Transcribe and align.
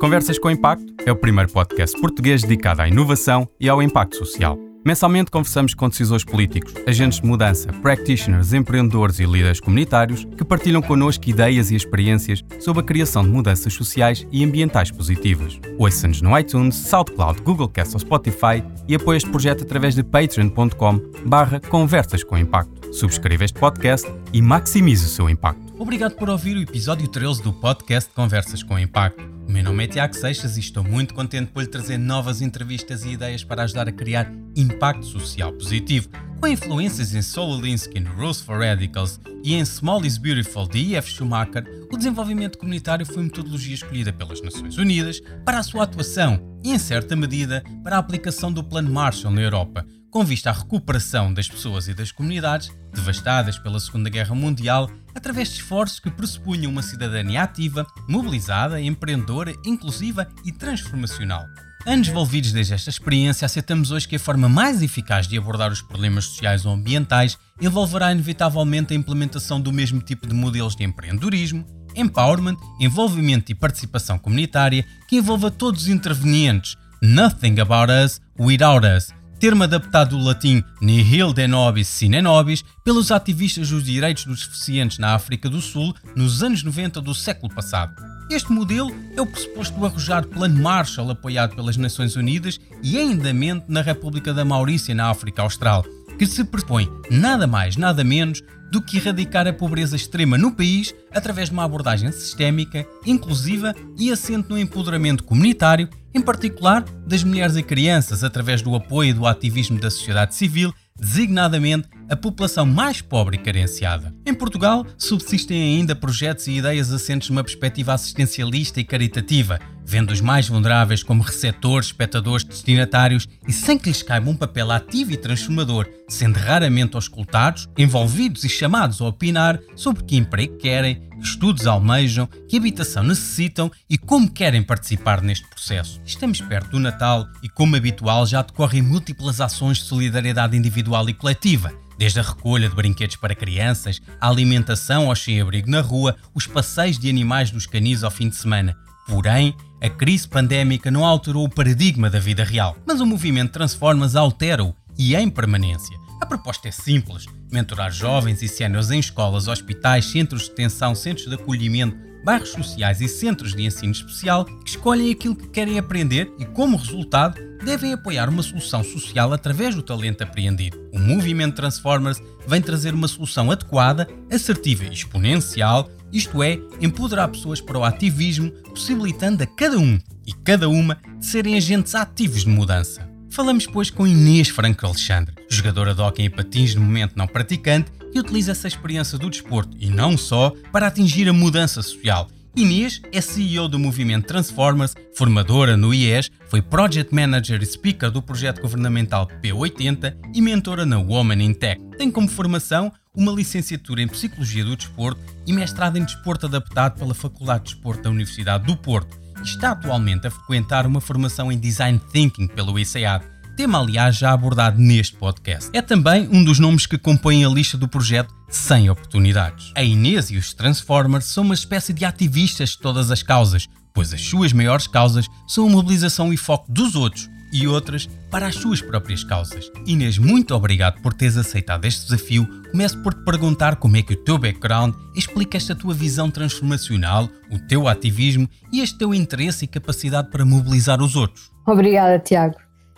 Conversas 0.00 0.38
com 0.38 0.50
Impacto 0.50 0.94
é 1.04 1.12
o 1.12 1.16
primeiro 1.16 1.50
podcast 1.50 2.00
português 2.00 2.42
dedicado 2.42 2.82
à 2.82 2.88
inovação 2.88 3.48
e 3.58 3.68
ao 3.68 3.82
impacto 3.82 4.16
social. 4.16 4.58
Mensalmente 4.88 5.30
conversamos 5.30 5.74
com 5.74 5.88
decisores 5.88 6.24
políticos, 6.24 6.72
agentes 6.86 7.20
de 7.20 7.26
mudança, 7.26 7.72
practitioners, 7.82 8.52
empreendedores 8.52 9.18
e 9.18 9.26
líderes 9.26 9.60
comunitários 9.60 10.24
que 10.36 10.44
partilham 10.44 10.80
connosco 10.80 11.28
ideias 11.28 11.70
e 11.70 11.74
experiências 11.74 12.42
sobre 12.60 12.80
a 12.80 12.84
criação 12.84 13.22
de 13.22 13.28
mudanças 13.28 13.74
sociais 13.74 14.26
e 14.32 14.44
ambientais 14.44 14.90
positivas. 14.90 15.60
Ouça-nos 15.76 16.22
no 16.22 16.38
iTunes, 16.38 16.76
SoundCloud, 16.76 17.42
Google 17.42 17.68
Cast 17.68 17.94
ou 17.94 18.00
Spotify 18.00 18.64
e 18.86 18.94
apoie 18.94 19.18
este 19.18 19.28
projeto 19.28 19.62
através 19.62 19.94
de 19.94 20.02
patreon.com 20.02 21.00
barra 21.26 21.60
conversas 21.60 22.24
com 22.24 22.38
impacto. 22.38 22.94
Subscreva 22.94 23.44
este 23.44 23.58
podcast 23.58 24.10
e 24.32 24.40
maximize 24.40 25.04
o 25.04 25.08
seu 25.08 25.28
impacto. 25.28 25.67
Obrigado 25.78 26.16
por 26.16 26.28
ouvir 26.28 26.56
o 26.56 26.62
episódio 26.62 27.06
13 27.06 27.40
do 27.40 27.52
podcast 27.52 28.10
Conversas 28.12 28.64
com 28.64 28.76
Impacto. 28.76 29.22
O 29.46 29.52
meu 29.52 29.62
nome 29.62 29.84
é 29.84 29.86
Tiago 29.86 30.12
Seixas 30.12 30.56
e 30.56 30.60
estou 30.60 30.82
muito 30.82 31.14
contente 31.14 31.52
por 31.52 31.62
lhe 31.62 31.68
trazer 31.68 31.96
novas 31.96 32.42
entrevistas 32.42 33.04
e 33.04 33.10
ideias 33.10 33.44
para 33.44 33.62
ajudar 33.62 33.88
a 33.88 33.92
criar 33.92 34.28
impacto 34.56 35.06
social 35.06 35.52
positivo, 35.52 36.08
com 36.40 36.48
influências 36.48 37.14
em 37.14 37.22
Soul 37.22 37.58
Alinsky, 37.58 38.00
Rules 38.00 38.40
for 38.40 38.58
Radicals 38.58 39.20
e 39.44 39.54
em 39.54 39.64
Small 39.64 40.04
is 40.04 40.18
Beautiful 40.18 40.66
de 40.66 40.78
E.F. 40.78 41.12
Schumacher, 41.12 41.64
o 41.92 41.96
desenvolvimento 41.96 42.58
comunitário 42.58 43.06
foi 43.06 43.22
metodologia 43.22 43.76
escolhida 43.76 44.12
pelas 44.12 44.42
Nações 44.42 44.76
Unidas 44.78 45.22
para 45.44 45.60
a 45.60 45.62
sua 45.62 45.84
atuação 45.84 46.58
e, 46.64 46.72
em 46.72 46.78
certa 46.78 47.14
medida, 47.14 47.62
para 47.84 47.96
a 47.96 48.00
aplicação 48.00 48.52
do 48.52 48.64
Plano 48.64 48.90
Marshall 48.90 49.32
na 49.32 49.42
Europa, 49.42 49.86
com 50.10 50.24
vista 50.24 50.50
à 50.50 50.52
recuperação 50.52 51.32
das 51.32 51.48
pessoas 51.48 51.86
e 51.86 51.94
das 51.94 52.10
comunidades 52.10 52.70
devastadas 52.92 53.58
pela 53.58 53.78
Segunda 53.78 54.10
Guerra 54.10 54.34
Mundial 54.34 54.90
através 55.14 55.48
de 55.48 55.54
esforços 55.56 56.00
que 56.00 56.10
pressupunham 56.10 56.70
uma 56.70 56.82
cidadania 56.82 57.42
ativa, 57.42 57.86
mobilizada, 58.08 58.80
empreendedora, 58.80 59.54
inclusiva 59.64 60.28
e 60.44 60.52
transformacional. 60.52 61.44
Anos 61.86 62.08
envolvidos 62.08 62.52
desde 62.52 62.74
esta 62.74 62.90
experiência, 62.90 63.46
aceitamos 63.46 63.90
hoje 63.90 64.06
que 64.06 64.16
a 64.16 64.20
forma 64.20 64.48
mais 64.48 64.82
eficaz 64.82 65.26
de 65.26 65.38
abordar 65.38 65.72
os 65.72 65.80
problemas 65.80 66.26
sociais 66.26 66.66
ou 66.66 66.72
ambientais 66.72 67.38
envolverá 67.60 68.12
inevitavelmente 68.12 68.92
a 68.92 68.96
implementação 68.96 69.60
do 69.60 69.72
mesmo 69.72 70.00
tipo 70.00 70.26
de 70.26 70.34
modelos 70.34 70.76
de 70.76 70.84
empreendedorismo, 70.84 71.64
empowerment, 71.94 72.56
envolvimento 72.78 73.50
e 73.50 73.54
participação 73.54 74.18
comunitária 74.18 74.84
que 75.08 75.16
envolva 75.16 75.50
todos 75.50 75.82
os 75.82 75.88
intervenientes. 75.88 76.76
Nothing 77.00 77.60
about 77.60 77.90
us 77.90 78.20
without 78.38 78.84
us 78.84 79.17
termo 79.38 79.62
adaptado 79.62 80.16
do 80.16 80.24
latim 80.24 80.64
nihil 80.80 81.32
de 81.32 81.46
nobis 81.46 81.86
sine 81.86 82.20
nobis 82.20 82.64
pelos 82.84 83.12
ativistas 83.12 83.70
dos 83.70 83.84
direitos 83.84 84.24
dos 84.24 84.46
deficientes 84.46 84.98
na 84.98 85.14
África 85.14 85.48
do 85.48 85.60
Sul 85.60 85.94
nos 86.16 86.42
anos 86.42 86.64
90 86.64 87.00
do 87.00 87.14
século 87.14 87.54
passado. 87.54 87.94
Este 88.30 88.52
modelo 88.52 88.92
é 89.16 89.22
o 89.22 89.26
pressuposto 89.26 89.78
do 89.78 89.86
arrojar 89.86 90.26
Plano 90.26 90.60
Marshall 90.60 91.10
apoiado 91.10 91.54
pelas 91.54 91.76
Nações 91.76 92.16
Unidas 92.16 92.60
e 92.82 92.98
em 92.98 93.12
andamento 93.12 93.66
na 93.68 93.80
República 93.80 94.34
da 94.34 94.44
Maurícia, 94.44 94.94
na 94.94 95.08
África 95.08 95.40
Austral, 95.40 95.84
que 96.18 96.26
se 96.26 96.42
propõe 96.44 96.90
nada 97.10 97.46
mais, 97.46 97.76
nada 97.76 98.02
menos 98.02 98.42
do 98.70 98.82
que 98.82 98.98
erradicar 98.98 99.46
a 99.46 99.52
pobreza 99.52 99.96
extrema 99.96 100.36
no 100.36 100.52
país 100.52 100.94
através 101.10 101.48
de 101.48 101.54
uma 101.54 101.64
abordagem 101.64 102.10
sistémica, 102.12 102.86
inclusiva 103.06 103.74
e 103.96 104.10
assente 104.10 104.50
no 104.50 104.58
empoderamento 104.58 105.24
comunitário, 105.24 105.88
em 106.18 106.22
particular 106.22 106.84
das 107.06 107.22
mulheres 107.22 107.56
e 107.56 107.62
crianças, 107.62 108.24
através 108.24 108.60
do 108.60 108.74
apoio 108.74 109.10
e 109.10 109.12
do 109.12 109.24
ativismo 109.24 109.78
da 109.78 109.88
sociedade 109.88 110.34
civil, 110.34 110.74
designadamente 110.98 111.88
a 112.10 112.16
população 112.16 112.66
mais 112.66 113.00
pobre 113.00 113.36
e 113.36 113.38
carenciada. 113.38 114.12
Em 114.26 114.34
Portugal, 114.34 114.84
subsistem 114.98 115.76
ainda 115.76 115.94
projetos 115.94 116.48
e 116.48 116.56
ideias 116.56 116.92
assentes 116.92 117.30
numa 117.30 117.44
perspectiva 117.44 117.94
assistencialista 117.94 118.80
e 118.80 118.84
caritativa, 118.84 119.60
vendo 119.88 120.10
os 120.10 120.20
mais 120.20 120.46
vulneráveis 120.46 121.02
como 121.02 121.22
receptores, 121.22 121.86
espectadores, 121.86 122.44
destinatários 122.44 123.26
e 123.48 123.52
sem 123.52 123.78
que 123.78 123.88
lhes 123.88 124.02
caiba 124.02 124.28
um 124.28 124.36
papel 124.36 124.70
ativo 124.70 125.12
e 125.12 125.16
transformador, 125.16 125.88
sendo 126.06 126.38
raramente 126.38 126.94
auscultados, 126.94 127.66
envolvidos 127.78 128.44
e 128.44 128.50
chamados 128.50 129.00
a 129.00 129.06
opinar 129.06 129.58
sobre 129.74 130.04
que 130.04 130.16
emprego 130.16 130.58
querem, 130.58 130.96
que 131.18 131.26
estudos 131.26 131.66
almejam, 131.66 132.28
que 132.46 132.58
habitação 132.58 133.02
necessitam 133.02 133.70
e 133.88 133.96
como 133.96 134.30
querem 134.30 134.62
participar 134.62 135.22
neste 135.22 135.48
processo. 135.48 135.98
Estamos 136.04 136.42
perto 136.42 136.72
do 136.72 136.80
Natal 136.80 137.26
e, 137.42 137.48
como 137.48 137.74
habitual, 137.74 138.26
já 138.26 138.42
decorrem 138.42 138.82
múltiplas 138.82 139.40
ações 139.40 139.78
de 139.78 139.84
solidariedade 139.84 140.54
individual 140.54 141.08
e 141.08 141.14
coletiva 141.14 141.72
Desde 141.98 142.20
a 142.20 142.22
recolha 142.22 142.68
de 142.68 142.76
brinquedos 142.76 143.16
para 143.16 143.34
crianças, 143.34 144.00
a 144.20 144.28
alimentação 144.28 145.08
ao 145.08 145.16
sem-abrigo 145.16 145.68
na 145.68 145.80
rua, 145.80 146.14
os 146.32 146.46
passeios 146.46 146.96
de 146.96 147.10
animais 147.10 147.50
dos 147.50 147.66
canis 147.66 148.04
ao 148.04 148.10
fim 148.10 148.28
de 148.28 148.36
semana. 148.36 148.76
Porém, 149.08 149.52
a 149.80 149.88
crise 149.88 150.26
pandémica 150.26 150.90
não 150.90 151.04
alterou 151.04 151.44
o 151.44 151.50
paradigma 151.50 152.10
da 152.10 152.18
vida 152.18 152.42
real, 152.42 152.76
mas 152.86 153.00
o 153.00 153.06
movimento 153.06 153.52
Transformas 153.52 154.16
altera-o 154.16 154.74
e 154.98 155.14
em 155.14 155.30
permanência. 155.30 155.96
A 156.20 156.26
proposta 156.26 156.68
é 156.68 156.72
simples: 156.72 157.26
mentorar 157.50 157.92
jovens 157.92 158.42
e 158.42 158.48
séniores 158.48 158.90
em 158.90 158.98
escolas, 158.98 159.46
hospitais, 159.46 160.06
centros 160.06 160.42
de 160.42 160.48
detenção, 160.50 160.94
centros 160.94 161.28
de 161.28 161.34
acolhimento, 161.34 161.96
bairros 162.24 162.50
sociais 162.50 163.00
e 163.00 163.08
centros 163.08 163.54
de 163.54 163.64
ensino 163.64 163.92
especial 163.92 164.44
que 164.44 164.70
escolhem 164.70 165.12
aquilo 165.12 165.36
que 165.36 165.48
querem 165.48 165.78
aprender 165.78 166.32
e, 166.38 166.44
como 166.44 166.76
resultado, 166.76 167.40
devem 167.64 167.92
apoiar 167.92 168.28
uma 168.28 168.42
solução 168.42 168.82
social 168.84 169.32
através 169.32 169.74
do 169.74 169.82
talento 169.82 170.22
apreendido. 170.22 170.78
O 170.92 170.98
movimento 170.98 171.56
Transformers 171.56 172.20
vem 172.46 172.60
trazer 172.60 172.94
uma 172.94 173.08
solução 173.08 173.50
adequada, 173.50 174.08
assertiva 174.30 174.84
e 174.84 174.92
exponencial, 174.92 175.88
isto 176.12 176.42
é, 176.42 176.58
empoderar 176.80 177.28
pessoas 177.28 177.60
para 177.60 177.78
o 177.78 177.84
ativismo, 177.84 178.50
possibilitando 178.70 179.42
a 179.42 179.46
cada 179.46 179.78
um 179.78 179.98
e 180.26 180.32
cada 180.32 180.68
uma 180.68 180.98
de 181.18 181.26
serem 181.26 181.56
agentes 181.56 181.94
ativos 181.94 182.42
de 182.42 182.50
mudança. 182.50 183.08
Falamos, 183.30 183.66
pois, 183.66 183.90
com 183.90 184.06
Inês 184.06 184.48
Franco 184.48 184.86
Alexandre, 184.86 185.34
jogadora 185.50 185.94
de 185.94 186.00
hóquei 186.00 186.26
em 186.26 186.30
patins 186.30 186.74
no 186.74 186.80
momento 186.80 187.16
não 187.16 187.26
praticante, 187.26 187.90
que 188.10 188.18
utiliza 188.18 188.52
essa 188.52 188.68
experiência 188.68 189.18
do 189.18 189.28
desporto 189.28 189.76
e 189.78 189.90
não 189.90 190.16
só 190.16 190.52
para 190.72 190.86
atingir 190.86 191.28
a 191.28 191.32
mudança 191.32 191.82
social 191.82 192.28
Inês 192.58 193.00
é 193.12 193.20
CEO 193.20 193.68
do 193.68 193.78
movimento 193.78 194.26
Transformers, 194.26 194.92
formadora 195.14 195.76
no 195.76 195.94
IES, 195.94 196.28
foi 196.48 196.60
Project 196.60 197.14
Manager 197.14 197.62
e 197.62 197.66
Speaker 197.66 198.10
do 198.10 198.20
projeto 198.20 198.60
governamental 198.60 199.28
P80 199.40 200.16
e 200.34 200.40
mentora 200.40 200.84
na 200.84 200.98
Woman 200.98 201.40
in 201.40 201.54
Tech. 201.54 201.80
Tem 201.96 202.10
como 202.10 202.26
formação 202.26 202.92
uma 203.14 203.32
licenciatura 203.32 204.02
em 204.02 204.08
Psicologia 204.08 204.64
do 204.64 204.76
Desporto 204.76 205.20
e 205.46 205.52
mestrado 205.52 205.96
em 205.96 206.04
Desporto 206.04 206.46
Adaptado 206.46 206.98
pela 206.98 207.14
Faculdade 207.14 207.64
de 207.64 207.74
Desporto 207.74 208.02
da 208.02 208.10
Universidade 208.10 208.64
do 208.64 208.76
Porto. 208.76 209.18
Está 209.42 209.72
atualmente 209.72 210.26
a 210.26 210.30
frequentar 210.30 210.86
uma 210.86 211.00
formação 211.00 211.50
em 211.50 211.58
Design 211.58 212.00
Thinking 212.12 212.48
pelo 212.48 212.78
ICEAD 212.78 213.24
tema 213.58 213.80
aliás 213.80 214.16
já 214.16 214.32
abordado 214.32 214.80
neste 214.80 215.16
podcast. 215.16 215.68
É 215.72 215.82
também 215.82 216.28
um 216.30 216.44
dos 216.44 216.60
nomes 216.60 216.86
que 216.86 216.96
compõem 216.96 217.44
a 217.44 217.48
lista 217.48 217.76
do 217.76 217.88
projeto 217.88 218.32
100 218.48 218.90
Oportunidades. 218.90 219.72
A 219.74 219.82
Inês 219.82 220.30
e 220.30 220.36
os 220.36 220.54
Transformers 220.54 221.24
são 221.24 221.42
uma 221.42 221.54
espécie 221.54 221.92
de 221.92 222.04
ativistas 222.04 222.70
de 222.70 222.78
todas 222.78 223.10
as 223.10 223.20
causas, 223.20 223.68
pois 223.92 224.14
as 224.14 224.20
suas 224.20 224.52
maiores 224.52 224.86
causas 224.86 225.26
são 225.48 225.66
a 225.66 225.70
mobilização 225.70 226.32
e 226.32 226.36
foco 226.36 226.70
dos 226.70 226.94
outros 226.94 227.28
e 227.52 227.66
outras 227.66 228.06
para 228.30 228.46
as 228.46 228.54
suas 228.54 228.80
próprias 228.82 229.24
causas. 229.24 229.70
Inês, 229.86 230.18
muito 230.18 230.54
obrigado 230.54 231.00
por 231.02 231.14
teres 231.14 231.36
aceitado 231.36 231.84
este 231.84 232.04
desafio. 232.04 232.46
Começo 232.70 233.02
por 233.02 233.14
te 233.14 233.24
perguntar 233.24 233.76
como 233.76 233.96
é 233.96 234.02
que 234.02 234.14
o 234.14 234.24
teu 234.24 234.38
background 234.38 234.94
explica 235.16 235.56
esta 235.56 235.74
tua 235.74 235.94
visão 235.94 236.30
transformacional, 236.30 237.28
o 237.50 237.58
teu 237.66 237.88
ativismo 237.88 238.48
e 238.72 238.80
este 238.80 238.98
teu 238.98 239.14
interesse 239.14 239.64
e 239.64 239.68
capacidade 239.68 240.30
para 240.30 240.44
mobilizar 240.44 241.02
os 241.02 241.16
outros. 241.16 241.50
Obrigada, 241.66 242.18
Tiago. 242.18 242.56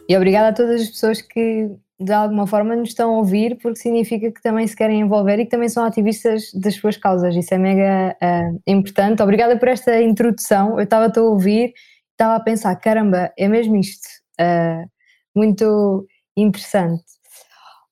E 0.08 0.16
obrigada 0.16 0.48
a 0.48 0.52
todas 0.52 0.82
as 0.82 0.88
pessoas 0.88 1.22
que 1.22 1.70
de 2.00 2.12
alguma 2.12 2.46
forma 2.46 2.74
nos 2.74 2.88
estão 2.88 3.14
a 3.14 3.18
ouvir, 3.18 3.58
porque 3.60 3.78
significa 3.78 4.32
que 4.32 4.40
também 4.40 4.66
se 4.66 4.74
querem 4.74 5.00
envolver 5.00 5.38
e 5.38 5.44
que 5.44 5.50
também 5.50 5.68
são 5.68 5.84
ativistas 5.84 6.50
das 6.54 6.74
suas 6.74 6.96
causas. 6.96 7.36
Isso 7.36 7.52
é 7.52 7.58
mega 7.58 8.16
uh, 8.22 8.60
importante. 8.66 9.22
Obrigada 9.22 9.58
por 9.58 9.68
esta 9.68 10.00
introdução. 10.00 10.78
Eu 10.78 10.84
estava 10.84 11.12
a 11.14 11.20
ouvir, 11.20 11.74
estava 12.12 12.36
a 12.36 12.40
pensar: 12.40 12.74
caramba, 12.76 13.30
é 13.36 13.46
mesmo 13.46 13.76
isto. 13.76 14.19
Uh, 14.40 14.88
muito 15.36 16.06
interessante. 16.36 17.04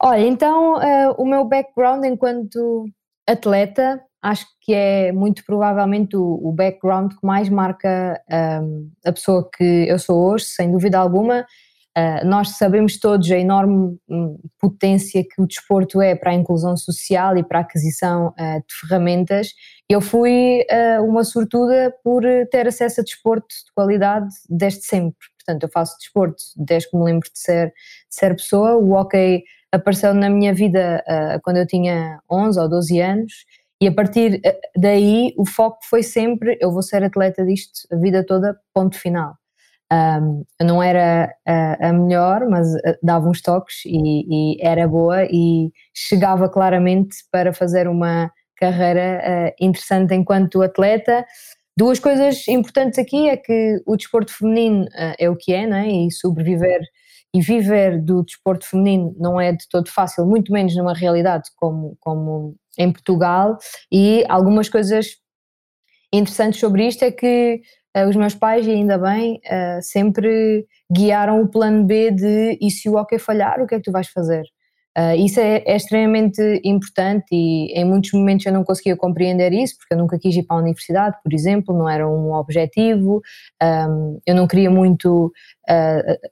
Olha, 0.01 0.27
então 0.27 0.75
uh, 0.77 1.15
o 1.19 1.27
meu 1.27 1.45
background 1.45 2.05
enquanto 2.05 2.87
atleta, 3.27 4.01
acho 4.23 4.47
que 4.63 4.73
é 4.73 5.13
muito 5.13 5.45
provavelmente 5.45 6.17
o, 6.17 6.41
o 6.43 6.53
background 6.53 7.13
que 7.13 7.27
mais 7.27 7.49
marca 7.49 8.21
um, 8.63 8.91
a 9.05 9.13
pessoa 9.13 9.49
que 9.57 9.87
eu 9.89 9.99
sou 9.99 10.31
hoje, 10.31 10.47
sem 10.47 10.71
dúvida 10.71 10.99
alguma 10.99 11.45
Uh, 11.99 12.25
nós 12.25 12.51
sabemos 12.51 12.97
todos 12.97 13.29
a 13.29 13.37
enorme 13.37 13.99
um, 14.09 14.39
potência 14.61 15.25
que 15.25 15.43
o 15.43 15.47
desporto 15.47 16.01
é 16.01 16.15
para 16.15 16.31
a 16.31 16.35
inclusão 16.35 16.77
social 16.77 17.37
e 17.37 17.43
para 17.43 17.59
a 17.59 17.63
aquisição 17.63 18.29
uh, 18.29 18.63
de 18.69 18.75
ferramentas. 18.81 19.49
Eu 19.89 20.01
fui 20.01 20.65
uh, 20.71 21.03
uma 21.03 21.25
sortuda 21.25 21.93
por 22.05 22.23
ter 22.53 22.69
acesso 22.69 23.01
a 23.01 23.05
desporto 23.05 23.49
de 23.49 23.73
qualidade 23.75 24.29
desde 24.49 24.83
sempre. 24.83 25.19
Portanto, 25.49 25.63
eu 25.63 25.71
faço 25.71 25.97
desporto 25.99 26.43
desde 26.57 26.91
que 26.91 26.97
me 26.99 27.05
lembro 27.05 27.27
de 27.33 27.39
ser, 27.39 27.69
de 27.69 27.75
ser 28.11 28.37
pessoa. 28.37 28.77
O 28.77 28.93
hockey 28.93 29.43
apareceu 29.73 30.13
na 30.13 30.29
minha 30.29 30.53
vida 30.53 31.03
quando 31.43 31.57
eu 31.57 31.67
tinha 31.67 32.21
11 32.31 32.61
ou 32.61 32.69
12 32.69 33.01
anos 33.01 33.33
E 33.81 33.87
a 33.89 33.93
partir 33.95 34.41
eh, 34.45 34.61
daí 34.77 35.33
o 35.39 35.47
foco 35.47 35.79
foi 35.89 36.03
sempre: 36.03 36.59
eu 36.61 36.71
vou 36.71 36.83
ser 36.83 37.03
atleta 37.03 37.45
disto 37.47 37.81
a 37.91 37.97
vida 37.97 38.25
toda, 38.27 38.59
ponto 38.75 38.99
final. 38.99 39.35
Um, 39.91 40.45
eu 40.61 40.67
não 40.67 40.83
era 40.83 41.33
a, 41.47 41.89
a 41.89 41.93
melhor, 41.95 42.47
mas 42.47 42.75
eh, 42.85 42.99
dava 43.03 43.27
uns 43.29 43.41
toques 43.41 43.85
e, 43.87 44.57
e, 44.57 44.59
era 44.61 44.87
boa 44.87 45.25
e 45.25 45.73
chegava 45.95 46.47
claramente 46.49 47.17
para 47.33 47.55
fazer 47.55 47.89
uma 47.89 48.31
carreira 48.57 49.23
uh, 49.25 49.65
interessante 49.65 50.15
enquanto 50.15 50.63
atleta. 50.63 51.25
Duas 51.79 52.01
coisas 52.01 52.49
importantes 52.49 52.99
aqui 52.99 53.29
é 53.29 53.37
que 53.37 53.81
o 53.87 53.97
desporto 53.97 54.37
feminino 54.37 54.83
uh, 54.87 55.15
é 55.17 55.31
o 55.31 55.37
que 55.37 55.53
é, 55.53 55.65
né? 55.65 55.87
e 55.89 56.11
sobreviver 56.11 56.81
e 57.33 57.41
viver 57.41 58.03
do 58.03 58.25
desporto 58.25 58.67
feminino 58.67 59.15
não 59.17 59.41
é 59.41 59.53
de 59.53 59.65
todo 59.71 59.89
fácil, 59.89 60.27
muito 60.27 60.53
menos 60.53 60.75
numa 60.75 60.93
realidade 60.93 61.49
como, 61.55 61.97
como 62.01 62.57
em 62.77 62.91
Portugal. 62.91 63.57
E 63.93 64.25
algumas 64.29 64.69
coisas 64.69 65.07
interessantes 66.13 66.59
sobre 66.59 66.85
isto 66.85 67.05
é 67.05 67.13
que 67.13 67.61
uh, 67.97 68.09
os 68.09 68.17
meus 68.17 68.35
pais, 68.35 68.67
e 68.67 68.73
ainda 68.73 68.99
bem, 68.99 69.41
uh, 69.45 69.81
sempre 69.81 70.67
guiaram 70.93 71.41
o 71.43 71.49
plano 71.49 71.85
B 71.85 72.11
de 72.11 72.59
e 72.61 72.73
se 72.73 72.89
o 72.89 72.97
hockey 72.97 73.21
falhar, 73.21 73.63
o 73.63 73.69
que 73.69 73.77
é 73.77 73.79
que 73.79 73.85
tu 73.85 73.93
vais 73.93 74.09
fazer? 74.09 74.43
Uh, 74.97 75.15
isso 75.17 75.39
é, 75.39 75.63
é, 75.65 75.77
extremamente 75.77 76.61
importante 76.65 77.27
e 77.31 77.73
em 77.73 77.85
muitos 77.85 78.13
momentos 78.13 78.45
eu 78.47 78.53
não 78.53 78.65
conseguia 78.65 78.97
compreender 78.97 79.53
isso, 79.53 79.77
porque 79.77 79.95
eu 79.95 79.99
nunca 79.99 80.19
quis 80.19 80.35
ir 80.35 80.43
para 80.43 80.57
a 80.57 80.61
universidade, 80.61 81.17
por 81.23 81.33
exemplo, 81.33 81.77
não 81.77 81.89
era 81.89 82.09
um 82.09 82.33
objetivo, 82.33 83.23
um, 83.63 84.21
eu 84.27 84.35
não 84.35 84.49
queria 84.49 84.71
muito 84.71 85.27
uh, 85.71 86.29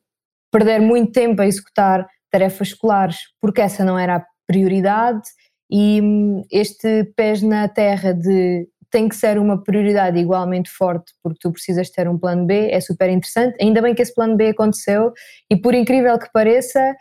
perder 0.51 0.81
muito 0.81 1.13
tempo 1.13 1.43
a 1.43 1.47
executar 1.47 2.09
tarefas 2.31 2.69
escolares, 2.69 3.19
porque 3.41 3.61
essa 3.61 3.85
não 3.85 3.99
era 3.99 4.17
a 4.17 4.27
prioridade 4.49 5.29
e 5.71 6.01
hum, 6.03 6.43
este 6.51 7.05
pés 7.17 7.43
na 7.43 7.69
terra 7.69 8.13
de 8.13 8.69
tem 8.91 9.09
que 9.09 9.17
ser 9.17 9.39
uma 9.39 9.63
prioridade 9.63 10.19
igualmente 10.19 10.71
forte 10.71 11.13
porque 11.23 11.39
tu 11.41 11.53
precisas 11.53 11.91
ter 11.91 12.09
um 12.09 12.19
plano 12.19 12.47
B, 12.47 12.71
é 12.71 12.81
super 12.81 13.11
interessante. 13.11 13.57
Ainda 13.61 13.83
bem 13.83 13.95
que 13.95 14.03
esse 14.03 14.15
plano 14.15 14.37
B 14.37 14.49
aconteceu 14.49 15.13
e 15.51 15.57
por 15.57 15.75
incrível 15.75 16.19
que 16.19 16.31
pareça, 16.33 16.95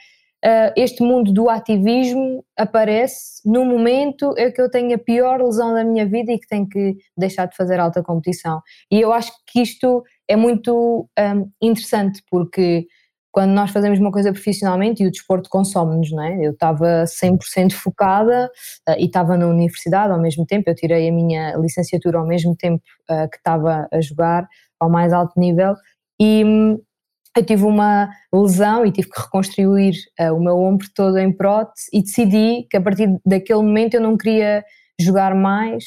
uh, 0.45 0.71
este 0.77 1.03
mundo 1.03 1.33
do 1.33 1.49
ativismo 1.49 2.45
aparece 2.57 3.41
no 3.43 3.65
momento 3.65 4.33
em 4.37 4.51
que 4.51 4.61
eu 4.61 4.69
tenho 4.69 4.95
a 4.95 4.99
pior 4.99 5.41
lesão 5.41 5.73
da 5.73 5.83
minha 5.83 6.05
vida 6.05 6.31
e 6.31 6.39
que 6.39 6.47
tenho 6.47 6.67
que 6.69 6.95
deixar 7.17 7.47
de 7.47 7.55
fazer 7.55 7.79
alta 7.79 8.03
competição. 8.03 8.61
E 8.91 9.01
eu 9.01 9.11
acho 9.11 9.31
que 9.47 9.61
isto 9.61 10.03
é 10.27 10.35
muito 10.35 11.09
um, 11.17 11.51
interessante 11.61 12.21
porque 12.29 12.85
quando 13.31 13.51
nós 13.51 13.71
fazemos 13.71 13.99
uma 13.99 14.11
coisa 14.11 14.31
profissionalmente 14.31 15.03
e 15.03 15.07
o 15.07 15.11
desporto 15.11 15.49
consome-nos, 15.49 16.09
não 16.09 16.23
é? 16.23 16.45
Eu 16.45 16.51
estava 16.51 17.03
100% 17.03 17.73
focada 17.73 18.49
uh, 18.87 18.95
e 18.97 19.05
estava 19.05 19.35
na 19.35 19.47
universidade 19.47 20.13
ao 20.13 20.21
mesmo 20.21 20.45
tempo, 20.45 20.69
eu 20.69 20.75
tirei 20.75 21.09
a 21.09 21.11
minha 21.11 21.55
licenciatura 21.57 22.19
ao 22.19 22.27
mesmo 22.27 22.55
tempo 22.55 22.81
uh, 23.09 23.29
que 23.29 23.37
estava 23.37 23.89
a 23.91 23.99
jogar 23.99 24.47
ao 24.79 24.89
mais 24.89 25.11
alto 25.11 25.37
nível 25.39 25.75
e 26.19 26.45
um, 26.45 26.79
eu 27.35 27.45
tive 27.45 27.63
uma 27.63 28.09
lesão 28.33 28.85
e 28.85 28.91
tive 28.91 29.09
que 29.09 29.21
reconstruir 29.21 29.95
uh, 30.19 30.33
o 30.33 30.39
meu 30.39 30.57
ombro 30.57 30.87
todo 30.95 31.17
em 31.17 31.31
prótese 31.31 31.87
e 31.91 32.01
decidi 32.01 32.65
que 32.69 32.77
a 32.77 32.81
partir 32.81 33.19
daquele 33.25 33.61
momento 33.61 33.95
eu 33.95 34.01
não 34.01 34.15
queria 34.15 34.63
jogar 34.99 35.35
mais 35.35 35.83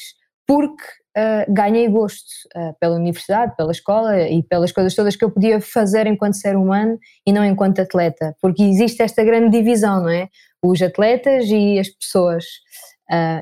porque 0.47 0.83
uh, 1.17 1.51
ganhei 1.51 1.87
gosto 1.87 2.27
uh, 2.55 2.75
pela 2.79 2.95
universidade, 2.95 3.55
pela 3.55 3.71
escola 3.71 4.21
e 4.29 4.43
pelas 4.43 4.71
coisas 4.71 4.93
todas 4.93 5.15
que 5.15 5.25
eu 5.25 5.31
podia 5.31 5.59
fazer 5.59 6.05
enquanto 6.05 6.35
ser 6.35 6.55
humano 6.55 6.99
e 7.25 7.33
não 7.33 7.43
enquanto 7.43 7.79
atleta, 7.79 8.35
porque 8.39 8.61
existe 8.61 9.01
esta 9.01 9.23
grande 9.23 9.49
divisão, 9.57 10.03
não 10.03 10.09
é? 10.09 10.29
Os 10.61 10.81
atletas 10.81 11.45
e 11.47 11.79
as 11.79 11.89
pessoas. 11.89 12.45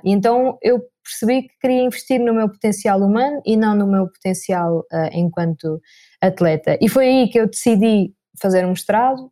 Então 0.06 0.58
eu 0.62 0.82
percebi 1.08 1.48
que 1.48 1.58
queria 1.60 1.84
investir 1.84 2.20
no 2.20 2.34
meu 2.34 2.50
potencial 2.50 3.00
humano 3.02 3.42
e 3.46 3.56
não 3.56 3.76
no 3.76 3.88
meu 3.88 4.08
potencial 4.08 4.84
enquanto 5.12 5.82
atleta. 6.22 6.78
E 6.82 6.90
foi 6.90 7.08
aí 7.08 7.30
que 7.30 7.40
eu 7.40 7.48
decidi 7.48 8.14
fazer 8.40 8.66
um 8.66 8.70
mestrado. 8.70 9.32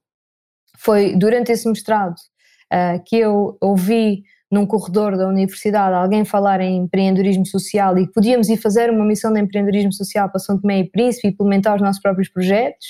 Foi 0.78 1.16
durante 1.16 1.52
esse 1.52 1.68
mestrado 1.68 2.16
que 3.06 3.18
eu 3.18 3.58
ouvi 3.62 4.24
num 4.52 4.66
corredor 4.66 5.18
da 5.18 5.28
universidade 5.28 5.96
alguém 5.96 6.24
falar 6.24 6.62
em 6.62 6.78
empreendedorismo 6.78 7.46
social 7.46 7.98
e 7.98 8.08
que 8.08 8.14
podíamos 8.14 8.48
ir 8.48 8.58
fazer 8.58 8.90
uma 8.90 9.06
missão 9.06 9.34
de 9.34 9.42
empreendedorismo 9.42 9.92
social 9.92 10.30
para 10.30 10.40
São 10.40 10.60
Tomé 10.60 10.80
e 10.80 10.90
Príncipe 10.90 11.28
e 11.28 11.32
implementar 11.32 11.76
os 11.76 11.82
nossos 11.82 12.02
próprios 12.02 12.30
projetos 12.30 12.86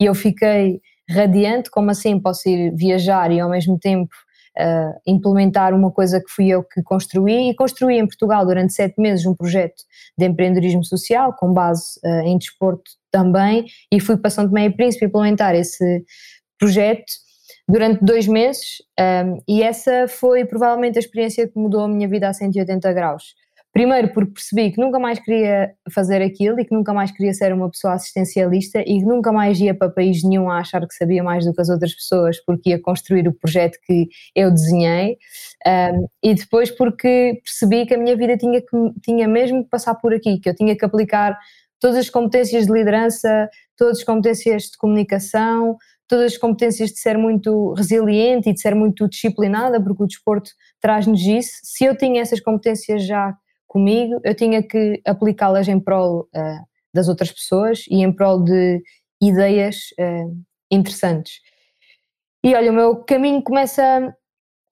e 0.00 0.06
eu 0.06 0.14
fiquei 0.14 0.80
radiante, 1.08 1.70
como 1.70 1.90
assim 1.90 2.18
posso 2.18 2.48
ir 2.48 2.74
viajar 2.74 3.30
e 3.30 3.40
ao 3.40 3.50
mesmo 3.50 3.78
tempo 3.78 4.14
uh, 4.58 5.00
implementar 5.06 5.74
uma 5.74 5.90
coisa 5.90 6.20
que 6.20 6.30
fui 6.30 6.48
eu 6.48 6.62
que 6.62 6.82
construí 6.82 7.50
e 7.50 7.54
construí 7.54 7.98
em 7.98 8.06
Portugal 8.06 8.44
durante 8.44 8.72
sete 8.72 9.00
meses 9.00 9.26
um 9.26 9.34
projeto 9.34 9.82
de 10.16 10.26
empreendedorismo 10.26 10.84
social 10.84 11.34
com 11.34 11.52
base 11.52 11.98
uh, 12.04 12.26
em 12.26 12.38
desporto 12.38 12.90
também 13.10 13.66
e 13.92 14.00
fui 14.00 14.16
para 14.16 14.30
São 14.30 14.46
Tomé 14.46 14.66
e 14.66 14.70
Príncipe 14.70 15.06
implementar 15.06 15.54
esse 15.54 16.04
projeto 16.58 17.12
durante 17.68 18.04
dois 18.04 18.26
meses 18.26 18.82
um, 18.98 19.38
e 19.48 19.62
essa 19.62 20.06
foi 20.08 20.44
provavelmente 20.44 20.98
a 20.98 21.00
experiência 21.00 21.46
que 21.46 21.58
mudou 21.58 21.82
a 21.82 21.88
minha 21.88 22.08
vida 22.08 22.28
a 22.28 22.32
180 22.32 22.92
graus. 22.92 23.34
Primeiro 23.72 24.12
porque 24.12 24.32
percebi 24.32 24.72
que 24.72 24.80
nunca 24.80 24.98
mais 24.98 25.20
queria 25.20 25.72
fazer 25.94 26.20
aquilo 26.20 26.58
e 26.58 26.64
que 26.64 26.74
nunca 26.74 26.92
mais 26.92 27.12
queria 27.12 27.32
ser 27.32 27.52
uma 27.52 27.70
pessoa 27.70 27.94
assistencialista 27.94 28.80
e 28.80 28.98
que 28.98 29.04
nunca 29.04 29.30
mais 29.30 29.60
ia 29.60 29.72
para 29.72 29.88
país 29.88 30.24
nenhum 30.24 30.50
a 30.50 30.58
achar 30.58 30.84
que 30.88 30.94
sabia 30.94 31.22
mais 31.22 31.44
do 31.44 31.54
que 31.54 31.60
as 31.60 31.68
outras 31.68 31.94
pessoas 31.94 32.42
porque 32.44 32.70
ia 32.70 32.82
construir 32.82 33.28
o 33.28 33.32
projeto 33.32 33.78
que 33.84 34.08
eu 34.34 34.50
desenhei 34.50 35.18
um, 35.66 36.06
e 36.20 36.34
depois 36.34 36.68
porque 36.70 37.40
percebi 37.44 37.86
que 37.86 37.94
a 37.94 37.98
minha 37.98 38.16
vida 38.16 38.36
tinha, 38.36 38.60
que, 38.60 38.76
tinha 39.04 39.28
mesmo 39.28 39.62
que 39.62 39.70
passar 39.70 39.94
por 39.94 40.12
aqui, 40.12 40.40
que 40.40 40.48
eu 40.48 40.54
tinha 40.54 40.76
que 40.76 40.84
aplicar 40.84 41.38
todas 41.78 41.96
as 41.96 42.10
competências 42.10 42.66
de 42.66 42.72
liderança, 42.72 43.48
todas 43.76 43.98
as 43.98 44.04
competências 44.04 44.64
de 44.64 44.76
comunicação, 44.78 45.76
todas 46.08 46.32
as 46.32 46.38
competências 46.38 46.90
de 46.90 46.98
ser 46.98 47.16
muito 47.16 47.72
resiliente 47.74 48.50
e 48.50 48.52
de 48.52 48.60
ser 48.60 48.74
muito 48.74 49.08
disciplinada, 49.08 49.80
porque 49.80 50.02
o 50.02 50.06
desporto 50.06 50.50
traz-nos 50.80 51.20
isso. 51.20 51.52
Se 51.62 51.84
eu 51.84 51.96
tinha 51.96 52.20
essas 52.20 52.40
competências 52.40 53.06
já 53.06 53.32
comigo, 53.70 54.20
eu 54.24 54.34
tinha 54.34 54.60
que 54.64 55.00
aplicá-las 55.06 55.68
em 55.68 55.78
prol 55.78 56.22
uh, 56.34 56.66
das 56.92 57.08
outras 57.08 57.30
pessoas 57.30 57.84
e 57.88 58.02
em 58.02 58.12
prol 58.12 58.42
de 58.42 58.82
ideias 59.22 59.76
uh, 59.98 60.36
interessantes. 60.68 61.34
E 62.42 62.52
olha, 62.52 62.72
o 62.72 62.74
meu 62.74 62.96
caminho 63.04 63.40
começa 63.42 64.12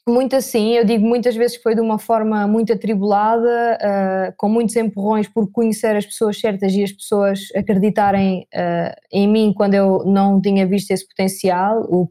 muito 0.09 0.35
assim, 0.35 0.73
eu 0.73 0.85
digo 0.85 1.07
muitas 1.07 1.37
vezes 1.37 1.59
que 1.59 1.63
foi 1.63 1.77
de 1.77 1.81
uma 1.81 1.99
forma 1.99 2.49
muito 2.49 2.73
atribulada, 2.73 3.79
uh, 3.81 4.35
com 4.37 4.49
muitos 4.49 4.75
empurrões 4.75 5.29
por 5.29 5.49
conhecer 5.53 5.95
as 5.95 6.05
pessoas 6.05 6.41
certas 6.41 6.73
e 6.73 6.83
as 6.83 6.91
pessoas 6.91 7.41
acreditarem 7.55 8.49
uh, 8.53 8.95
em 9.13 9.29
mim 9.29 9.53
quando 9.55 9.75
eu 9.75 10.03
não 10.07 10.41
tinha 10.41 10.67
visto 10.67 10.91
esse 10.91 11.07
potencial. 11.07 11.83
O 11.89 12.11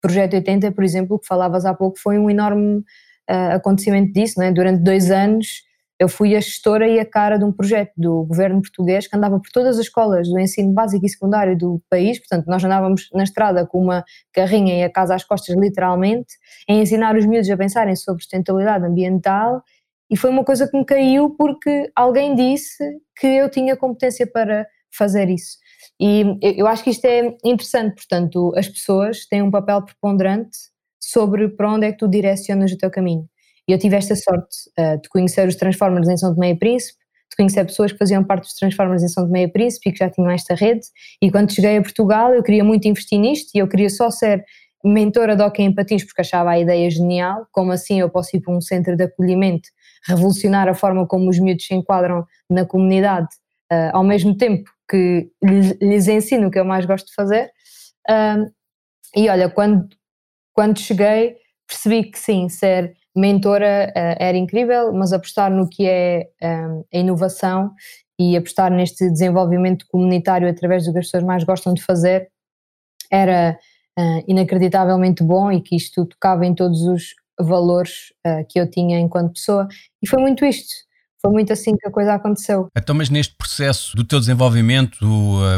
Projeto 0.00 0.34
80, 0.34 0.72
por 0.72 0.82
exemplo, 0.82 1.18
que 1.18 1.26
falavas 1.26 1.66
há 1.66 1.74
pouco, 1.74 1.98
foi 1.98 2.18
um 2.18 2.30
enorme 2.30 2.78
uh, 2.78 3.54
acontecimento 3.54 4.14
disso, 4.14 4.40
é? 4.40 4.50
durante 4.50 4.82
dois 4.82 5.10
anos 5.10 5.70
eu 6.02 6.08
fui 6.08 6.34
a 6.34 6.40
gestora 6.40 6.88
e 6.88 6.98
a 6.98 7.06
cara 7.06 7.38
de 7.38 7.44
um 7.44 7.52
projeto 7.52 7.92
do 7.96 8.24
governo 8.24 8.60
português 8.60 9.06
que 9.06 9.16
andava 9.16 9.38
por 9.38 9.48
todas 9.52 9.78
as 9.78 9.84
escolas 9.86 10.28
do 10.28 10.36
ensino 10.36 10.72
básico 10.72 11.06
e 11.06 11.08
secundário 11.08 11.56
do 11.56 11.80
país, 11.88 12.18
portanto 12.18 12.46
nós 12.48 12.64
andávamos 12.64 13.08
na 13.14 13.22
estrada 13.22 13.64
com 13.64 13.80
uma 13.80 14.04
carrinha 14.32 14.74
e 14.80 14.82
a 14.82 14.90
casa 14.90 15.14
às 15.14 15.22
costas 15.22 15.56
literalmente, 15.56 16.34
a 16.68 16.72
ensinar 16.72 17.16
os 17.16 17.24
miúdos 17.24 17.48
a 17.48 17.56
pensarem 17.56 17.94
sobre 17.94 18.20
sustentabilidade 18.20 18.84
ambiental 18.84 19.62
e 20.10 20.16
foi 20.16 20.30
uma 20.30 20.42
coisa 20.42 20.68
que 20.68 20.76
me 20.76 20.84
caiu 20.84 21.30
porque 21.36 21.88
alguém 21.94 22.34
disse 22.34 22.82
que 23.16 23.28
eu 23.28 23.48
tinha 23.48 23.76
competência 23.76 24.26
para 24.26 24.66
fazer 24.92 25.30
isso. 25.30 25.56
E 26.00 26.36
eu 26.42 26.66
acho 26.66 26.82
que 26.82 26.90
isto 26.90 27.04
é 27.04 27.36
interessante, 27.44 27.94
portanto, 27.94 28.52
as 28.56 28.68
pessoas 28.68 29.24
têm 29.26 29.40
um 29.40 29.52
papel 29.52 29.80
preponderante 29.82 30.58
sobre 31.00 31.48
para 31.48 31.72
onde 31.72 31.86
é 31.86 31.92
que 31.92 31.98
tu 31.98 32.08
direcionas 32.08 32.72
o 32.72 32.76
teu 32.76 32.90
caminho. 32.90 33.28
E 33.68 33.72
eu 33.72 33.78
tive 33.78 33.96
esta 33.96 34.16
sorte 34.16 34.56
uh, 34.78 35.00
de 35.00 35.08
conhecer 35.08 35.46
os 35.46 35.56
Transformers 35.56 36.08
em 36.08 36.16
São 36.16 36.34
Tomé 36.34 36.50
e 36.50 36.58
Príncipe, 36.58 36.98
de 37.30 37.36
conhecer 37.36 37.64
pessoas 37.64 37.92
que 37.92 37.98
faziam 37.98 38.22
parte 38.22 38.42
dos 38.42 38.54
Transformers 38.54 39.02
em 39.02 39.08
São 39.08 39.24
Tomé 39.24 39.44
e 39.44 39.48
Príncipe 39.48 39.88
e 39.88 39.92
que 39.92 39.98
já 39.98 40.10
tinham 40.10 40.30
esta 40.30 40.54
rede. 40.54 40.82
E 41.20 41.30
quando 41.30 41.52
cheguei 41.52 41.78
a 41.78 41.82
Portugal, 41.82 42.34
eu 42.34 42.42
queria 42.42 42.64
muito 42.64 42.86
investir 42.86 43.18
nisto 43.18 43.50
e 43.54 43.58
eu 43.58 43.68
queria 43.68 43.88
só 43.88 44.10
ser 44.10 44.44
mentora 44.84 45.36
de 45.36 45.42
hockey 45.42 45.62
em 45.62 45.72
patins 45.72 46.04
porque 46.04 46.20
achava 46.20 46.50
a 46.50 46.58
ideia 46.58 46.90
genial. 46.90 47.46
Como 47.52 47.72
assim 47.72 48.00
eu 48.00 48.10
posso 48.10 48.36
ir 48.36 48.40
para 48.40 48.54
um 48.54 48.60
centro 48.60 48.96
de 48.96 49.04
acolhimento, 49.04 49.68
revolucionar 50.06 50.68
a 50.68 50.74
forma 50.74 51.06
como 51.06 51.30
os 51.30 51.38
miúdos 51.38 51.64
se 51.64 51.74
enquadram 51.74 52.26
na 52.50 52.66
comunidade, 52.66 53.28
uh, 53.72 53.96
ao 53.96 54.04
mesmo 54.04 54.36
tempo 54.36 54.68
que 54.90 55.30
lhes, 55.42 56.08
ensino 56.08 56.48
o 56.48 56.50
que 56.50 56.58
eu 56.58 56.64
mais 56.64 56.84
gosto 56.84 57.06
de 57.06 57.14
fazer. 57.14 57.50
E 59.14 59.28
olha, 59.28 59.48
quando, 59.48 59.88
quando 60.52 60.78
cheguei, 60.78 61.36
percebi 61.66 62.04
que 62.10 62.18
sim, 62.18 62.48
ser 62.48 62.94
mentora 63.14 63.92
uh, 63.94 64.16
era 64.18 64.36
incrível, 64.36 64.92
mas 64.92 65.12
apostar 65.12 65.50
no 65.50 65.68
que 65.68 65.86
é 65.86 66.28
um, 66.42 66.46
ehm, 66.46 66.82
a 66.92 66.98
inovação 66.98 67.72
e 68.18 68.36
apostar 68.36 68.70
neste 68.70 69.10
desenvolvimento 69.10 69.86
comunitário 69.90 70.48
através 70.48 70.84
do 70.84 70.92
que 70.92 70.98
as 70.98 71.06
pessoas 71.06 71.24
mais 71.24 71.44
gostam 71.44 71.74
de 71.74 71.82
fazer 71.82 72.28
era 73.10 73.58
uh, 73.98 74.24
inacreditavelmente 74.26 75.22
bom 75.22 75.52
e 75.52 75.60
que 75.60 75.76
isto 75.76 76.06
tocava 76.06 76.46
em 76.46 76.54
todos 76.54 76.82
os 76.82 77.14
valores 77.38 78.12
uh, 78.26 78.46
que 78.48 78.58
eu 78.58 78.70
tinha 78.70 78.98
enquanto 78.98 79.34
pessoa. 79.34 79.68
E 80.02 80.08
foi 80.08 80.20
muito 80.20 80.44
isto. 80.44 80.72
foi 81.20 81.30
muito 81.30 81.52
assim 81.52 81.76
que 81.76 81.86
a 81.86 81.90
coisa 81.90 82.14
aconteceu. 82.14 82.68
Então, 82.76 82.94
mas 82.94 83.10
neste 83.10 83.36
processo 83.36 83.94
do 83.96 84.04
teu 84.04 84.18
desenvolvimento 84.18 84.98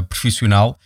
profissional, 0.08 0.78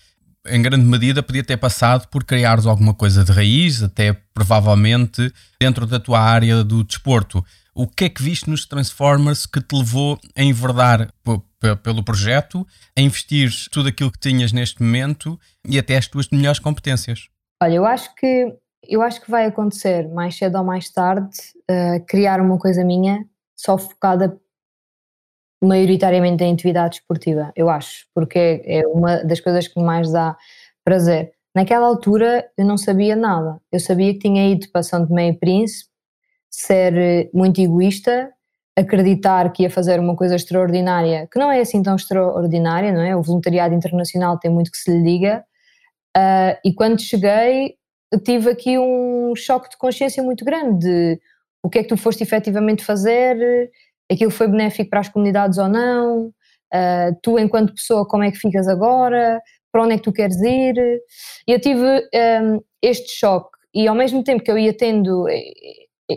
em 0.50 0.62
grande 0.62 0.84
medida 0.84 1.22
podia 1.22 1.44
ter 1.44 1.56
passado 1.56 2.08
por 2.08 2.24
criares 2.24 2.66
alguma 2.66 2.94
coisa 2.94 3.24
de 3.24 3.32
raiz, 3.32 3.82
até 3.82 4.12
provavelmente 4.34 5.32
dentro 5.60 5.86
da 5.86 6.00
tua 6.00 6.20
área 6.20 6.62
do 6.64 6.84
desporto. 6.84 7.44
O 7.74 7.86
que 7.86 8.04
é 8.04 8.08
que 8.08 8.22
viste 8.22 8.50
nos 8.50 8.66
Transformers 8.66 9.46
que 9.46 9.60
te 9.60 9.76
levou 9.76 10.18
a 10.36 10.42
enverdar 10.42 11.12
pelo 11.82 12.04
projeto, 12.04 12.66
a 12.96 13.00
investir 13.00 13.50
tudo 13.70 13.88
aquilo 13.88 14.10
que 14.10 14.18
tinhas 14.18 14.52
neste 14.52 14.82
momento 14.82 15.38
e 15.64 15.78
até 15.78 15.96
as 15.96 16.06
tuas 16.06 16.28
melhores 16.28 16.58
competências? 16.58 17.28
Olha, 17.62 17.74
eu 17.74 17.84
acho 17.84 18.14
que 18.14 18.52
eu 18.88 19.02
acho 19.02 19.20
que 19.20 19.30
vai 19.30 19.46
acontecer 19.46 20.08
mais 20.08 20.36
cedo 20.36 20.56
ou 20.56 20.64
mais 20.64 20.88
tarde 20.90 21.36
uh, 21.70 22.04
criar 22.06 22.40
uma 22.40 22.58
coisa 22.58 22.84
minha 22.84 23.24
só 23.56 23.76
focada 23.76 24.36
maioritariamente 25.62 26.44
em 26.44 26.52
atividade 26.52 26.96
esportiva, 26.96 27.52
eu 27.56 27.68
acho, 27.68 28.06
porque 28.14 28.62
é 28.64 28.86
uma 28.86 29.24
das 29.24 29.40
coisas 29.40 29.66
que 29.66 29.80
mais 29.80 30.10
dá 30.12 30.36
prazer. 30.84 31.32
Naquela 31.54 31.86
altura 31.86 32.48
eu 32.56 32.64
não 32.64 32.76
sabia 32.78 33.16
nada, 33.16 33.60
eu 33.72 33.80
sabia 33.80 34.12
que 34.12 34.20
tinha 34.20 34.50
ido 34.50 34.68
para 34.70 34.82
São 34.82 35.06
Tomé 35.06 35.28
e 35.28 35.32
Príncipe, 35.32 35.90
ser 36.50 36.96
eh, 36.96 37.30
muito 37.34 37.60
egoísta, 37.60 38.30
acreditar 38.76 39.52
que 39.52 39.64
ia 39.64 39.70
fazer 39.70 39.98
uma 39.98 40.14
coisa 40.14 40.36
extraordinária, 40.36 41.28
que 41.30 41.38
não 41.38 41.50
é 41.50 41.60
assim 41.60 41.82
tão 41.82 41.96
extraordinária, 41.96 42.92
não 42.92 43.02
é? 43.02 43.16
O 43.16 43.22
voluntariado 43.22 43.74
internacional 43.74 44.38
tem 44.38 44.50
muito 44.50 44.70
que 44.70 44.78
se 44.78 44.90
lhe 44.90 45.02
diga, 45.02 45.44
uh, 46.16 46.56
e 46.64 46.72
quando 46.72 47.00
cheguei 47.00 47.74
tive 48.24 48.50
aqui 48.50 48.78
um 48.78 49.34
choque 49.36 49.68
de 49.68 49.76
consciência 49.76 50.22
muito 50.22 50.44
grande 50.44 50.78
de 50.78 51.20
o 51.62 51.68
que 51.68 51.80
é 51.80 51.82
que 51.82 51.88
tu 51.88 51.96
foste 51.96 52.22
efetivamente 52.22 52.84
fazer, 52.84 53.70
aquilo 54.10 54.30
foi 54.30 54.48
benéfico 54.48 54.90
para 54.90 55.00
as 55.00 55.08
comunidades 55.08 55.58
ou 55.58 55.68
não, 55.68 56.26
uh, 56.26 57.16
tu 57.22 57.38
enquanto 57.38 57.74
pessoa 57.74 58.06
como 58.06 58.24
é 58.24 58.30
que 58.30 58.38
ficas 58.38 58.68
agora, 58.68 59.40
para 59.70 59.82
onde 59.82 59.94
é 59.94 59.96
que 59.96 60.04
tu 60.04 60.12
queres 60.12 60.40
ir, 60.40 60.74
e 61.46 61.52
eu 61.52 61.60
tive 61.60 61.84
um, 61.84 62.60
este 62.82 63.18
choque. 63.18 63.50
E 63.74 63.86
ao 63.86 63.94
mesmo 63.94 64.24
tempo 64.24 64.42
que 64.42 64.50
eu 64.50 64.58
ia 64.58 64.72
tendo 64.72 65.26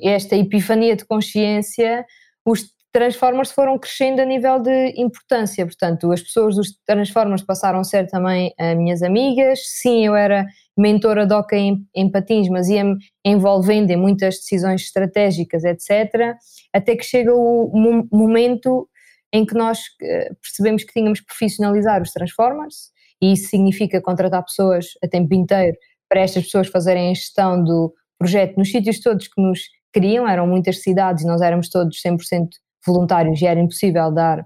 esta 0.01 0.35
epifania 0.35 0.95
de 0.95 1.05
consciência, 1.05 2.05
os 2.45 2.63
Transformers 2.91 3.51
foram 3.51 3.79
crescendo 3.79 4.21
a 4.21 4.25
nível 4.25 4.59
de 4.59 4.93
importância, 4.97 5.65
portanto 5.65 6.11
as 6.11 6.21
pessoas 6.21 6.55
dos 6.55 6.73
Transformers 6.85 7.41
passaram 7.41 7.79
a 7.79 7.83
ser 7.83 8.07
também 8.07 8.53
uh, 8.59 8.75
minhas 8.75 9.01
amigas, 9.01 9.59
sim 9.65 10.05
eu 10.05 10.15
era 10.15 10.45
mentora 10.77 11.23
hockey 11.23 11.55
em, 11.55 11.87
em 11.95 12.11
patins, 12.11 12.49
mas 12.49 12.67
ia-me 12.67 12.97
envolvendo 13.25 13.91
em 13.91 13.97
muitas 13.97 14.35
decisões 14.35 14.81
estratégicas, 14.81 15.63
etc., 15.63 16.35
até 16.73 16.95
que 16.95 17.03
chega 17.03 17.33
o 17.33 17.71
momento 18.11 18.89
em 19.33 19.45
que 19.45 19.53
nós 19.53 19.79
eh, 20.01 20.29
percebemos 20.41 20.83
que 20.83 20.91
tínhamos 20.91 21.19
que 21.21 21.25
profissionalizar 21.25 22.01
os 22.01 22.11
Transformers, 22.11 22.91
e 23.21 23.33
isso 23.33 23.49
significa 23.49 24.01
contratar 24.01 24.43
pessoas 24.43 24.87
a 25.03 25.07
tempo 25.07 25.33
inteiro 25.33 25.77
para 26.09 26.21
estas 26.21 26.45
pessoas 26.45 26.67
fazerem 26.67 27.11
a 27.11 27.13
gestão 27.13 27.63
do 27.63 27.93
projeto 28.17 28.57
nos 28.57 28.69
sítios 28.69 28.99
todos 28.99 29.27
que 29.27 29.41
nos 29.41 29.61
queriam, 29.93 30.27
eram 30.27 30.47
muitas 30.47 30.81
cidades 30.81 31.23
e 31.23 31.27
nós 31.27 31.41
éramos 31.41 31.69
todos 31.69 32.01
100% 32.01 32.47
voluntários 32.85 33.41
e 33.41 33.45
era 33.45 33.59
impossível 33.59 34.11
dar, 34.11 34.45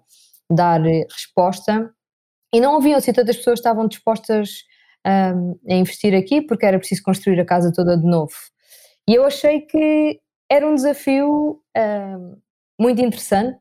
dar 0.51 0.85
eh, 0.85 1.05
resposta. 1.09 1.91
E 2.53 2.59
não 2.59 2.77
haviam 2.77 2.97
assim 2.97 3.13
tantas 3.13 3.37
pessoas 3.37 3.59
estavam 3.59 3.87
dispostas 3.87 4.49
um, 5.05 5.59
a 5.69 5.75
investir 5.75 6.15
aqui 6.15 6.41
porque 6.41 6.65
era 6.65 6.79
preciso 6.79 7.03
construir 7.03 7.39
a 7.39 7.45
casa 7.45 7.71
toda 7.73 7.97
de 7.97 8.05
novo. 8.05 8.33
E 9.07 9.13
eu 9.13 9.23
achei 9.23 9.61
que 9.61 10.19
era 10.49 10.67
um 10.67 10.75
desafio 10.75 11.61
um, 11.77 12.37
muito 12.79 13.01
interessante 13.01 13.59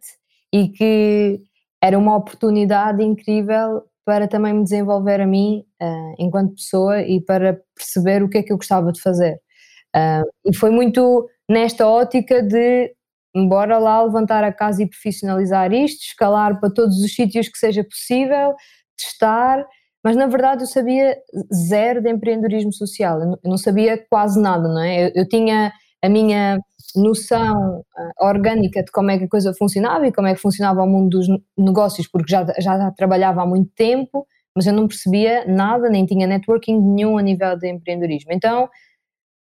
e 0.52 0.68
que 0.68 1.40
era 1.82 1.98
uma 1.98 2.16
oportunidade 2.16 3.02
incrível 3.02 3.82
para 4.04 4.28
também 4.28 4.54
me 4.54 4.62
desenvolver 4.62 5.20
a 5.20 5.26
mim 5.26 5.64
uh, 5.82 6.14
enquanto 6.18 6.54
pessoa 6.54 7.02
e 7.02 7.20
para 7.20 7.60
perceber 7.74 8.22
o 8.22 8.28
que 8.28 8.38
é 8.38 8.42
que 8.42 8.52
eu 8.52 8.56
gostava 8.56 8.92
de 8.92 9.00
fazer. 9.00 9.40
Uh, 9.94 10.24
e 10.46 10.54
foi 10.54 10.70
muito 10.70 11.28
nesta 11.48 11.86
ótica 11.86 12.42
de 12.42 12.94
bora 13.34 13.78
lá 13.78 14.02
levantar 14.02 14.44
a 14.44 14.52
casa 14.52 14.82
e 14.82 14.88
profissionalizar 14.88 15.72
isto, 15.72 16.02
escalar 16.02 16.60
para 16.60 16.70
todos 16.70 16.98
os 16.98 17.14
sítios 17.14 17.48
que 17.48 17.58
seja 17.58 17.84
possível, 17.84 18.54
testar 18.96 19.64
mas 20.04 20.16
na 20.16 20.26
verdade 20.26 20.64
eu 20.64 20.66
sabia 20.66 21.16
zero 21.66 22.02
de 22.02 22.10
empreendedorismo 22.10 22.74
social, 22.74 23.18
eu 23.22 23.38
não 23.42 23.56
sabia 23.56 23.96
quase 24.10 24.38
nada, 24.38 24.68
não 24.68 24.82
é? 24.82 25.06
Eu, 25.06 25.12
eu 25.14 25.28
tinha 25.28 25.72
a 26.02 26.08
minha 26.10 26.60
noção 26.94 27.78
uh, 27.80 28.26
orgânica 28.26 28.84
de 28.84 28.92
como 28.92 29.10
é 29.10 29.16
que 29.16 29.24
a 29.24 29.28
coisa 29.28 29.54
funcionava 29.54 30.06
e 30.06 30.12
como 30.12 30.28
é 30.28 30.34
que 30.34 30.40
funcionava 30.40 30.82
o 30.82 30.86
mundo 30.86 31.18
dos 31.18 31.26
negócios, 31.56 32.06
porque 32.06 32.30
já, 32.30 32.44
já 32.58 32.90
trabalhava 32.90 33.40
há 33.42 33.46
muito 33.46 33.70
tempo, 33.74 34.26
mas 34.54 34.66
eu 34.66 34.74
não 34.74 34.86
percebia 34.86 35.46
nada, 35.46 35.88
nem 35.88 36.04
tinha 36.04 36.26
networking 36.26 36.78
nenhum 36.78 37.16
a 37.16 37.22
nível 37.22 37.56
de 37.56 37.66
empreendedorismo. 37.70 38.30
Então, 38.30 38.68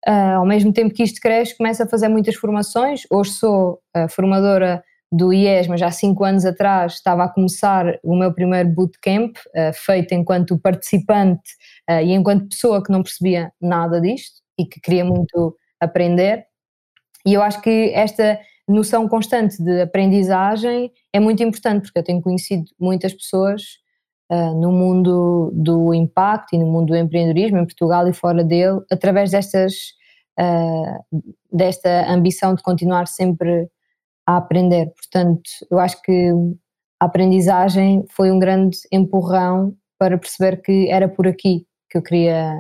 uh, 0.08 0.38
ao 0.38 0.46
mesmo 0.46 0.72
tempo 0.74 0.94
que 0.94 1.04
isto 1.04 1.20
cresce, 1.20 1.58
começo 1.58 1.84
a 1.84 1.88
fazer 1.88 2.08
muitas 2.08 2.36
formações. 2.36 3.04
Hoje 3.10 3.32
sou 3.32 3.82
uh, 3.96 4.10
formadora 4.10 4.84
do 5.12 5.34
IES, 5.34 5.68
mas 5.68 5.82
há 5.82 5.92
cinco 5.92 6.24
anos 6.24 6.46
atrás 6.46 6.94
estava 6.94 7.26
a 7.26 7.30
começar 7.30 8.00
o 8.02 8.16
meu 8.16 8.34
primeiro 8.34 8.70
bootcamp, 8.70 9.36
uh, 9.38 9.74
feito 9.74 10.14
enquanto 10.14 10.58
participante 10.58 11.52
e 11.90 12.14
enquanto 12.14 12.48
pessoa 12.48 12.82
que 12.82 12.90
não 12.90 13.04
percebia 13.04 13.52
nada 13.60 14.00
disto 14.00 14.40
e 14.58 14.66
que 14.66 14.80
queria 14.80 15.04
muito 15.04 15.58
aprender. 15.78 16.46
E 17.26 17.34
eu 17.34 17.42
acho 17.42 17.62
que 17.62 17.92
esta 17.94 18.40
noção 18.66 19.10
constante 19.10 19.62
de 19.62 19.82
aprendizagem 19.82 20.90
é 21.12 21.20
muito 21.20 21.44
importante, 21.44 21.84
porque 21.84 22.00
eu 22.00 22.04
tenho 22.04 22.22
conhecido 22.22 22.64
muitas 22.80 23.14
pessoas 23.14 23.81
uh, 24.32 24.60
no 24.60 24.72
mundo 24.72 25.52
do 25.54 25.94
impacto 25.94 26.54
e 26.54 26.58
no 26.58 26.66
mundo 26.66 26.88
do 26.88 26.96
empreendedorismo, 26.96 27.58
em 27.58 27.66
Portugal 27.66 28.08
e 28.08 28.14
fora 28.14 28.44
dele, 28.44 28.80
através 28.92 29.32
destas, 29.32 29.74
desta 31.52 32.12
ambição 32.12 32.56
de 32.56 32.64
continuar 32.64 33.08
sempre 33.08 33.70
a 34.26 34.38
aprender. 34.38 34.92
Portanto, 34.96 35.44
eu 35.70 35.78
acho 35.78 36.02
que 36.02 36.32
a 37.00 37.06
aprendizagem 37.06 38.04
foi 38.10 38.32
um 38.32 38.40
grande 38.40 38.78
empurrão 38.92 39.76
para 40.00 40.18
perceber 40.18 40.62
que 40.62 40.90
era 40.90 41.08
por 41.08 41.28
aqui 41.28 41.68
que 41.92 41.98
eu 41.98 42.02
queria 42.02 42.56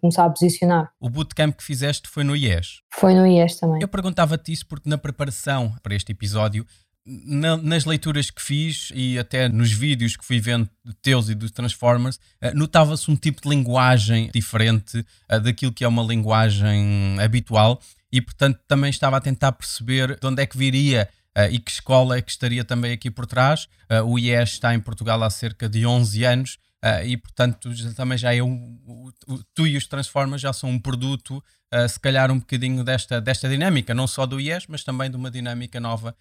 começar 0.00 0.26
a 0.26 0.30
posicionar. 0.30 0.92
O 1.00 1.08
bootcamp 1.08 1.56
que 1.56 1.64
fizeste 1.64 2.06
foi 2.06 2.22
no 2.22 2.36
IES? 2.36 2.82
Foi 2.92 3.14
no 3.14 3.26
IES 3.26 3.58
também. 3.58 3.80
Eu 3.80 3.88
perguntava-te 3.88 4.52
isso 4.52 4.66
porque 4.68 4.90
na 4.90 4.98
preparação 4.98 5.72
para 5.82 5.94
este 5.94 6.12
episódio, 6.12 6.66
na, 7.06 7.56
nas 7.56 7.84
leituras 7.84 8.30
que 8.30 8.40
fiz 8.40 8.90
e 8.94 9.18
até 9.18 9.48
nos 9.48 9.70
vídeos 9.72 10.16
que 10.16 10.24
fui 10.24 10.40
vendo 10.40 10.68
de 10.84 10.94
teus 11.02 11.28
e 11.28 11.34
dos 11.34 11.50
Transformers, 11.50 12.16
uh, 12.16 12.54
notava-se 12.54 13.10
um 13.10 13.16
tipo 13.16 13.42
de 13.42 13.48
linguagem 13.48 14.30
diferente 14.32 15.04
uh, 15.30 15.40
daquilo 15.40 15.72
que 15.72 15.84
é 15.84 15.88
uma 15.88 16.02
linguagem 16.02 17.16
habitual 17.20 17.80
e 18.10 18.20
portanto 18.20 18.60
também 18.66 18.90
estava 18.90 19.16
a 19.16 19.20
tentar 19.20 19.52
perceber 19.52 20.18
de 20.18 20.26
onde 20.26 20.42
é 20.42 20.46
que 20.46 20.56
viria 20.56 21.08
uh, 21.36 21.50
e 21.50 21.58
que 21.58 21.70
escola 21.70 22.16
é 22.16 22.22
que 22.22 22.30
estaria 22.30 22.64
também 22.64 22.92
aqui 22.92 23.10
por 23.10 23.26
trás. 23.26 23.68
Uh, 23.90 24.04
o 24.04 24.18
IES 24.18 24.50
está 24.50 24.74
em 24.74 24.80
Portugal 24.80 25.22
há 25.22 25.30
cerca 25.30 25.68
de 25.68 25.84
11 25.84 26.24
anos 26.24 26.58
uh, 26.84 27.04
e 27.04 27.16
portanto 27.16 27.70
também 27.94 28.16
já 28.16 28.34
é 28.34 28.42
um, 28.42 28.78
o, 28.86 29.12
tu 29.54 29.66
e 29.66 29.76
os 29.76 29.86
Transformers 29.86 30.40
já 30.40 30.52
são 30.52 30.70
um 30.70 30.78
produto 30.78 31.42
se 31.88 31.98
calhar 31.98 32.30
um 32.30 32.38
bocadinho 32.38 32.84
desta, 32.84 33.20
desta 33.20 33.48
dinâmica, 33.48 33.92
não 33.92 34.06
só 34.06 34.26
do 34.26 34.38
IES, 34.38 34.68
mas 34.68 34.84
também 34.84 35.10
de 35.10 35.16
uma 35.16 35.28
dinâmica 35.28 35.80
nova 35.80 36.14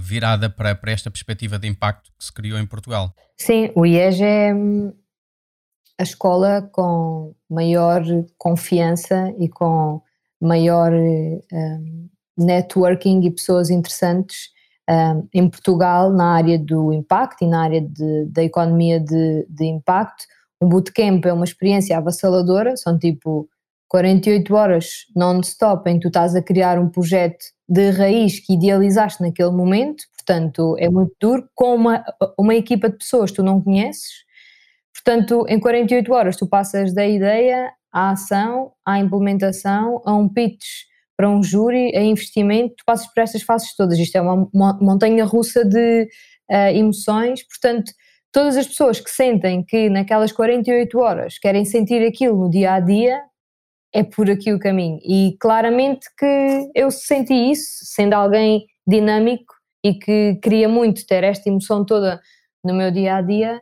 virada 0.00 0.50
para, 0.50 0.74
para 0.74 0.92
esta 0.92 1.10
perspectiva 1.10 1.58
de 1.58 1.68
impacto 1.68 2.10
que 2.18 2.24
se 2.24 2.32
criou 2.32 2.58
em 2.58 2.66
Portugal. 2.66 3.14
Sim, 3.36 3.70
o 3.74 3.86
IES 3.86 4.20
é 4.20 4.54
hum, 4.54 4.92
a 5.98 6.02
escola 6.02 6.62
com 6.72 7.34
maior 7.48 8.02
confiança 8.38 9.34
e 9.38 9.48
com 9.48 10.00
maior 10.40 10.92
um, 10.92 12.08
networking 12.38 13.20
e 13.22 13.30
pessoas 13.30 13.68
interessantes 13.68 14.48
um, 14.88 15.28
em 15.32 15.48
Portugal 15.48 16.10
na 16.10 16.34
área 16.34 16.58
do 16.58 16.92
impacto 16.92 17.44
e 17.44 17.46
na 17.46 17.62
área 17.62 17.80
de, 17.80 18.26
da 18.26 18.42
economia 18.42 18.98
de, 18.98 19.46
de 19.48 19.66
impacto. 19.66 20.24
Um 20.60 20.68
bootcamp 20.68 21.24
é 21.26 21.32
uma 21.32 21.44
experiência 21.44 21.96
avassaladora, 21.96 22.76
são 22.76 22.98
tipo 22.98 23.48
48 23.90 24.54
horas 24.54 24.86
non-stop 25.16 25.90
em 25.90 25.96
que 25.96 26.02
tu 26.02 26.08
estás 26.08 26.36
a 26.36 26.40
criar 26.40 26.78
um 26.78 26.88
projeto 26.88 27.44
de 27.68 27.90
raiz 27.90 28.38
que 28.38 28.54
idealizaste 28.54 29.20
naquele 29.20 29.50
momento, 29.50 30.04
portanto 30.16 30.76
é 30.78 30.88
muito 30.88 31.12
duro, 31.20 31.48
com 31.56 31.74
uma, 31.74 32.04
uma 32.38 32.54
equipa 32.54 32.88
de 32.88 32.96
pessoas 32.96 33.30
que 33.30 33.36
tu 33.36 33.42
não 33.42 33.60
conheces, 33.60 34.24
portanto 34.94 35.44
em 35.48 35.58
48 35.58 36.12
horas 36.12 36.36
tu 36.36 36.48
passas 36.48 36.94
da 36.94 37.04
ideia 37.04 37.72
à 37.92 38.10
ação, 38.10 38.72
à 38.86 39.00
implementação, 39.00 40.00
a 40.04 40.14
um 40.14 40.28
pitch 40.28 40.64
para 41.16 41.28
um 41.28 41.42
júri, 41.42 41.94
a 41.96 42.00
investimento, 42.00 42.76
tu 42.78 42.84
passas 42.86 43.12
por 43.12 43.20
estas 43.20 43.42
fases 43.42 43.74
todas. 43.74 43.98
Isto 43.98 44.16
é 44.16 44.20
uma, 44.22 44.48
montanha 44.80 45.24
russa 45.24 45.64
de 45.64 46.08
uh, 46.48 46.54
emoções, 46.74 47.42
portanto, 47.46 47.92
todas 48.32 48.56
as 48.56 48.68
pessoas 48.68 49.00
que 49.00 49.10
sentem 49.10 49.64
que 49.64 49.90
naquelas 49.90 50.30
48 50.30 50.96
horas 50.98 51.38
querem 51.38 51.64
sentir 51.64 52.06
aquilo 52.06 52.38
no 52.38 52.48
dia 52.48 52.74
a 52.74 52.80
dia, 52.80 53.20
é 53.92 54.02
por 54.02 54.30
aqui 54.30 54.52
o 54.52 54.58
caminho. 54.58 54.98
E 55.04 55.36
claramente 55.40 56.06
que 56.18 56.70
eu 56.74 56.90
senti 56.90 57.34
isso, 57.34 57.84
sendo 57.84 58.14
alguém 58.14 58.66
dinâmico 58.86 59.54
e 59.84 59.94
que 59.94 60.36
queria 60.42 60.68
muito 60.68 61.06
ter 61.06 61.24
esta 61.24 61.48
emoção 61.48 61.84
toda 61.84 62.20
no 62.64 62.74
meu 62.74 62.90
dia 62.90 63.16
a 63.16 63.22
dia, 63.22 63.60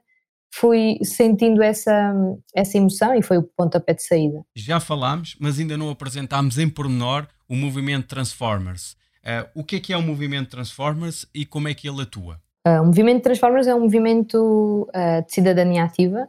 fui 0.53 0.99
sentindo 1.03 1.63
essa, 1.63 2.15
essa 2.55 2.77
emoção 2.77 3.15
e 3.15 3.23
foi 3.23 3.39
o 3.39 3.43
pontapé 3.43 3.95
de 3.95 4.03
saída. 4.03 4.45
Já 4.57 4.81
falámos, 4.81 5.37
mas 5.41 5.59
ainda 5.59 5.77
não 5.77 5.91
apresentámos 5.91 6.59
em 6.59 6.69
pormenor 6.69 7.27
o 7.49 7.55
movimento 7.55 8.09
Transformers. 8.09 8.93
Uh, 9.23 9.49
o 9.55 9.65
que 9.65 9.77
é 9.77 9.81
que 9.81 9.93
é 9.93 9.97
o 9.97 10.03
movimento 10.03 10.51
Transformers 10.51 11.27
e 11.35 11.45
como 11.45 11.69
é 11.69 11.75
que 11.75 11.89
ele 11.89 12.03
atua? 12.03 12.41
Uh, 12.69 12.83
o 12.83 12.87
movimento 12.87 13.23
Transformers 13.23 13.67
é 13.67 13.75
um 13.75 13.81
movimento 13.81 14.89
uh, 14.95 15.25
de 15.25 15.33
cidadania 15.33 15.85
ativa 15.85 16.29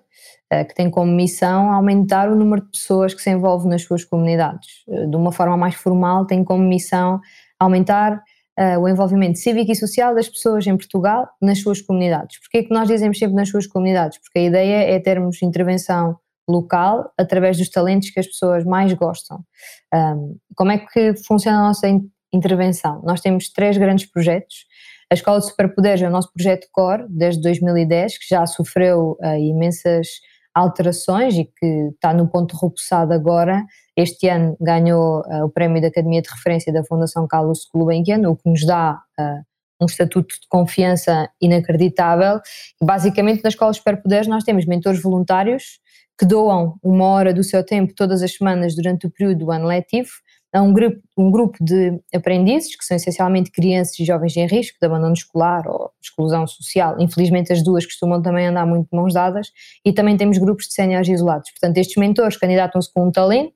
que 0.67 0.73
tem 0.73 0.89
como 0.89 1.11
missão 1.11 1.71
aumentar 1.71 2.27
o 2.27 2.35
número 2.35 2.63
de 2.63 2.71
pessoas 2.71 3.13
que 3.13 3.21
se 3.21 3.29
envolvem 3.29 3.69
nas 3.69 3.83
suas 3.83 4.03
comunidades. 4.03 4.83
de 4.87 5.15
uma 5.15 5.31
forma 5.31 5.55
mais 5.55 5.75
formal, 5.75 6.25
tem 6.25 6.43
como 6.43 6.63
missão 6.63 7.21
aumentar 7.59 8.23
uh, 8.59 8.79
o 8.79 8.87
envolvimento 8.87 9.37
cívico 9.39 9.71
e 9.71 9.75
social 9.75 10.13
das 10.13 10.27
pessoas 10.27 10.65
em 10.67 10.75
Portugal 10.75 11.29
nas 11.41 11.59
suas 11.61 11.81
comunidades. 11.81 12.39
Porquê 12.39 12.57
é 12.59 12.63
que 12.63 12.73
nós 12.73 12.87
dizemos 12.87 13.17
sempre 13.17 13.35
nas 13.35 13.49
suas 13.49 13.67
comunidades? 13.67 14.19
Porque 14.19 14.39
a 14.39 14.43
ideia 14.43 14.95
é 14.95 14.99
termos 14.99 15.41
intervenção 15.41 16.17
local 16.47 17.11
através 17.17 17.57
dos 17.57 17.69
talentos 17.69 18.09
que 18.09 18.19
as 18.19 18.27
pessoas 18.27 18.65
mais 18.65 18.91
gostam. 18.93 19.39
Um, 19.93 20.37
como 20.55 20.71
é 20.71 20.79
que 20.79 21.13
funciona 21.27 21.59
a 21.59 21.67
nossa 21.67 21.87
intervenção? 22.33 23.01
Nós 23.03 23.21
temos 23.21 23.49
três 23.49 23.77
grandes 23.77 24.07
projetos. 24.07 24.65
A 25.11 25.15
Escola 25.15 25.39
de 25.39 25.47
Superpoderes 25.47 26.03
é 26.03 26.07
o 26.07 26.11
nosso 26.11 26.31
projeto 26.31 26.67
core 26.71 27.03
desde 27.09 27.41
2010, 27.41 28.19
que 28.19 28.25
já 28.29 28.45
sofreu 28.45 29.17
uh, 29.19 29.35
imensas 29.39 30.07
alterações 30.53 31.33
e 31.35 31.45
que 31.45 31.89
está 31.95 32.13
no 32.13 32.27
ponto 32.27 32.55
repousado 32.55 33.11
agora. 33.11 33.65
Este 33.97 34.29
ano 34.29 34.55
ganhou 34.61 35.21
uh, 35.21 35.45
o 35.45 35.49
prémio 35.49 35.81
da 35.81 35.87
Academia 35.87 36.21
de 36.21 36.29
Referência 36.29 36.71
da 36.71 36.83
Fundação 36.83 37.27
Carlos 37.27 37.67
Gulbenkian, 37.73 38.29
o 38.29 38.35
que 38.35 38.47
nos 38.47 38.63
dá 38.63 38.99
uh, 39.19 39.43
um 39.81 39.87
estatuto 39.87 40.35
de 40.35 40.47
confiança 40.47 41.27
inacreditável. 41.41 42.39
Basicamente, 42.79 43.41
na 43.41 43.49
Escola 43.49 43.73
Superpoderes 43.73 44.27
nós 44.27 44.43
temos 44.43 44.67
mentores 44.67 45.01
voluntários 45.01 45.79
que 46.19 46.25
doam 46.25 46.75
uma 46.83 47.05
hora 47.05 47.33
do 47.33 47.43
seu 47.43 47.65
tempo 47.65 47.95
todas 47.95 48.21
as 48.21 48.35
semanas 48.35 48.75
durante 48.75 49.07
o 49.07 49.09
período 49.09 49.39
do 49.39 49.51
ano 49.51 49.65
letivo 49.65 50.11
a 50.51 50.61
um 50.61 50.73
grupo, 50.73 50.99
um 51.17 51.29
grupo 51.29 51.57
de 51.63 51.99
aprendizes, 52.13 52.75
que 52.75 52.83
são 52.83 52.97
essencialmente 52.97 53.51
crianças 53.51 53.99
e 53.99 54.05
jovens 54.05 54.35
em 54.35 54.47
risco 54.47 54.77
de 54.81 54.85
abandono 54.87 55.13
escolar 55.13 55.67
ou 55.67 55.91
exclusão 56.01 56.47
social. 56.47 56.95
Infelizmente, 56.99 57.53
as 57.53 57.63
duas 57.63 57.85
costumam 57.85 58.21
também 58.21 58.47
andar 58.47 58.65
muito 58.65 58.89
de 58.89 58.97
mãos 58.97 59.13
dadas, 59.13 59.51
e 59.85 59.93
também 59.93 60.17
temos 60.17 60.37
grupos 60.37 60.67
de 60.67 60.73
séniores 60.73 61.07
isolados. 61.07 61.51
Portanto, 61.51 61.77
estes 61.77 61.97
mentores 61.97 62.35
candidatam-se 62.37 62.91
com 62.91 63.07
um 63.07 63.11
talento, 63.11 63.53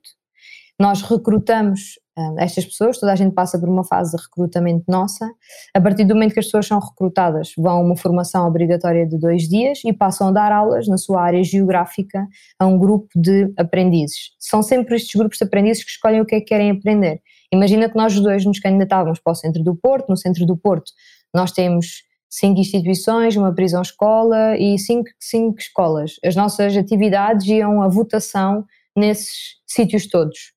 nós 0.78 1.02
recrutamos 1.02 1.98
estas 2.38 2.64
pessoas, 2.64 2.98
toda 2.98 3.12
a 3.12 3.16
gente 3.16 3.34
passa 3.34 3.58
por 3.58 3.68
uma 3.68 3.84
fase 3.84 4.16
de 4.16 4.22
recrutamento 4.22 4.84
nossa. 4.88 5.28
A 5.74 5.80
partir 5.80 6.04
do 6.04 6.14
momento 6.14 6.34
que 6.34 6.40
as 6.40 6.46
pessoas 6.46 6.66
são 6.66 6.78
recrutadas, 6.78 7.52
vão 7.58 7.78
a 7.78 7.80
uma 7.80 7.96
formação 7.96 8.46
obrigatória 8.46 9.06
de 9.06 9.18
dois 9.18 9.48
dias 9.48 9.80
e 9.84 9.92
passam 9.92 10.28
a 10.28 10.30
dar 10.30 10.52
aulas 10.52 10.86
na 10.86 10.96
sua 10.96 11.22
área 11.22 11.42
geográfica 11.42 12.26
a 12.58 12.66
um 12.66 12.78
grupo 12.78 13.08
de 13.16 13.52
aprendizes. 13.56 14.30
São 14.38 14.62
sempre 14.62 14.96
estes 14.96 15.14
grupos 15.14 15.38
de 15.38 15.44
aprendizes 15.44 15.82
que 15.82 15.90
escolhem 15.90 16.20
o 16.20 16.24
que 16.24 16.36
é 16.36 16.40
que 16.40 16.46
querem 16.46 16.70
aprender. 16.70 17.20
Imagina 17.52 17.88
que 17.88 17.96
nós 17.96 18.18
dois 18.18 18.44
nos 18.44 18.58
candidatávamos 18.58 19.18
para 19.20 19.32
o 19.32 19.36
centro 19.36 19.62
do 19.62 19.74
Porto, 19.74 20.08
no 20.08 20.16
centro 20.16 20.46
do 20.46 20.56
Porto 20.56 20.92
nós 21.34 21.50
temos 21.50 22.04
cinco 22.30 22.60
instituições, 22.60 23.36
uma 23.36 23.52
prisão-escola 23.52 24.56
e 24.56 24.78
cinco, 24.78 25.10
cinco 25.18 25.58
escolas. 25.58 26.12
As 26.24 26.36
nossas 26.36 26.76
atividades 26.76 27.46
iam 27.48 27.82
à 27.82 27.88
votação 27.88 28.64
nesses 28.96 29.56
sítios 29.66 30.06
todos. 30.06 30.53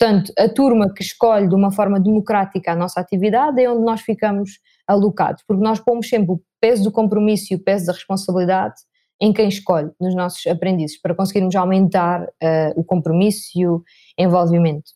Portanto, 0.00 0.32
a 0.38 0.48
turma 0.48 0.90
que 0.94 1.02
escolhe 1.02 1.46
de 1.46 1.54
uma 1.54 1.70
forma 1.70 2.00
democrática 2.00 2.72
a 2.72 2.74
nossa 2.74 2.98
atividade 2.98 3.62
é 3.62 3.70
onde 3.70 3.84
nós 3.84 4.00
ficamos 4.00 4.58
alocados, 4.86 5.44
porque 5.46 5.62
nós 5.62 5.78
pomos 5.78 6.08
sempre 6.08 6.32
o 6.32 6.40
peso 6.58 6.84
do 6.84 6.90
compromisso 6.90 7.52
e 7.52 7.56
o 7.56 7.62
peso 7.62 7.84
da 7.84 7.92
responsabilidade 7.92 8.76
em 9.20 9.30
quem 9.30 9.48
escolhe, 9.48 9.90
nos 10.00 10.14
nossos 10.14 10.46
aprendizes, 10.46 10.98
para 10.98 11.14
conseguirmos 11.14 11.54
aumentar 11.54 12.22
uh, 12.22 12.80
o 12.80 12.82
compromisso 12.82 13.50
e 13.54 13.66
o 13.66 13.82
envolvimento. 14.18 14.90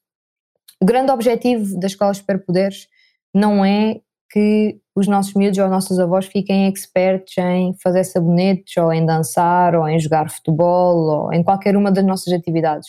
O 0.80 0.86
grande 0.86 1.12
objetivo 1.12 1.78
das 1.78 1.92
escolas 1.92 2.16
superpoderes 2.16 2.88
não 3.34 3.62
é 3.62 4.00
que 4.30 4.80
os 4.96 5.06
nossos 5.06 5.34
miúdos 5.34 5.58
ou 5.58 5.68
nossos 5.68 5.98
avós 5.98 6.24
fiquem 6.24 6.66
expertos 6.72 7.36
em 7.36 7.74
fazer 7.82 8.04
sabonetes, 8.04 8.74
ou 8.78 8.90
em 8.90 9.04
dançar, 9.04 9.74
ou 9.74 9.86
em 9.86 9.98
jogar 10.00 10.30
futebol, 10.30 10.96
ou 10.96 11.32
em 11.32 11.42
qualquer 11.42 11.76
uma 11.76 11.92
das 11.92 12.04
nossas 12.04 12.32
atividades. 12.32 12.88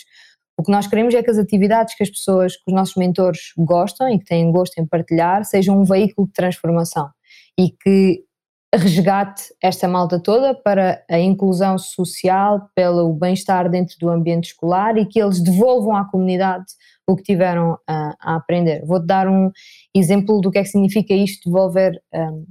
O 0.57 0.63
que 0.63 0.71
nós 0.71 0.87
queremos 0.87 1.13
é 1.13 1.21
que 1.21 1.29
as 1.29 1.37
atividades 1.37 1.95
que 1.95 2.03
as 2.03 2.09
pessoas, 2.09 2.55
que 2.55 2.63
os 2.67 2.73
nossos 2.73 2.95
mentores 2.95 3.51
gostam 3.57 4.09
e 4.09 4.17
que 4.17 4.25
têm 4.25 4.51
gosto 4.51 4.77
em 4.79 4.85
partilhar, 4.85 5.43
sejam 5.43 5.79
um 5.79 5.83
veículo 5.83 6.27
de 6.27 6.33
transformação 6.33 7.09
e 7.59 7.69
que 7.69 8.23
resgate 8.73 9.43
esta 9.61 9.87
malta 9.87 10.19
toda 10.19 10.53
para 10.53 11.03
a 11.09 11.19
inclusão 11.19 11.77
social, 11.77 12.69
pelo 12.75 13.13
bem-estar 13.13 13.69
dentro 13.69 13.97
do 13.99 14.09
ambiente 14.09 14.45
escolar 14.45 14.97
e 14.97 15.05
que 15.05 15.21
eles 15.21 15.41
devolvam 15.41 15.95
à 15.95 16.09
comunidade 16.09 16.65
o 17.07 17.15
que 17.15 17.23
tiveram 17.23 17.77
a, 17.87 18.15
a 18.19 18.35
aprender. 18.35 18.83
Vou-te 18.85 19.05
dar 19.05 19.27
um 19.27 19.51
exemplo 19.95 20.41
do 20.41 20.51
que 20.51 20.59
é 20.59 20.63
que 20.63 20.69
significa 20.69 21.13
isto, 21.13 21.49
devolver 21.49 22.01
um, 22.13 22.45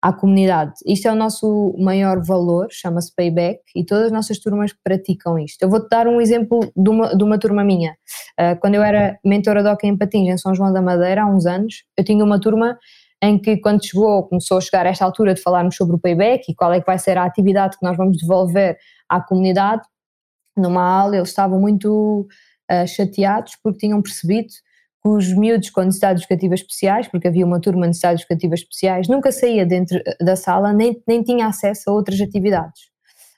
à 0.00 0.12
comunidade. 0.12 0.72
Isto 0.86 1.08
é 1.08 1.12
o 1.12 1.16
nosso 1.16 1.74
maior 1.78 2.22
valor, 2.22 2.68
chama-se 2.70 3.14
payback, 3.14 3.60
e 3.74 3.84
todas 3.84 4.06
as 4.06 4.12
nossas 4.12 4.38
turmas 4.38 4.72
praticam 4.84 5.38
isto. 5.38 5.62
Eu 5.62 5.70
vou-te 5.70 5.88
dar 5.88 6.06
um 6.06 6.20
exemplo 6.20 6.60
de 6.76 6.90
uma, 6.90 7.16
de 7.16 7.24
uma 7.24 7.38
turma 7.38 7.64
minha. 7.64 7.96
Uh, 8.38 8.58
quando 8.60 8.74
eu 8.74 8.82
era 8.82 9.18
mentora 9.24 9.62
de 9.62 9.68
hockey 9.68 9.88
em 9.88 9.96
patins 9.96 10.28
em 10.28 10.38
São 10.38 10.54
João 10.54 10.72
da 10.72 10.82
Madeira, 10.82 11.22
há 11.22 11.26
uns 11.26 11.46
anos, 11.46 11.84
eu 11.96 12.04
tinha 12.04 12.24
uma 12.24 12.40
turma 12.40 12.78
em 13.22 13.38
que 13.38 13.56
quando 13.56 13.84
chegou, 13.84 14.24
começou 14.24 14.58
a 14.58 14.60
chegar 14.60 14.86
a 14.86 14.90
esta 14.90 15.04
altura 15.04 15.34
de 15.34 15.40
falarmos 15.40 15.74
sobre 15.74 15.96
o 15.96 15.98
payback 15.98 16.44
e 16.48 16.54
qual 16.54 16.72
é 16.72 16.80
que 16.80 16.86
vai 16.86 16.98
ser 16.98 17.16
a 17.16 17.24
atividade 17.24 17.78
que 17.78 17.84
nós 17.84 17.96
vamos 17.96 18.18
devolver 18.18 18.76
à 19.08 19.20
comunidade, 19.20 19.82
numa 20.56 20.82
aula 20.82 21.16
eles 21.16 21.30
estavam 21.30 21.60
muito 21.60 22.28
uh, 22.70 22.86
chateados 22.86 23.56
porque 23.62 23.78
tinham 23.78 24.00
percebido 24.02 24.48
os 25.14 25.32
miúdos 25.32 25.70
com 25.70 25.82
necessidades 25.82 26.22
educativas 26.22 26.60
especiais, 26.60 27.08
porque 27.08 27.28
havia 27.28 27.44
uma 27.44 27.60
turma 27.60 27.82
de 27.82 27.88
necessidades 27.88 28.22
educativas 28.22 28.60
especiais, 28.60 29.08
nunca 29.08 29.30
saía 29.30 29.66
dentro 29.66 29.98
eh, 29.98 30.24
da 30.24 30.36
sala, 30.36 30.72
nem, 30.72 31.02
nem 31.06 31.22
tinha 31.22 31.46
acesso 31.46 31.90
a 31.90 31.92
outras 31.92 32.20
atividades. 32.20 32.82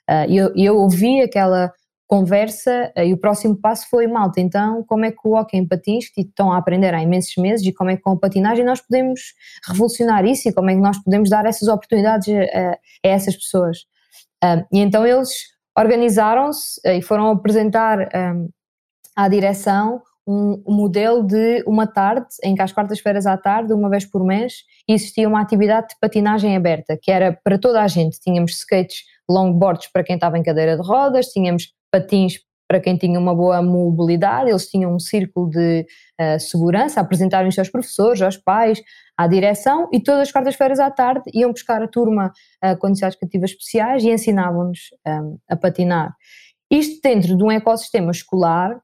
Uh, 0.09 0.31
eu, 0.31 0.51
eu 0.55 0.77
ouvi 0.77 1.21
aquela 1.21 1.71
conversa 2.07 2.91
uh, 2.97 3.01
e 3.01 3.13
o 3.13 3.17
próximo 3.17 3.55
passo 3.55 3.87
foi, 3.89 4.07
malta, 4.07 4.41
então 4.41 4.83
como 4.87 5.05
é 5.05 5.11
que 5.11 5.19
o 5.23 5.35
hockey 5.35 5.57
em 5.57 5.67
patins, 5.67 6.09
que 6.09 6.21
estão 6.21 6.51
a 6.51 6.57
aprender 6.57 6.93
há 6.93 7.01
imensos 7.01 7.35
meses, 7.37 7.65
e 7.67 7.73
como 7.73 7.91
é 7.91 7.95
que 7.95 8.01
com 8.01 8.11
a 8.11 8.17
patinagem 8.17 8.65
nós 8.65 8.81
podemos 8.81 9.21
revolucionar 9.67 10.25
isso 10.25 10.49
e 10.49 10.53
como 10.53 10.69
é 10.69 10.73
que 10.73 10.81
nós 10.81 10.97
podemos 11.03 11.29
dar 11.29 11.45
essas 11.45 11.67
oportunidades 11.67 12.27
a, 12.27 12.71
a 12.71 12.77
essas 13.03 13.35
pessoas. 13.35 13.79
Uh, 14.43 14.65
e 14.73 14.79
então 14.79 15.05
eles 15.05 15.29
organizaram-se 15.77 16.81
e 16.83 17.01
foram 17.01 17.29
apresentar 17.29 17.99
um, 17.99 18.49
à 19.15 19.27
direção 19.27 20.01
um, 20.29 20.61
modelo 20.67 21.23
de 21.23 21.63
uma 21.65 21.87
tarde, 21.87 22.27
em 22.43 22.53
que 22.53 22.61
às 22.61 22.71
quartas-feiras 22.71 23.25
à 23.25 23.35
tarde, 23.35 23.73
uma 23.73 23.89
vez 23.89 24.05
por 24.05 24.23
mês, 24.23 24.63
existia 24.87 25.27
uma 25.27 25.41
atividade 25.41 25.87
de 25.89 25.95
patinagem 25.99 26.55
aberta, 26.55 26.95
que 27.01 27.11
era 27.11 27.33
para 27.43 27.57
toda 27.57 27.81
a 27.81 27.87
gente. 27.87 28.19
Tínhamos 28.19 28.51
skates, 28.51 29.05
longboards 29.27 29.91
para 29.91 30.03
quem 30.03 30.15
estava 30.15 30.37
em 30.37 30.43
cadeira 30.43 30.77
de 30.77 30.83
rodas, 30.83 31.27
tínhamos 31.27 31.73
patins 31.91 32.39
para 32.67 32.79
quem 32.79 32.95
tinha 32.95 33.19
uma 33.19 33.33
boa 33.33 33.63
mobilidade, 33.63 34.51
eles 34.51 34.69
tinham 34.69 34.93
um 34.93 34.99
círculo 34.99 35.49
de 35.49 35.87
uh, 36.21 36.39
segurança, 36.39 37.01
apresentaram 37.01 37.49
os 37.49 37.55
seus 37.55 37.67
professores, 37.67 38.21
aos 38.21 38.37
pais, 38.37 38.79
à 39.17 39.25
direção, 39.25 39.89
e 39.91 39.99
todas 39.99 40.21
as 40.21 40.31
quartas-feiras 40.31 40.79
à 40.79 40.91
tarde 40.91 41.23
iam 41.33 41.51
buscar 41.51 41.81
a 41.81 41.87
turma 41.87 42.31
uh, 42.63 42.77
com 42.77 42.89
necessidades 42.89 43.15
educativas 43.15 43.49
especiais 43.49 44.03
e 44.03 44.11
ensinavam-nos 44.11 44.81
um, 45.07 45.39
a 45.49 45.55
patinar. 45.55 46.13
Isto 46.69 47.01
dentro 47.01 47.35
de 47.35 47.43
um 47.43 47.49
ecossistema 47.49 48.11
escolar 48.11 48.79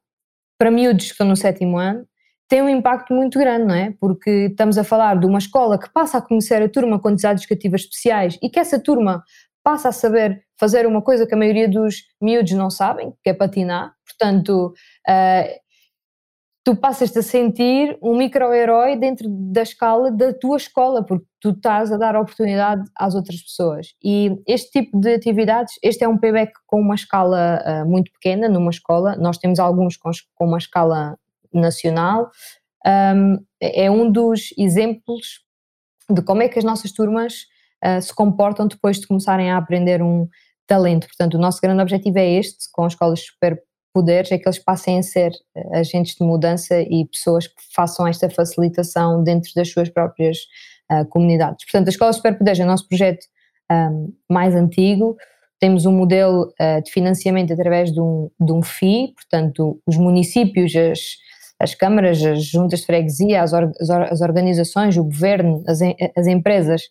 para 0.57 0.71
miúdos 0.71 1.05
que 1.05 1.11
estão 1.11 1.27
no 1.27 1.35
sétimo 1.35 1.77
ano, 1.77 2.05
tem 2.47 2.61
um 2.61 2.69
impacto 2.69 3.13
muito 3.13 3.39
grande, 3.39 3.65
não 3.65 3.75
é? 3.75 3.93
Porque 3.99 4.47
estamos 4.51 4.77
a 4.77 4.83
falar 4.83 5.19
de 5.19 5.25
uma 5.25 5.39
escola 5.39 5.79
que 5.79 5.91
passa 5.91 6.19
a 6.19 6.21
conhecer 6.21 6.61
a 6.61 6.69
turma 6.69 6.99
com 6.99 7.09
necessidades 7.09 7.43
educativas 7.43 7.81
especiais 7.81 8.37
e 8.41 8.49
que 8.49 8.59
essa 8.59 8.79
turma 8.79 9.23
passa 9.63 9.89
a 9.89 9.91
saber 9.91 10.43
fazer 10.59 10.85
uma 10.85 11.01
coisa 11.01 11.25
que 11.25 11.33
a 11.33 11.37
maioria 11.37 11.67
dos 11.67 12.03
miúdos 12.21 12.51
não 12.51 12.69
sabem, 12.69 13.13
que 13.23 13.31
é 13.31 13.33
patinar. 13.33 13.93
Portanto, 14.05 14.73
uh, 15.09 15.64
tu 16.65 16.75
passas-te 16.75 17.19
a 17.19 17.21
sentir 17.21 17.95
um 18.01 18.17
micro-herói 18.17 18.95
dentro 18.95 19.27
da 19.29 19.61
escala 19.61 20.11
da 20.11 20.33
tua 20.33 20.57
escola, 20.57 21.05
porque 21.05 21.23
tu 21.39 21.51
estás 21.51 21.91
a 21.91 21.97
dar 21.97 22.15
oportunidade 22.15 22.81
às 22.97 23.13
outras 23.13 23.39
pessoas. 23.39 23.93
E 24.03 24.31
este 24.47 24.71
tipo 24.71 24.99
de 24.99 25.13
atividades, 25.13 25.75
este 25.83 26.03
é 26.03 26.07
um 26.07 26.17
payback 26.17 26.51
com 26.65 26.81
uma 26.81 26.95
escala 26.95 27.61
uh, 27.63 27.87
muito 27.87 28.11
pequena 28.11 28.49
numa 28.49 28.71
escola, 28.71 29.15
nós 29.15 29.37
temos 29.37 29.59
alguns 29.59 29.95
com, 29.95 30.09
com 30.33 30.47
uma 30.47 30.57
escala 30.57 31.15
nacional, 31.53 32.31
um, 32.83 33.37
é 33.61 33.89
um 33.91 34.11
dos 34.11 34.51
exemplos 34.57 35.41
de 36.09 36.23
como 36.23 36.41
é 36.41 36.49
que 36.49 36.57
as 36.57 36.65
nossas 36.65 36.91
turmas 36.91 37.45
uh, 37.85 38.01
se 38.01 38.13
comportam 38.13 38.67
depois 38.67 38.99
de 38.99 39.05
começarem 39.05 39.51
a 39.51 39.57
aprender 39.57 40.01
um 40.01 40.27
talento. 40.65 41.05
Portanto, 41.05 41.35
o 41.35 41.39
nosso 41.39 41.61
grande 41.61 41.83
objetivo 41.83 42.17
é 42.17 42.27
este, 42.27 42.65
com 42.71 42.87
escolas 42.87 43.19
super 43.19 43.61
poderes, 43.95 44.29
é 44.29 44.37
que 44.37 44.45
eles 44.45 44.59
passem 44.59 44.99
a 44.99 45.01
ser 45.01 45.31
uh, 45.55 45.77
agentes 45.77 46.15
de 46.15 46.25
mudança 46.25 46.81
e 46.81 47.05
pessoas 47.05 47.47
que 47.47 47.63
façam 47.73 48.05
esta 48.05 48.29
facilitação 48.29 49.23
dentro 49.23 49.49
das 49.55 49.71
suas 49.71 49.87
próprias 49.87 50.39
uh, 50.91 51.05
comunidades. 51.07 51.63
Portanto, 51.63 51.87
a 51.87 51.89
Escola 51.91 52.11
Superpoderes 52.11 52.59
é 52.59 52.65
o 52.65 52.67
nosso 52.67 52.89
projeto 52.89 53.25
um, 53.71 54.13
mais 54.29 54.53
antigo, 54.53 55.15
temos 55.61 55.85
um 55.85 55.93
modelo 55.93 56.53
uh, 56.61 56.83
de 56.83 56.91
financiamento 56.91 57.53
através 57.53 57.89
de 57.93 58.01
um, 58.01 58.29
de 58.37 58.51
um 58.51 58.61
FII, 58.61 59.13
portanto, 59.15 59.81
os 59.87 59.95
municípios, 59.95 60.75
as, 60.75 60.99
as 61.57 61.73
câmaras, 61.73 62.21
as 62.21 62.43
juntas 62.43 62.81
de 62.81 62.85
freguesia, 62.85 63.41
as, 63.41 63.53
or, 63.53 63.71
as 64.11 64.19
organizações, 64.19 64.97
o 64.97 65.05
governo, 65.05 65.63
as, 65.67 65.79
as 66.17 66.27
empresas 66.27 66.81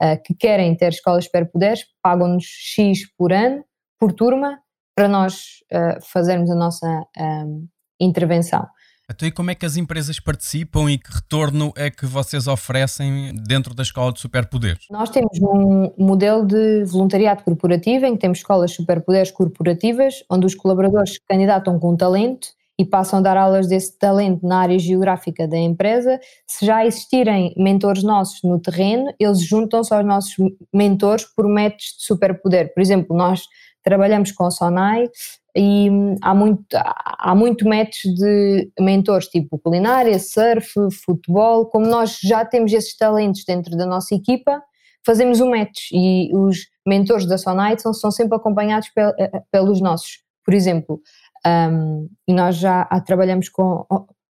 uh, 0.00 0.22
que 0.24 0.32
querem 0.32 0.76
ter 0.76 0.90
escolas 0.90 1.24
superpoderes 1.24 1.84
pagam-nos 2.00 2.44
X 2.44 3.00
por 3.18 3.32
ano, 3.32 3.64
por 3.98 4.12
turma, 4.12 4.61
para 4.94 5.08
nós 5.08 5.62
uh, 5.72 6.04
fazermos 6.12 6.50
a 6.50 6.54
nossa 6.54 6.86
um, 7.18 7.66
intervenção. 8.00 8.66
Então, 9.10 9.28
e 9.28 9.32
como 9.32 9.50
é 9.50 9.54
que 9.54 9.66
as 9.66 9.76
empresas 9.76 10.18
participam 10.18 10.90
e 10.90 10.96
que 10.96 11.12
retorno 11.12 11.72
é 11.76 11.90
que 11.90 12.06
vocês 12.06 12.46
oferecem 12.46 13.34
dentro 13.46 13.74
da 13.74 13.82
escola 13.82 14.12
de 14.12 14.20
superpoderes? 14.20 14.86
Nós 14.90 15.10
temos 15.10 15.38
um 15.40 15.92
modelo 15.98 16.46
de 16.46 16.84
voluntariado 16.84 17.42
corporativo 17.42 18.06
em 18.06 18.14
que 18.14 18.20
temos 18.20 18.38
escolas 18.38 18.72
superpoderes 18.72 19.30
corporativas, 19.30 20.24
onde 20.30 20.46
os 20.46 20.54
colaboradores 20.54 21.14
se 21.14 21.20
candidatam 21.28 21.78
com 21.78 21.94
talento 21.94 22.48
e 22.78 22.86
passam 22.86 23.18
a 23.18 23.22
dar 23.22 23.36
aulas 23.36 23.68
desse 23.68 23.98
talento 23.98 24.46
na 24.46 24.60
área 24.60 24.78
geográfica 24.78 25.46
da 25.46 25.58
empresa. 25.58 26.18
Se 26.46 26.64
já 26.64 26.86
existirem 26.86 27.54
mentores 27.56 28.02
nossos 28.02 28.42
no 28.42 28.58
terreno, 28.58 29.12
eles 29.20 29.42
juntam-se 29.42 29.92
aos 29.92 30.06
nossos 30.06 30.34
mentores 30.72 31.24
por 31.36 31.46
métodos 31.46 31.96
de 31.98 32.04
superpoder. 32.06 32.72
Por 32.72 32.80
exemplo, 32.80 33.14
nós 33.14 33.42
trabalhamos 33.82 34.32
com 34.32 34.44
a 34.44 34.50
Sonai 34.50 35.08
e 35.54 35.88
há 36.22 36.34
muito, 36.34 36.64
há 36.74 37.34
muito 37.34 37.68
match 37.68 38.04
de 38.04 38.70
mentores 38.80 39.26
tipo 39.28 39.58
culinária, 39.58 40.18
surf, 40.18 40.72
futebol, 41.04 41.66
como 41.66 41.86
nós 41.86 42.18
já 42.22 42.44
temos 42.44 42.72
esses 42.72 42.96
talentos 42.96 43.44
dentro 43.44 43.76
da 43.76 43.84
nossa 43.84 44.14
equipa, 44.14 44.62
fazemos 45.04 45.40
um 45.40 45.50
match 45.50 45.90
e 45.92 46.30
os 46.34 46.68
mentores 46.86 47.26
da 47.26 47.36
Sonite 47.36 47.82
são, 47.82 47.92
são 47.92 48.10
sempre 48.10 48.36
acompanhados 48.36 48.88
pel, 48.90 49.10
eh, 49.18 49.30
eh, 49.32 49.42
pelos 49.50 49.80
nossos, 49.80 50.22
por 50.44 50.54
exemplo, 50.54 51.00
um, 51.44 52.08
e 52.26 52.32
nós 52.32 52.56
já 52.56 52.84
trabalhamos 53.04 53.48
com, 53.48 53.84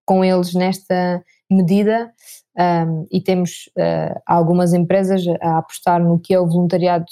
com 0.05 0.25
eles 0.25 0.53
nesta 0.53 1.23
medida 1.49 2.11
um, 2.57 3.07
e 3.11 3.21
temos 3.21 3.69
uh, 3.77 4.19
algumas 4.25 4.73
empresas 4.73 5.23
a 5.41 5.59
apostar 5.59 6.03
no 6.03 6.19
que 6.19 6.33
é 6.33 6.39
o 6.39 6.47
voluntariado 6.47 7.05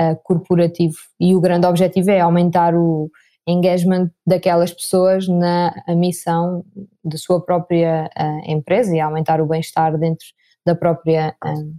uh, 0.00 0.16
corporativo 0.22 0.96
e 1.18 1.34
o 1.34 1.40
grande 1.40 1.66
objetivo 1.66 2.10
é 2.10 2.20
aumentar 2.20 2.74
o 2.74 3.10
engagement 3.50 4.10
daquelas 4.26 4.72
pessoas 4.72 5.26
na 5.28 5.74
missão 5.88 6.64
da 7.04 7.18
sua 7.18 7.44
própria 7.44 8.10
uh, 8.18 8.50
empresa 8.50 8.94
e 8.94 9.00
aumentar 9.00 9.40
o 9.40 9.46
bem-estar 9.46 9.96
dentro 9.98 10.26
da 10.64 10.74
própria 10.74 11.34
uh, 11.44 11.74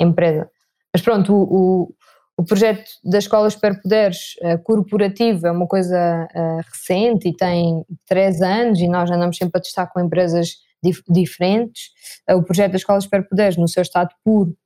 empresa. 0.00 0.48
Mas 0.92 1.02
pronto, 1.02 1.32
o, 1.32 1.42
o, 1.42 1.94
o, 2.38 2.44
projeto 2.44 2.90
da 3.04 3.18
Escola 3.18 3.48
Superpoderes 3.50 4.34
uh, 4.42 4.58
corporativo 4.62 5.46
é 5.46 5.52
uma 5.52 5.66
coisa 5.66 6.28
recente 6.70 7.28
e 7.28 7.36
tem 7.36 7.84
três 8.06 8.40
anos 8.42 8.80
e 8.80 8.88
nós 8.88 9.10
andamos 9.10 9.36
sempre 9.36 9.58
a 9.58 9.62
testar 9.62 9.86
com 9.86 10.00
empresas 10.00 10.56
dif 10.82 11.02
diferentes. 11.08 11.90
o 12.28 12.42
projeto 12.42 12.72
da 12.72 12.76
Escola 12.76 13.00
Superpoderes, 13.00 13.56
no 13.56 13.68
seu 13.68 13.82
estado 13.82 14.10
puro, 14.24 14.56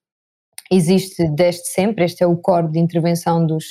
existe 0.71 1.29
desde 1.31 1.67
sempre, 1.69 2.05
este 2.05 2.23
é 2.23 2.27
o 2.27 2.37
core 2.37 2.71
de 2.71 2.79
intervenção 2.79 3.47
dos 3.47 3.65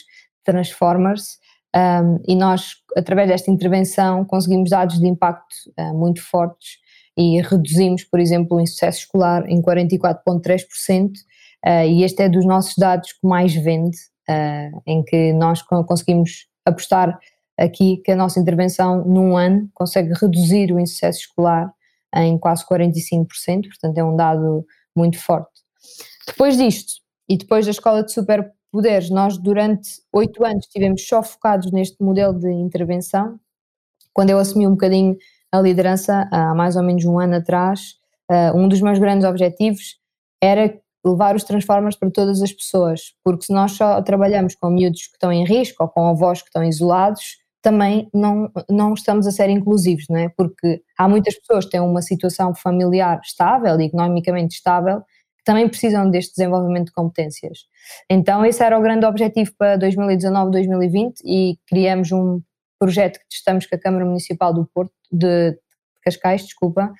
Transformers, 0.44 1.40
um, 1.76 2.22
e 2.26 2.36
nós, 2.36 2.76
através 2.96 3.28
desta 3.28 3.52
intervenção, 3.52 4.24
conseguimos 4.24 4.70
dados 4.70 4.98
de 4.98 5.08
impacto 5.08 5.54
uh, 5.78 5.94
muito 5.94 6.22
fortes 6.22 6.78
e 7.18 7.42
reduzimos, 7.42 8.04
por 8.06 8.20
exemplo, 8.20 8.58
o 8.58 8.62
insucesso 8.62 9.00
escolar 9.00 9.44
em 9.50 9.62
44,3%, 9.62 11.10
uh, 11.66 11.86
e 11.86 12.04
este 12.04 12.24
é 12.24 12.30
dos 12.30 12.46
nossos 12.46 12.76
dados 12.78 13.12
que 13.12 13.28
mais 13.28 13.54
vende, 13.54 13.98
uh, 14.30 14.82
em 14.88 15.04
que 15.04 15.34
nós 15.34 15.62
conseguimos 15.62 16.48
apostar 16.66 17.20
aqui 17.58 17.98
que 17.98 18.12
a 18.12 18.16
nossa 18.16 18.40
intervenção 18.40 19.04
num 19.06 19.36
ano 19.36 19.70
consegue 19.74 20.14
reduzir 20.14 20.72
o 20.72 20.80
insucesso 20.80 21.20
escolar 21.20 21.72
em 22.16 22.38
quase 22.38 22.66
45%, 22.66 23.26
portanto 23.68 23.98
é 23.98 24.04
um 24.04 24.16
dado 24.16 24.66
muito 24.96 25.20
forte. 25.20 25.52
Depois 26.28 26.58
disto, 26.58 27.06
e 27.30 27.38
depois 27.38 27.66
da 27.66 27.72
escola 27.72 28.04
de 28.04 28.12
super 28.12 28.52
poderes. 28.72 29.10
Nós, 29.10 29.38
durante 29.38 29.90
oito 30.14 30.46
anos, 30.46 30.66
estivemos 30.66 31.06
só 31.08 31.24
focados 31.24 31.72
neste 31.72 32.02
modelo 32.04 32.38
de 32.38 32.52
intervenção. 32.52 33.40
Quando 34.14 34.30
eu 34.30 34.40
assumi 34.40 34.68
um 34.68 34.72
bocadinho 34.72 35.18
a 35.52 35.60
liderança, 35.62 36.28
há 36.32 36.54
mais 36.54 36.76
ou 36.76 36.84
menos 36.84 37.06
um 37.06 37.20
ano 37.20 37.36
atrás, 37.36 37.96
uh, 38.30 38.58
um 38.58 38.68
dos 38.68 38.82
meus 38.82 39.00
grandes 39.00 39.26
objetivos 39.28 39.98
era 40.42 40.78
levar 41.06 41.36
os 41.36 41.44
Transformers 41.44 41.96
para 41.96 42.12
todas 42.12 42.42
as 42.42 42.52
pessoas, 42.52 43.14
porque 43.24 43.46
se 43.46 43.54
nós 43.54 43.74
só 43.74 44.02
trabalhamos 44.02 44.56
com 44.56 44.70
miúdos 44.70 45.06
que 45.06 45.14
estão 45.14 45.32
em 45.32 45.46
risco 45.46 45.84
ou 45.84 45.90
com 45.90 46.08
avós 46.08 46.42
que 46.42 46.50
estão 46.50 46.64
isolados, 46.64 47.38
também 47.62 48.10
não, 48.14 48.52
não 48.70 48.94
estamos 48.94 49.26
a 49.28 49.32
ser 49.32 49.50
inclusivos, 49.50 50.06
não 50.10 50.18
é? 50.18 50.30
Porque 50.30 50.82
há 50.98 51.08
muitas 51.08 51.36
pessoas 51.36 51.66
que 51.66 51.72
têm 51.72 51.80
uma 51.80 52.02
situação 52.02 52.54
familiar 52.54 53.20
estável 53.24 53.80
economicamente 53.80 54.56
estável 54.56 55.04
também 55.46 55.70
precisam 55.70 56.10
deste 56.10 56.36
desenvolvimento 56.36 56.88
de 56.88 56.92
competências. 56.92 57.60
Então, 58.10 58.44
esse 58.44 58.64
era 58.64 58.78
o 58.78 58.82
grande 58.82 59.06
objetivo 59.06 59.52
para 59.58 59.78
2019-2020 59.78 61.14
e 61.24 61.58
criamos 61.68 62.12
um 62.12 62.42
projeto 62.80 63.20
que 63.20 63.30
testamos 63.30 63.66
com 63.68 63.76
a 63.76 63.80
Câmara 63.80 64.06
Municipal 64.06 64.54
do 64.54 64.68
Porto, 64.74 64.92
de 65.12 65.58
Cascais, 66.04 66.44
desculpa, 66.44 66.92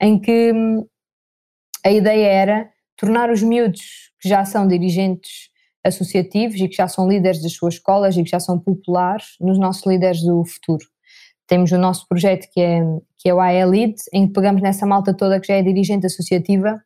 em 0.00 0.18
que 0.18 0.52
hum, 0.52 0.86
a 1.84 1.90
ideia 1.90 2.26
era 2.26 2.70
tornar 2.96 3.30
os 3.30 3.42
miúdos 3.42 4.10
que 4.20 4.28
já 4.28 4.44
são 4.44 4.66
dirigentes 4.66 5.50
associativos 5.84 6.60
e 6.60 6.68
que 6.68 6.76
já 6.76 6.88
são 6.88 7.08
líderes 7.08 7.42
das 7.42 7.52
suas 7.52 7.74
escolas 7.74 8.16
e 8.16 8.22
que 8.22 8.30
já 8.30 8.40
são 8.40 8.58
populares 8.58 9.36
nos 9.40 9.58
nossos 9.58 9.86
líderes 9.86 10.22
do 10.22 10.44
futuro. 10.44 10.84
Temos 11.46 11.72
o 11.72 11.78
nosso 11.78 12.06
projeto 12.06 12.48
que 12.52 12.60
é, 12.60 12.80
que 13.18 13.28
é 13.28 13.34
o 13.34 13.40
AE 13.40 13.64
Lead, 13.64 13.94
em 14.12 14.26
que 14.26 14.32
pegamos 14.32 14.62
nessa 14.62 14.86
malta 14.86 15.14
toda 15.14 15.40
que 15.40 15.48
já 15.48 15.54
é 15.54 15.62
dirigente 15.62 16.06
associativa 16.06 16.80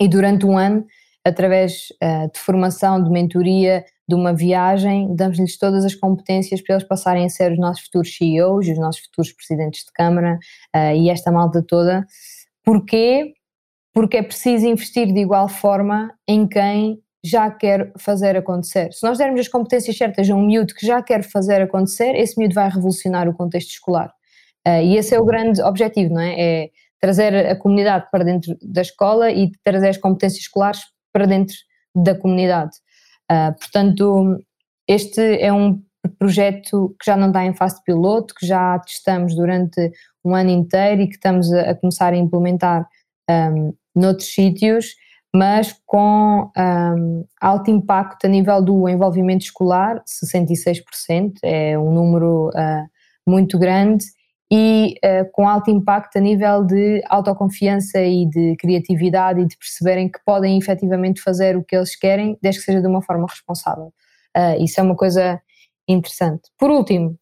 e 0.00 0.08
durante 0.08 0.44
um 0.46 0.58
ano, 0.58 0.84
através 1.24 1.88
uh, 2.02 2.30
de 2.32 2.38
formação, 2.38 3.02
de 3.02 3.10
mentoria, 3.10 3.84
de 4.06 4.14
uma 4.14 4.34
viagem, 4.34 5.14
damos-lhes 5.16 5.56
todas 5.58 5.84
as 5.84 5.94
competências 5.94 6.60
para 6.60 6.74
eles 6.74 6.86
passarem 6.86 7.24
a 7.24 7.28
ser 7.28 7.52
os 7.52 7.58
nossos 7.58 7.84
futuros 7.84 8.14
CEOs, 8.14 8.68
os 8.68 8.78
nossos 8.78 9.02
futuros 9.02 9.32
presidentes 9.32 9.84
de 9.84 9.92
Câmara 9.92 10.38
uh, 10.76 10.94
e 10.94 11.08
esta 11.08 11.32
malta 11.32 11.64
toda. 11.66 12.06
Porquê? 12.62 13.32
Porque 13.92 14.18
é 14.18 14.22
preciso 14.22 14.66
investir 14.66 15.12
de 15.12 15.20
igual 15.20 15.48
forma 15.48 16.12
em 16.28 16.46
quem 16.46 17.00
já 17.24 17.50
quer 17.50 17.90
fazer 17.98 18.36
acontecer. 18.36 18.92
Se 18.92 19.02
nós 19.06 19.16
dermos 19.16 19.40
as 19.40 19.48
competências 19.48 19.96
certas 19.96 20.28
a 20.28 20.34
um 20.34 20.44
miúdo 20.44 20.74
que 20.74 20.86
já 20.86 21.02
quer 21.02 21.22
fazer 21.22 21.62
acontecer, 21.62 22.14
esse 22.14 22.38
miúdo 22.38 22.54
vai 22.54 22.68
revolucionar 22.68 23.26
o 23.26 23.34
contexto 23.34 23.70
escolar. 23.70 24.12
Uh, 24.66 24.82
e 24.82 24.96
esse 24.96 25.14
é 25.14 25.18
o 25.18 25.24
grande 25.24 25.62
objetivo, 25.62 26.12
não 26.12 26.20
é? 26.20 26.34
É 26.38 26.70
trazer 27.04 27.34
a 27.34 27.54
comunidade 27.54 28.06
para 28.10 28.24
dentro 28.24 28.56
da 28.62 28.80
escola 28.80 29.30
e 29.30 29.52
trazer 29.62 29.90
as 29.90 29.98
competências 29.98 30.44
escolares 30.44 30.80
para 31.12 31.26
dentro 31.26 31.54
da 31.94 32.14
comunidade. 32.14 32.70
Uh, 33.30 33.54
portanto, 33.58 34.38
este 34.88 35.20
é 35.20 35.52
um 35.52 35.82
projeto 36.18 36.96
que 36.98 37.04
já 37.04 37.14
não 37.14 37.26
está 37.26 37.44
em 37.44 37.52
fase 37.52 37.82
piloto, 37.84 38.34
que 38.34 38.46
já 38.46 38.78
testamos 38.78 39.36
durante 39.36 39.92
um 40.24 40.34
ano 40.34 40.48
inteiro 40.48 41.02
e 41.02 41.06
que 41.06 41.16
estamos 41.16 41.52
a, 41.52 41.72
a 41.72 41.74
começar 41.74 42.14
a 42.14 42.16
implementar 42.16 42.88
um, 43.30 43.74
noutros 43.94 44.32
sítios, 44.32 44.94
mas 45.34 45.78
com 45.84 46.50
um, 46.56 47.26
alto 47.38 47.70
impacto 47.70 48.24
a 48.24 48.28
nível 48.28 48.62
do 48.62 48.88
envolvimento 48.88 49.44
escolar, 49.44 50.02
66%, 50.06 51.34
é 51.42 51.78
um 51.78 51.92
número 51.92 52.48
uh, 52.48 52.88
muito 53.28 53.58
grande 53.58 54.06
e 54.52 54.94
uh, 55.04 55.30
com 55.32 55.48
alto 55.48 55.70
impacto 55.70 56.16
a 56.16 56.20
nível 56.20 56.64
de 56.64 57.02
autoconfiança 57.08 58.00
e 58.00 58.26
de 58.28 58.56
criatividade 58.56 59.40
e 59.40 59.46
de 59.46 59.56
perceberem 59.56 60.10
que 60.10 60.18
podem 60.24 60.58
efetivamente 60.58 61.20
fazer 61.20 61.56
o 61.56 61.64
que 61.64 61.74
eles 61.74 61.96
querem, 61.96 62.38
desde 62.42 62.60
que 62.60 62.66
seja 62.66 62.80
de 62.80 62.86
uma 62.86 63.02
forma 63.02 63.26
responsável. 63.28 63.92
Uh, 64.36 64.62
isso 64.62 64.80
é 64.80 64.82
uma 64.82 64.96
coisa 64.96 65.40
interessante. 65.88 66.50
Por 66.58 66.70
último, 66.70 67.18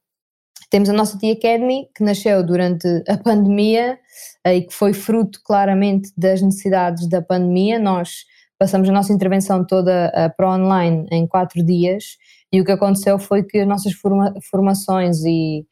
temos 0.71 0.89
a 0.89 0.93
nossa 0.93 1.19
Tea 1.19 1.35
Academy, 1.35 1.89
que 1.95 2.03
nasceu 2.03 2.45
durante 2.45 2.87
a 3.09 3.17
pandemia 3.19 3.99
uh, 4.47 4.51
e 4.51 4.63
que 4.63 4.75
foi 4.75 4.93
fruto 4.93 5.41
claramente 5.45 6.11
das 6.17 6.43
necessidades 6.43 7.09
da 7.09 7.23
pandemia. 7.23 7.79
Nós 7.79 8.25
passamos 8.59 8.89
a 8.89 8.93
nossa 8.93 9.13
intervenção 9.13 9.65
toda 9.65 10.09
uh, 10.09 10.37
para 10.37 10.51
online 10.51 11.07
em 11.11 11.27
quatro 11.27 11.65
dias 11.65 12.17
e 12.53 12.61
o 12.61 12.65
que 12.65 12.73
aconteceu 12.73 13.19
foi 13.19 13.43
que 13.43 13.59
as 13.59 13.69
nossas 13.69 13.93
forma 13.93 14.35
formações 14.51 15.25
e 15.25 15.67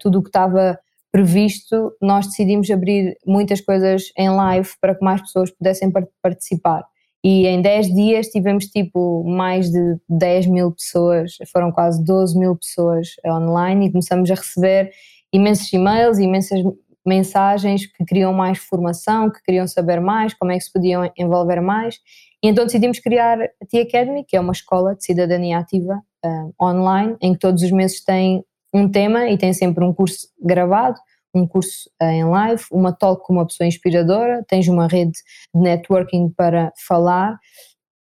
tudo 0.00 0.18
o 0.18 0.22
que 0.24 0.28
estava 0.28 0.76
previsto, 1.10 1.92
nós 2.00 2.26
decidimos 2.26 2.70
abrir 2.70 3.16
muitas 3.26 3.60
coisas 3.60 4.12
em 4.16 4.28
live 4.28 4.68
para 4.80 4.94
que 4.94 5.04
mais 5.04 5.20
pessoas 5.22 5.50
pudessem 5.50 5.90
participar. 6.22 6.84
E 7.24 7.46
em 7.46 7.60
10 7.60 7.94
dias 7.94 8.28
tivemos 8.28 8.66
tipo 8.66 9.24
mais 9.24 9.70
de 9.70 9.96
10 10.08 10.46
mil 10.46 10.72
pessoas, 10.72 11.32
foram 11.52 11.72
quase 11.72 12.02
12 12.04 12.38
mil 12.38 12.56
pessoas 12.56 13.08
online 13.26 13.86
e 13.86 13.90
começamos 13.90 14.30
a 14.30 14.34
receber 14.34 14.90
imensos 15.32 15.72
e-mails, 15.72 16.18
imensas 16.18 16.62
mensagens 17.04 17.86
que 17.86 18.04
queriam 18.04 18.32
mais 18.32 18.58
formação, 18.58 19.30
que 19.30 19.42
queriam 19.42 19.66
saber 19.66 20.00
mais, 20.00 20.34
como 20.34 20.52
é 20.52 20.56
que 20.56 20.64
se 20.64 20.72
podiam 20.72 21.10
envolver 21.16 21.60
mais. 21.60 21.96
E 22.42 22.48
então 22.48 22.66
decidimos 22.66 23.00
criar 23.00 23.40
a 23.40 23.66
Tea 23.68 23.82
Academy, 23.82 24.24
que 24.24 24.36
é 24.36 24.40
uma 24.40 24.52
escola 24.52 24.94
de 24.94 25.04
cidadania 25.04 25.58
ativa 25.58 26.00
uh, 26.24 26.54
online, 26.62 27.16
em 27.20 27.32
que 27.32 27.38
todos 27.38 27.62
os 27.62 27.72
meses 27.72 28.04
tem 28.04 28.44
um 28.72 28.90
tema 28.90 29.28
e 29.28 29.38
tem 29.38 29.52
sempre 29.52 29.84
um 29.84 29.92
curso 29.92 30.28
gravado, 30.40 30.98
um 31.34 31.46
curso 31.46 31.90
uh, 32.02 32.06
em 32.06 32.24
live, 32.24 32.62
uma 32.70 32.92
talk 32.92 33.24
com 33.24 33.34
uma 33.34 33.46
pessoa 33.46 33.66
inspiradora, 33.66 34.44
tens 34.48 34.68
uma 34.68 34.86
rede 34.86 35.18
de 35.54 35.60
networking 35.60 36.30
para 36.30 36.72
falar 36.86 37.38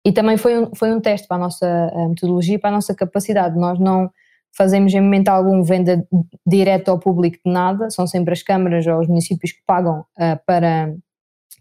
e 0.06 0.12
também 0.12 0.38
foi 0.38 0.60
um, 0.60 0.76
foi 0.76 0.92
um 0.92 1.00
teste 1.00 1.28
para 1.28 1.38
a 1.38 1.40
nossa 1.40 1.92
metodologia, 2.10 2.58
para 2.60 2.70
a 2.70 2.74
nossa 2.74 2.96
capacidade. 2.96 3.58
Nós 3.58 3.80
não 3.80 4.10
fazemos 4.56 4.94
em 4.94 5.02
momento 5.02 5.30
algum 5.30 5.64
venda 5.64 6.06
direta 6.46 6.92
ao 6.92 7.00
público 7.00 7.38
de 7.46 7.52
nada, 7.52 7.90
são 7.90 8.06
sempre 8.08 8.34
as 8.34 8.44
câmaras 8.44 8.86
ou 8.88 9.00
os 9.00 9.08
municípios 9.08 9.52
que 9.52 9.62
pagam 9.66 10.00
uh, 10.00 10.40
para, 10.46 10.94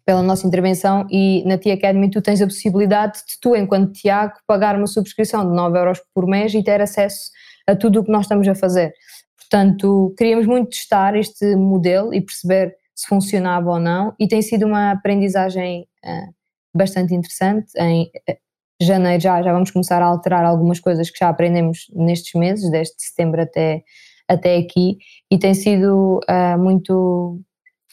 pela 0.05 0.23
nossa 0.23 0.47
intervenção 0.47 1.07
e 1.11 1.45
na 1.47 1.59
Tia 1.59 1.75
Academy 1.75 2.11
tu 2.11 2.21
tens 2.21 2.41
a 2.41 2.47
possibilidade 2.47 3.19
de 3.19 3.39
tu, 3.41 3.55
enquanto 3.55 3.93
Tiago, 3.93 4.35
pagar 4.47 4.77
uma 4.77 4.87
subscrição 4.87 5.49
de 5.49 5.55
9 5.55 5.79
euros 5.79 6.01
por 6.15 6.27
mês 6.27 6.53
e 6.55 6.63
ter 6.63 6.81
acesso 6.81 7.31
a 7.67 7.77
tudo 7.77 8.01
o 8.01 8.05
que 8.05 8.13
nós 8.13 8.23
estamos 8.23 8.47
a 8.49 8.55
fazer. 8.55 8.93
Portanto, 9.37 10.15
queríamos 10.17 10.47
muito 10.47 10.71
testar 10.71 11.17
este 11.17 11.57
modelo 11.57 12.15
e 12.15 12.21
perceber 12.21 12.77
se 12.95 13.07
funcionava 13.07 13.71
ou 13.71 13.81
não 13.81 14.15
e 14.19 14.29
tem 14.29 14.43
sido 14.43 14.67
uma 14.67 14.93
aprendizagem 14.93 15.89
uh, 16.05 16.35
bastante 16.75 17.15
interessante. 17.15 17.73
Em 17.77 18.11
eh, 18.29 18.39
janeiro 18.81 19.23
já, 19.23 19.43
já 19.43 19.53
vamos 19.53 19.71
começar 19.71 20.03
a 20.03 20.07
alterar 20.07 20.45
algumas 20.45 20.79
coisas 20.79 21.11
que 21.11 21.19
já 21.19 21.29
aprendemos 21.29 21.87
nestes 21.93 22.35
meses, 22.35 22.71
desde 22.71 22.95
setembro 22.99 23.43
até, 23.43 23.83
até 24.29 24.57
aqui, 24.57 24.99
e 25.31 25.39
tem 25.39 25.55
sido 25.55 26.21
uh, 26.29 26.59
muito 26.59 27.41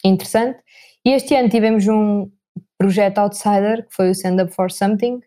interessante. 0.04 0.58
E 1.04 1.10
este 1.10 1.34
ano 1.34 1.48
tivemos 1.48 1.88
um 1.88 2.30
projeto 2.78 3.18
Outsider, 3.18 3.86
que 3.88 3.94
foi 3.94 4.08
o 4.08 4.12
Stand 4.12 4.42
Up 4.42 4.54
for 4.54 4.70
Something, 4.70 5.20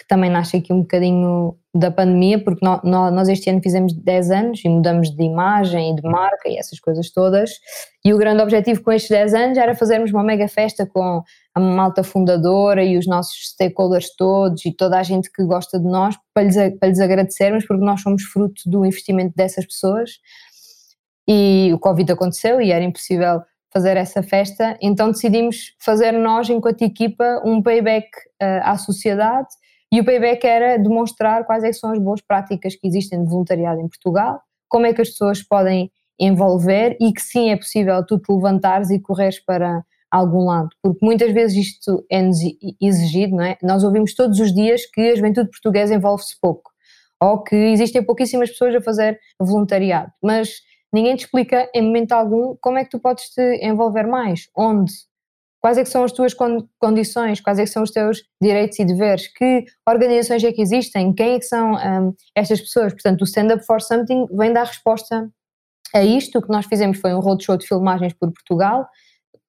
que 0.00 0.08
também 0.08 0.30
nasce 0.30 0.56
aqui 0.56 0.72
um 0.72 0.80
bocadinho 0.80 1.54
da 1.74 1.90
pandemia, 1.90 2.42
porque 2.42 2.64
nós, 2.64 2.80
nós 2.82 3.28
este 3.28 3.50
ano 3.50 3.60
fizemos 3.62 3.92
10 3.92 4.30
anos 4.30 4.64
e 4.64 4.68
mudamos 4.68 5.14
de 5.14 5.22
imagem 5.22 5.92
e 5.92 5.94
de 5.94 6.02
marca 6.02 6.48
e 6.48 6.56
essas 6.56 6.80
coisas 6.80 7.10
todas. 7.10 7.50
E 8.02 8.14
o 8.14 8.16
grande 8.16 8.42
objetivo 8.42 8.82
com 8.82 8.90
estes 8.90 9.10
10 9.10 9.34
anos 9.34 9.58
era 9.58 9.74
fazermos 9.74 10.10
uma 10.10 10.24
mega 10.24 10.48
festa 10.48 10.86
com 10.86 11.22
a 11.54 11.60
malta 11.60 12.02
fundadora 12.02 12.82
e 12.82 12.96
os 12.96 13.06
nossos 13.06 13.50
stakeholders 13.50 14.08
todos 14.16 14.64
e 14.64 14.74
toda 14.74 14.98
a 14.98 15.02
gente 15.02 15.30
que 15.30 15.44
gosta 15.44 15.78
de 15.78 15.86
nós 15.86 16.16
para 16.32 16.44
lhes, 16.44 16.56
para 16.78 16.88
lhes 16.88 16.98
agradecermos, 16.98 17.66
porque 17.66 17.84
nós 17.84 18.00
somos 18.00 18.22
fruto 18.22 18.62
do 18.66 18.86
investimento 18.86 19.34
dessas 19.36 19.66
pessoas. 19.66 20.12
E 21.28 21.70
o 21.74 21.78
Covid 21.78 22.10
aconteceu 22.10 22.58
e 22.60 22.72
era 22.72 22.82
impossível 22.82 23.42
fazer 23.70 23.98
essa 23.98 24.22
festa, 24.22 24.76
então 24.80 25.12
decidimos 25.12 25.76
fazer 25.78 26.12
nós, 26.12 26.48
enquanto 26.48 26.82
equipa, 26.82 27.40
um 27.44 27.62
payback 27.62 28.08
uh, 28.42 28.62
à 28.64 28.76
sociedade 28.76 29.46
e 29.92 30.00
o 30.00 30.04
payback 30.04 30.46
era 30.46 30.78
demonstrar 30.78 31.44
quais 31.44 31.64
é 31.64 31.72
são 31.72 31.90
as 31.90 31.98
boas 31.98 32.20
práticas 32.20 32.76
que 32.76 32.86
existem 32.86 33.24
de 33.24 33.30
voluntariado 33.30 33.80
em 33.80 33.88
Portugal, 33.88 34.40
como 34.68 34.86
é 34.86 34.92
que 34.92 35.02
as 35.02 35.10
pessoas 35.10 35.42
podem 35.42 35.90
envolver 36.18 36.96
e 37.00 37.12
que 37.12 37.22
sim 37.22 37.50
é 37.50 37.56
possível 37.56 38.04
tu 38.06 38.18
te 38.18 38.30
levantares 38.32 38.90
e 38.90 39.00
correres 39.00 39.40
para 39.40 39.84
algum 40.10 40.44
lado, 40.44 40.68
porque 40.82 41.04
muitas 41.04 41.32
vezes 41.32 41.56
isto 41.56 42.04
é 42.10 42.20
exigido, 42.80 43.36
não 43.36 43.44
é? 43.44 43.56
Nós 43.62 43.84
ouvimos 43.84 44.14
todos 44.14 44.38
os 44.40 44.52
dias 44.52 44.84
que 44.86 45.00
a 45.00 45.14
juventude 45.14 45.50
portuguesa 45.50 45.94
envolve-se 45.94 46.38
pouco, 46.40 46.70
ou 47.20 47.42
que 47.42 47.54
existem 47.54 48.02
pouquíssimas 48.02 48.50
pessoas 48.50 48.74
a 48.74 48.80
fazer 48.80 49.18
voluntariado, 49.40 50.12
mas 50.22 50.50
ninguém 50.92 51.14
te 51.14 51.24
explica 51.24 51.70
em 51.74 51.82
momento 51.82 52.12
algum 52.12 52.56
como 52.60 52.78
é 52.78 52.84
que 52.84 52.90
tu 52.90 52.98
podes 52.98 53.30
te 53.30 53.60
envolver 53.62 54.06
mais, 54.06 54.48
onde, 54.56 54.92
Quais 55.60 55.76
é 55.76 55.82
que 55.82 55.90
são 55.90 56.04
as 56.04 56.12
tuas 56.12 56.34
condições, 56.78 57.40
quais 57.40 57.58
é 57.58 57.64
que 57.64 57.70
são 57.70 57.82
os 57.82 57.90
teus 57.90 58.22
direitos 58.40 58.78
e 58.78 58.84
deveres, 58.84 59.28
que 59.28 59.64
organizações 59.86 60.42
é 60.42 60.52
que 60.52 60.62
existem, 60.62 61.12
quem 61.12 61.34
é 61.34 61.38
que 61.38 61.44
são 61.44 61.72
um, 61.74 62.14
estas 62.34 62.60
pessoas. 62.60 62.92
Portanto, 62.92 63.20
o 63.20 63.24
Stand 63.24 63.54
Up 63.54 63.66
for 63.66 63.80
Something 63.80 64.26
vem 64.32 64.52
dar 64.52 64.64
resposta 64.64 65.30
a 65.94 66.02
isto. 66.02 66.38
O 66.38 66.42
que 66.42 66.48
nós 66.48 66.66
fizemos 66.66 66.98
foi 66.98 67.14
um 67.14 67.20
roadshow 67.20 67.58
de 67.58 67.66
filmagens 67.66 68.14
por 68.14 68.32
Portugal, 68.32 68.86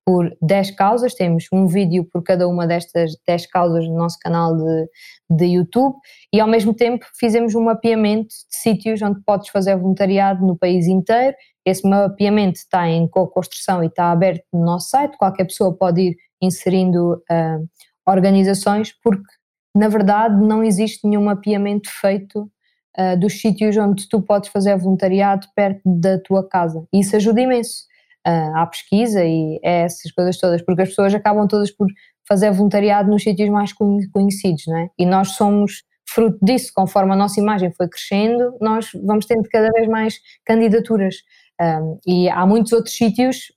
por 0.06 0.36
10 0.42 0.72
causas, 0.72 1.14
temos 1.14 1.46
um 1.54 1.68
vídeo 1.68 2.04
por 2.12 2.24
cada 2.24 2.48
uma 2.48 2.66
destas 2.66 3.12
10 3.28 3.46
causas 3.48 3.88
no 3.88 3.96
nosso 3.96 4.18
canal 4.20 4.58
de, 4.58 4.90
de 5.30 5.46
YouTube 5.46 5.96
e 6.34 6.40
ao 6.40 6.48
mesmo 6.48 6.74
tempo 6.74 7.06
fizemos 7.20 7.54
um 7.54 7.64
mapeamento 7.64 8.28
de 8.28 8.58
sítios 8.58 9.02
onde 9.02 9.22
podes 9.24 9.50
fazer 9.50 9.78
voluntariado 9.78 10.46
no 10.46 10.58
país 10.58 10.88
inteiro. 10.88 11.36
Esse 11.66 11.88
mapeamento 11.88 12.58
está 12.58 12.88
em 12.88 13.08
co-construção 13.08 13.84
e 13.84 13.88
está 13.88 14.12
aberto 14.12 14.44
no 14.52 14.66
nosso 14.66 14.90
site, 14.90 15.18
qualquer 15.18 15.46
pessoa 15.46 15.76
pode 15.76 16.02
ir 16.02 16.18
inserindo 16.42 17.14
uh, 17.32 17.70
organizações, 18.06 18.94
porque 19.04 19.32
na 19.76 19.88
verdade 19.88 20.44
não 20.44 20.64
existe 20.64 21.08
nenhum 21.08 21.26
mapeamento 21.26 21.90
feito 21.90 22.50
uh, 22.98 23.20
dos 23.20 23.40
sítios 23.40 23.78
onde 23.78 24.10
tu 24.10 24.22
podes 24.22 24.50
fazer 24.50 24.76
voluntariado 24.78 25.48
perto 25.56 25.82
da 25.86 26.20
tua 26.20 26.48
casa. 26.48 26.84
Isso 26.92 27.16
ajuda 27.16 27.42
imenso 27.42 27.84
uh, 28.28 28.58
à 28.58 28.66
pesquisa 28.66 29.24
e 29.24 29.60
é 29.64 29.84
essas 29.84 30.12
coisas 30.12 30.38
todas, 30.38 30.62
porque 30.64 30.82
as 30.82 30.90
pessoas 30.90 31.14
acabam 31.14 31.48
todas 31.48 31.72
por 31.72 31.88
fazer 32.28 32.52
voluntariado 32.52 33.10
nos 33.10 33.24
sítios 33.24 33.50
mais 33.50 33.74
conhecidos, 33.74 34.64
não 34.68 34.78
é? 34.78 34.90
E 34.98 35.06
nós 35.06 35.32
somos 35.32 35.84
fruto 36.14 36.38
disso, 36.44 36.72
conforme 36.76 37.14
a 37.14 37.16
nossa 37.16 37.40
imagem 37.40 37.72
foi 37.72 37.88
crescendo, 37.88 38.58
nós 38.62 38.90
vamos 39.04 39.26
tendo 39.26 39.48
cada 39.50 39.70
vez 39.70 39.88
mais 39.88 40.20
candidaturas. 40.46 41.16
Um, 41.62 42.00
e 42.06 42.30
há 42.30 42.46
muitos 42.46 42.72
outros 42.72 42.96
sítios 42.96 43.52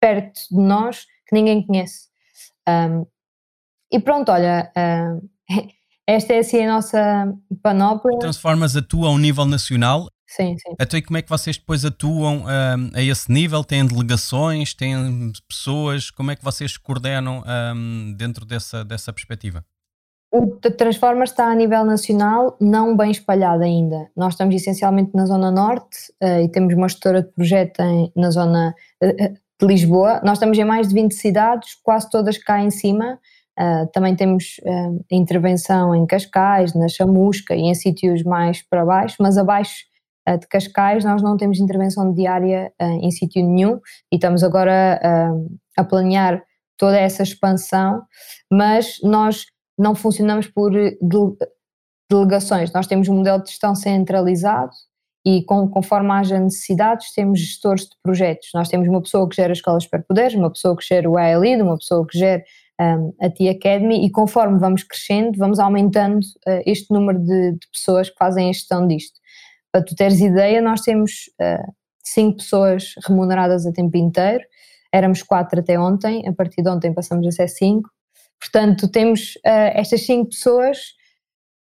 perto 0.00 0.40
de 0.50 0.60
nós 0.60 1.04
que 1.26 1.34
ninguém 1.34 1.66
conhece. 1.66 2.08
Um, 2.68 3.06
e 3.90 3.98
pronto, 3.98 4.30
olha, 4.30 4.70
uh, 4.76 5.28
esta 6.06 6.34
é 6.34 6.38
assim 6.38 6.64
a 6.64 6.74
nossa 6.74 7.34
panóplia. 7.62 8.18
Transformas 8.18 8.76
a 8.76 8.82
tua 8.82 9.08
a 9.08 9.10
um 9.10 9.18
nível 9.18 9.44
nacional 9.44 10.08
Sim, 10.28 10.56
sim. 10.58 10.74
Então, 10.78 10.98
e 10.98 11.02
como 11.02 11.16
é 11.16 11.22
que 11.22 11.28
vocês 11.28 11.56
depois 11.56 11.86
atuam 11.86 12.44
um, 12.44 12.90
a 12.94 13.02
esse 13.02 13.32
nível? 13.32 13.64
Têm 13.64 13.86
delegações, 13.86 14.74
têm 14.74 15.32
pessoas? 15.48 16.10
Como 16.10 16.30
é 16.30 16.36
que 16.36 16.44
vocês 16.44 16.76
coordenam 16.76 17.42
um, 17.74 18.12
dentro 18.12 18.44
dessa, 18.44 18.84
dessa 18.84 19.10
perspectiva? 19.10 19.64
O 20.30 20.46
Transforma 20.56 21.24
está 21.24 21.46
a 21.46 21.54
nível 21.54 21.84
nacional, 21.84 22.54
não 22.60 22.94
bem 22.94 23.10
espalhado 23.10 23.62
ainda. 23.62 24.10
Nós 24.14 24.34
estamos 24.34 24.54
essencialmente 24.54 25.12
na 25.14 25.24
Zona 25.24 25.50
Norte 25.50 25.96
uh, 26.22 26.42
e 26.42 26.48
temos 26.50 26.74
uma 26.74 26.86
gestora 26.86 27.22
de 27.22 27.32
projeto 27.32 27.80
em, 27.80 28.12
na 28.14 28.30
Zona 28.30 28.74
uh, 29.02 29.34
de 29.60 29.66
Lisboa. 29.66 30.20
Nós 30.22 30.34
estamos 30.34 30.58
em 30.58 30.64
mais 30.64 30.88
de 30.88 30.94
20 30.94 31.12
cidades, 31.12 31.74
quase 31.82 32.10
todas 32.10 32.36
cá 32.36 32.60
em 32.62 32.70
cima. 32.70 33.18
Uh, 33.58 33.90
também 33.90 34.14
temos 34.14 34.60
intervenção 35.10 35.94
em 35.94 36.06
Cascais, 36.06 36.74
na 36.74 36.88
Chamusca 36.88 37.56
e 37.56 37.62
em 37.62 37.74
sítios 37.74 38.22
mais 38.22 38.62
para 38.62 38.84
baixo, 38.84 39.16
mas 39.20 39.38
abaixo 39.38 39.88
de 40.40 40.46
Cascais, 40.46 41.04
nós 41.04 41.22
não 41.22 41.38
temos 41.38 41.58
intervenção 41.58 42.12
diária 42.12 42.70
em 42.78 43.10
sítio 43.10 43.42
nenhum 43.42 43.80
e 44.12 44.16
estamos 44.16 44.44
agora 44.44 45.00
a 45.74 45.82
planear 45.82 46.44
toda 46.76 46.98
essa 46.98 47.22
expansão, 47.22 48.02
mas 48.52 48.98
nós 49.02 49.46
não 49.78 49.94
funcionamos 49.94 50.46
por 50.46 50.72
delegações, 52.10 52.72
nós 52.72 52.86
temos 52.86 53.08
um 53.08 53.16
modelo 53.16 53.42
de 53.42 53.50
gestão 53.50 53.74
centralizado 53.74 54.72
e 55.24 55.42
com, 55.44 55.68
conforme 55.68 56.10
haja 56.10 56.38
necessidades 56.38 57.12
temos 57.12 57.38
gestores 57.38 57.82
de 57.84 57.96
projetos, 58.02 58.48
nós 58.54 58.68
temos 58.68 58.88
uma 58.88 59.02
pessoa 59.02 59.28
que 59.28 59.36
gera 59.36 59.52
escolas 59.52 59.86
para 59.86 60.02
poderes, 60.02 60.34
uma 60.34 60.50
pessoa 60.50 60.76
que 60.76 60.86
gera 60.86 61.08
o 61.08 61.18
ALID, 61.18 61.62
uma 61.62 61.76
pessoa 61.76 62.06
que 62.06 62.18
gera 62.18 62.42
um, 62.80 63.12
eh, 63.20 63.26
a 63.26 63.30
Tea 63.30 63.52
Academy 63.52 64.06
e 64.06 64.10
conforme 64.10 64.58
vamos 64.58 64.84
crescendo 64.84 65.36
vamos 65.36 65.58
aumentando 65.58 66.20
uh, 66.20 66.62
este 66.64 66.92
número 66.92 67.18
de, 67.18 67.52
de, 67.52 67.68
pessoas 67.70 68.08
que 68.08 68.16
fazem 68.16 68.48
a 68.48 68.52
gestão 68.52 68.86
disto. 68.86 69.18
Para 69.70 69.84
tu 69.84 69.94
teres 69.94 70.20
ideia, 70.20 70.62
nós 70.62 70.80
temos 70.80 71.30
uh, 71.40 71.72
cinco 72.02 72.38
pessoas 72.38 72.94
remuneradas 73.06 73.66
a 73.66 73.72
tempo 73.72 73.96
inteiro, 73.96 74.42
éramos 74.92 75.22
quatro 75.22 75.60
até 75.60 75.78
ontem, 75.78 76.26
a 76.26 76.32
partir 76.32 76.62
de 76.62 76.70
ontem 76.70 76.94
passamos 76.94 77.26
a 77.26 77.30
ser 77.30 77.48
cinco. 77.48 77.90
Portanto, 78.40 78.88
temos 78.88 79.36
uh, 79.36 79.74
estas 79.74 80.06
cinco 80.06 80.30
pessoas 80.30 80.78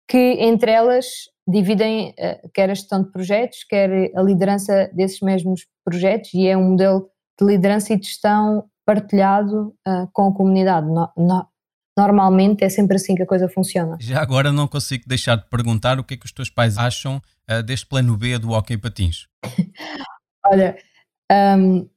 que 0.09 0.37
entre 0.41 0.71
elas 0.71 1.07
dividem 1.47 2.11
uh, 2.11 2.51
quer 2.53 2.71
a 2.71 2.75
gestão 2.75 3.03
de 3.03 3.11
projetos, 3.11 3.65
quer 3.65 4.11
a 4.15 4.23
liderança 4.23 4.91
desses 4.93 5.21
mesmos 5.21 5.67
projetos 5.85 6.33
e 6.35 6.47
é 6.47 6.57
um 6.57 6.71
modelo 6.71 7.09
de 7.39 7.47
liderança 7.47 7.93
e 7.93 7.99
de 7.99 8.07
gestão 8.07 8.69
partilhado 8.85 9.75
uh, 9.87 10.09
com 10.13 10.29
a 10.29 10.35
comunidade. 10.35 10.87
No, 10.87 11.09
no, 11.17 11.47
normalmente 11.97 12.65
é 12.65 12.69
sempre 12.69 12.97
assim 12.97 13.15
que 13.15 13.23
a 13.23 13.27
coisa 13.27 13.49
funciona. 13.49 13.97
Já 14.01 14.21
agora 14.21 14.53
não 14.53 14.67
consigo 14.67 15.05
deixar 15.07 15.37
de 15.37 15.49
perguntar 15.49 15.99
o 15.99 16.05
que 16.05 16.15
é 16.15 16.17
que 16.17 16.27
os 16.27 16.33
teus 16.33 16.51
pais 16.51 16.77
acham 16.77 17.21
uh, 17.51 17.63
deste 17.63 17.87
plano 17.87 18.17
B 18.17 18.39
do 18.39 18.51
Hockey 18.51 18.77
Patins. 18.77 19.27
Olha, 20.47 20.77
um, 21.59 21.89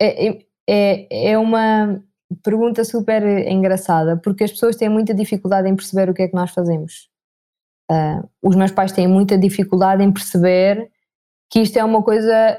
é, 0.00 0.38
é, 0.68 1.30
é 1.30 1.38
uma 1.38 2.02
pergunta 2.42 2.84
super 2.84 3.22
engraçada, 3.48 4.16
porque 4.16 4.44
as 4.44 4.52
pessoas 4.52 4.76
têm 4.76 4.88
muita 4.88 5.14
dificuldade 5.14 5.68
em 5.68 5.76
perceber 5.76 6.10
o 6.10 6.14
que 6.14 6.22
é 6.22 6.28
que 6.28 6.34
nós 6.34 6.50
fazemos. 6.50 7.08
Uh, 7.90 8.28
os 8.42 8.54
meus 8.54 8.70
pais 8.70 8.92
têm 8.92 9.08
muita 9.08 9.38
dificuldade 9.38 10.02
em 10.02 10.12
perceber 10.12 10.90
que 11.50 11.60
isto 11.60 11.78
é 11.78 11.84
uma 11.84 12.02
coisa 12.02 12.58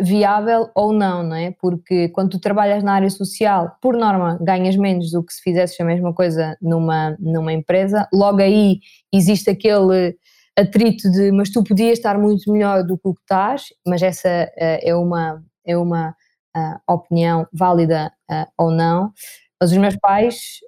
viável 0.00 0.70
ou 0.74 0.92
não, 0.92 1.22
não 1.22 1.36
é? 1.36 1.52
Porque 1.60 2.08
quando 2.08 2.30
tu 2.30 2.40
trabalhas 2.40 2.82
na 2.82 2.94
área 2.94 3.10
social, 3.10 3.76
por 3.80 3.96
norma, 3.96 4.38
ganhas 4.40 4.76
menos 4.76 5.10
do 5.10 5.22
que 5.22 5.32
se 5.32 5.42
fizesses 5.42 5.78
a 5.80 5.84
mesma 5.84 6.12
coisa 6.12 6.56
numa, 6.60 7.16
numa 7.20 7.52
empresa. 7.52 8.08
Logo 8.12 8.40
aí 8.40 8.80
existe 9.12 9.50
aquele 9.50 10.16
atrito 10.58 11.10
de 11.10 11.30
mas 11.32 11.50
tu 11.50 11.62
podias 11.62 11.98
estar 11.98 12.18
muito 12.18 12.50
melhor 12.50 12.82
do 12.82 12.96
que 12.96 13.08
o 13.08 13.14
que 13.14 13.20
estás, 13.20 13.64
mas 13.86 14.02
essa 14.02 14.28
uh, 14.28 14.78
é 14.82 14.94
uma, 14.94 15.42
é 15.64 15.76
uma 15.76 16.14
uh, 16.56 16.92
opinião 16.92 17.46
válida 17.52 18.12
uh, 18.30 18.46
ou 18.58 18.70
não. 18.70 19.12
Mas 19.60 19.72
os 19.72 19.78
meus 19.78 19.96
pais, 19.96 20.58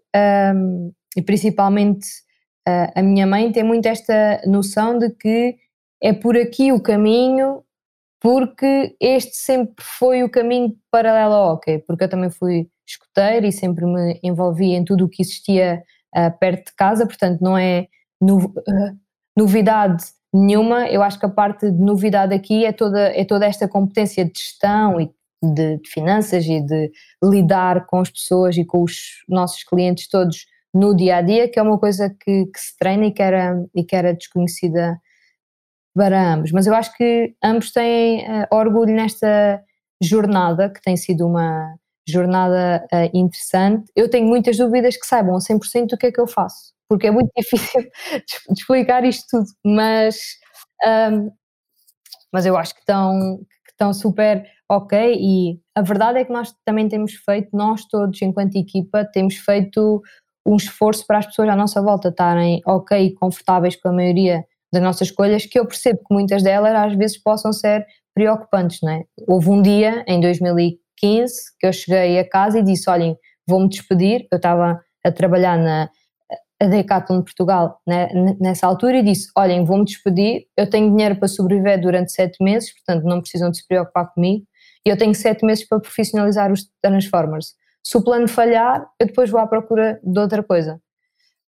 um, 0.55 0.93
e 1.17 1.23
principalmente 1.23 2.07
a 2.95 3.03
minha 3.03 3.27
mãe, 3.27 3.51
têm 3.51 3.63
muito 3.63 3.87
esta 3.87 4.43
noção 4.47 4.99
de 4.99 5.09
que 5.09 5.57
é 6.03 6.13
por 6.13 6.37
aqui 6.37 6.71
o 6.71 6.83
caminho 6.83 7.65
porque 8.21 8.97
este 9.01 9.37
sempre 9.37 9.85
foi 9.85 10.23
o 10.23 10.31
caminho 10.31 10.77
paralelo 10.91 11.35
ao 11.35 11.55
hockey, 11.55 11.79
porque 11.87 12.05
eu 12.05 12.09
também 12.09 12.31
fui 12.31 12.69
escoteiro 12.87 13.47
e 13.47 13.53
sempre 13.53 13.85
me 13.87 14.19
envolvi 14.23 14.73
em 14.73 14.85
tudo 14.85 15.05
o 15.05 15.09
que 15.09 15.23
existia 15.23 15.83
uh, 16.17 16.39
perto 16.39 16.71
de 16.71 16.77
casa, 16.77 17.07
portanto 17.07 17.41
não 17.41 17.57
é 17.57 17.87
no, 18.21 18.47
uh, 18.47 18.99
novidade 19.37 20.05
nenhuma, 20.33 20.89
eu 20.89 21.03
acho 21.03 21.19
que 21.19 21.27
a 21.27 21.31
parte 21.31 21.71
de 21.71 21.81
novidade 21.81 22.35
aqui 22.35 22.65
é 22.65 22.73
toda, 22.73 23.01
é 23.01 23.25
toda 23.25 23.47
esta 23.47 23.69
competência 23.69 24.25
de 24.25 24.39
gestão 24.39 25.01
e 25.01 25.11
de, 25.43 25.79
de 25.79 25.91
finanças 25.91 26.45
e 26.45 26.61
de 26.61 26.91
lidar 27.23 27.87
com 27.87 28.01
as 28.01 28.11
pessoas 28.11 28.57
e 28.57 28.65
com 28.65 28.83
os 28.83 29.25
nossos 29.29 29.63
clientes 29.65 30.09
todos 30.09 30.47
no 30.75 30.95
dia 30.95 31.17
a 31.17 31.23
dia, 31.23 31.49
que 31.49 31.59
é 31.59 31.63
uma 31.63 31.79
coisa 31.79 32.15
que, 32.21 32.47
que 32.47 32.61
se 32.61 32.77
treina 32.79 33.07
e 33.07 33.13
que 33.13 33.23
era, 33.23 33.65
e 33.75 33.85
que 33.85 33.97
era 33.97 34.15
desconhecida 34.15 35.01
para 35.95 36.35
ambos. 36.35 36.53
Mas 36.53 36.67
eu 36.67 36.75
acho 36.75 36.95
que 36.97 37.35
ambos 37.43 37.73
têm 37.73 38.21
uh, 38.21 38.47
orgulho 38.53 38.95
nesta 38.95 39.63
jornada, 40.01 40.71
que 40.71 40.81
tem 40.81 40.97
sido 40.97 41.27
uma 41.27 41.75
jornada 42.09 42.87
uh, 42.93 43.17
interessante. 43.17 43.91
Eu 43.97 44.09
tenho 44.09 44.27
muitas 44.27 44.57
dúvidas 44.57 44.97
que 44.97 45.07
saibam 45.07 45.37
a 45.37 45.39
100% 45.39 45.93
o 45.93 45.99
que 45.99 46.07
é 46.07 46.13
que 46.13 46.21
eu 46.21 46.27
faço, 46.27 46.73
porque 46.89 47.09
é 47.09 47.11
muito 47.11 47.31
difícil 47.37 47.83
de 47.83 48.61
explicar 48.61 49.05
isto 49.05 49.27
tudo, 49.31 49.49
mas, 49.65 50.17
um, 50.85 51.31
mas 52.33 52.47
eu 52.47 52.57
acho 52.57 52.75
que 52.75 52.81
estão, 52.81 53.41
estão 53.79 53.95
super 53.95 54.45
ok 54.69 55.17
e 55.19 55.61
a 55.75 55.81
verdade 55.81 56.19
é 56.19 56.25
que 56.25 56.33
nós 56.33 56.53
também 56.65 56.89
temos 56.89 57.15
feito, 57.15 57.57
nós 57.57 57.85
todos 57.87 58.21
enquanto 58.21 58.57
equipa, 58.57 59.05
temos 59.05 59.37
feito 59.37 60.03
um 60.45 60.57
esforço 60.57 61.07
para 61.07 61.19
as 61.19 61.27
pessoas 61.27 61.49
à 61.49 61.57
nossa 61.57 61.81
volta 61.81 62.09
estarem 62.09 62.61
ok 62.67 63.07
e 63.07 63.15
confortáveis 63.15 63.77
com 63.77 63.89
a 63.89 63.93
maioria 63.93 64.45
das 64.73 64.83
nossas 64.83 65.09
escolhas, 65.09 65.47
que 65.47 65.59
eu 65.59 65.67
percebo 65.67 66.01
que 66.01 66.13
muitas 66.13 66.43
delas 66.43 66.75
às 66.75 66.95
vezes 66.95 67.23
possam 67.23 67.53
ser 67.53 67.87
preocupantes, 68.15 68.81
não 68.83 68.91
é? 68.91 69.05
Houve 69.27 69.49
um 69.49 69.63
dia, 69.63 70.05
em 70.07 70.21
2015, 70.21 71.33
que 71.59 71.67
eu 71.67 71.73
cheguei 71.73 72.19
a 72.19 72.29
casa 72.29 72.59
e 72.59 72.63
disse, 72.63 72.91
olhem, 72.91 73.17
vou-me 73.47 73.69
despedir, 73.69 74.27
eu 74.31 74.37
estava 74.37 74.81
a 75.05 75.13
trabalhar 75.13 75.57
na 75.57 75.89
a 76.61 76.67
Decathlon 76.67 77.19
de 77.19 77.25
Portugal 77.25 77.81
né, 77.87 78.09
nessa 78.41 78.67
altura 78.67 78.99
e 78.99 79.03
disse, 79.03 79.31
olhem, 79.37 79.65
vou-me 79.65 79.85
despedir, 79.85 80.47
eu 80.57 80.69
tenho 80.69 80.91
dinheiro 80.91 81.17
para 81.17 81.29
sobreviver 81.29 81.81
durante 81.81 82.13
sete 82.13 82.43
meses, 82.43 82.73
portanto 82.75 83.05
não 83.05 83.21
precisam 83.21 83.51
de 83.51 83.59
se 83.59 83.67
preocupar 83.67 84.13
comigo, 84.13 84.45
e 84.85 84.91
eu 84.91 84.97
tenho 84.97 85.15
sete 85.15 85.45
meses 85.45 85.67
para 85.67 85.81
profissionalizar 85.81 86.51
os 86.51 86.69
Transformers. 86.83 87.55
Se 87.85 87.97
o 87.97 88.03
plano 88.03 88.29
falhar, 88.29 88.87
eu 88.99 89.07
depois 89.07 89.31
vou 89.31 89.41
à 89.41 89.47
procura 89.47 90.01
de 90.03 90.19
outra 90.19 90.43
coisa. 90.43 90.81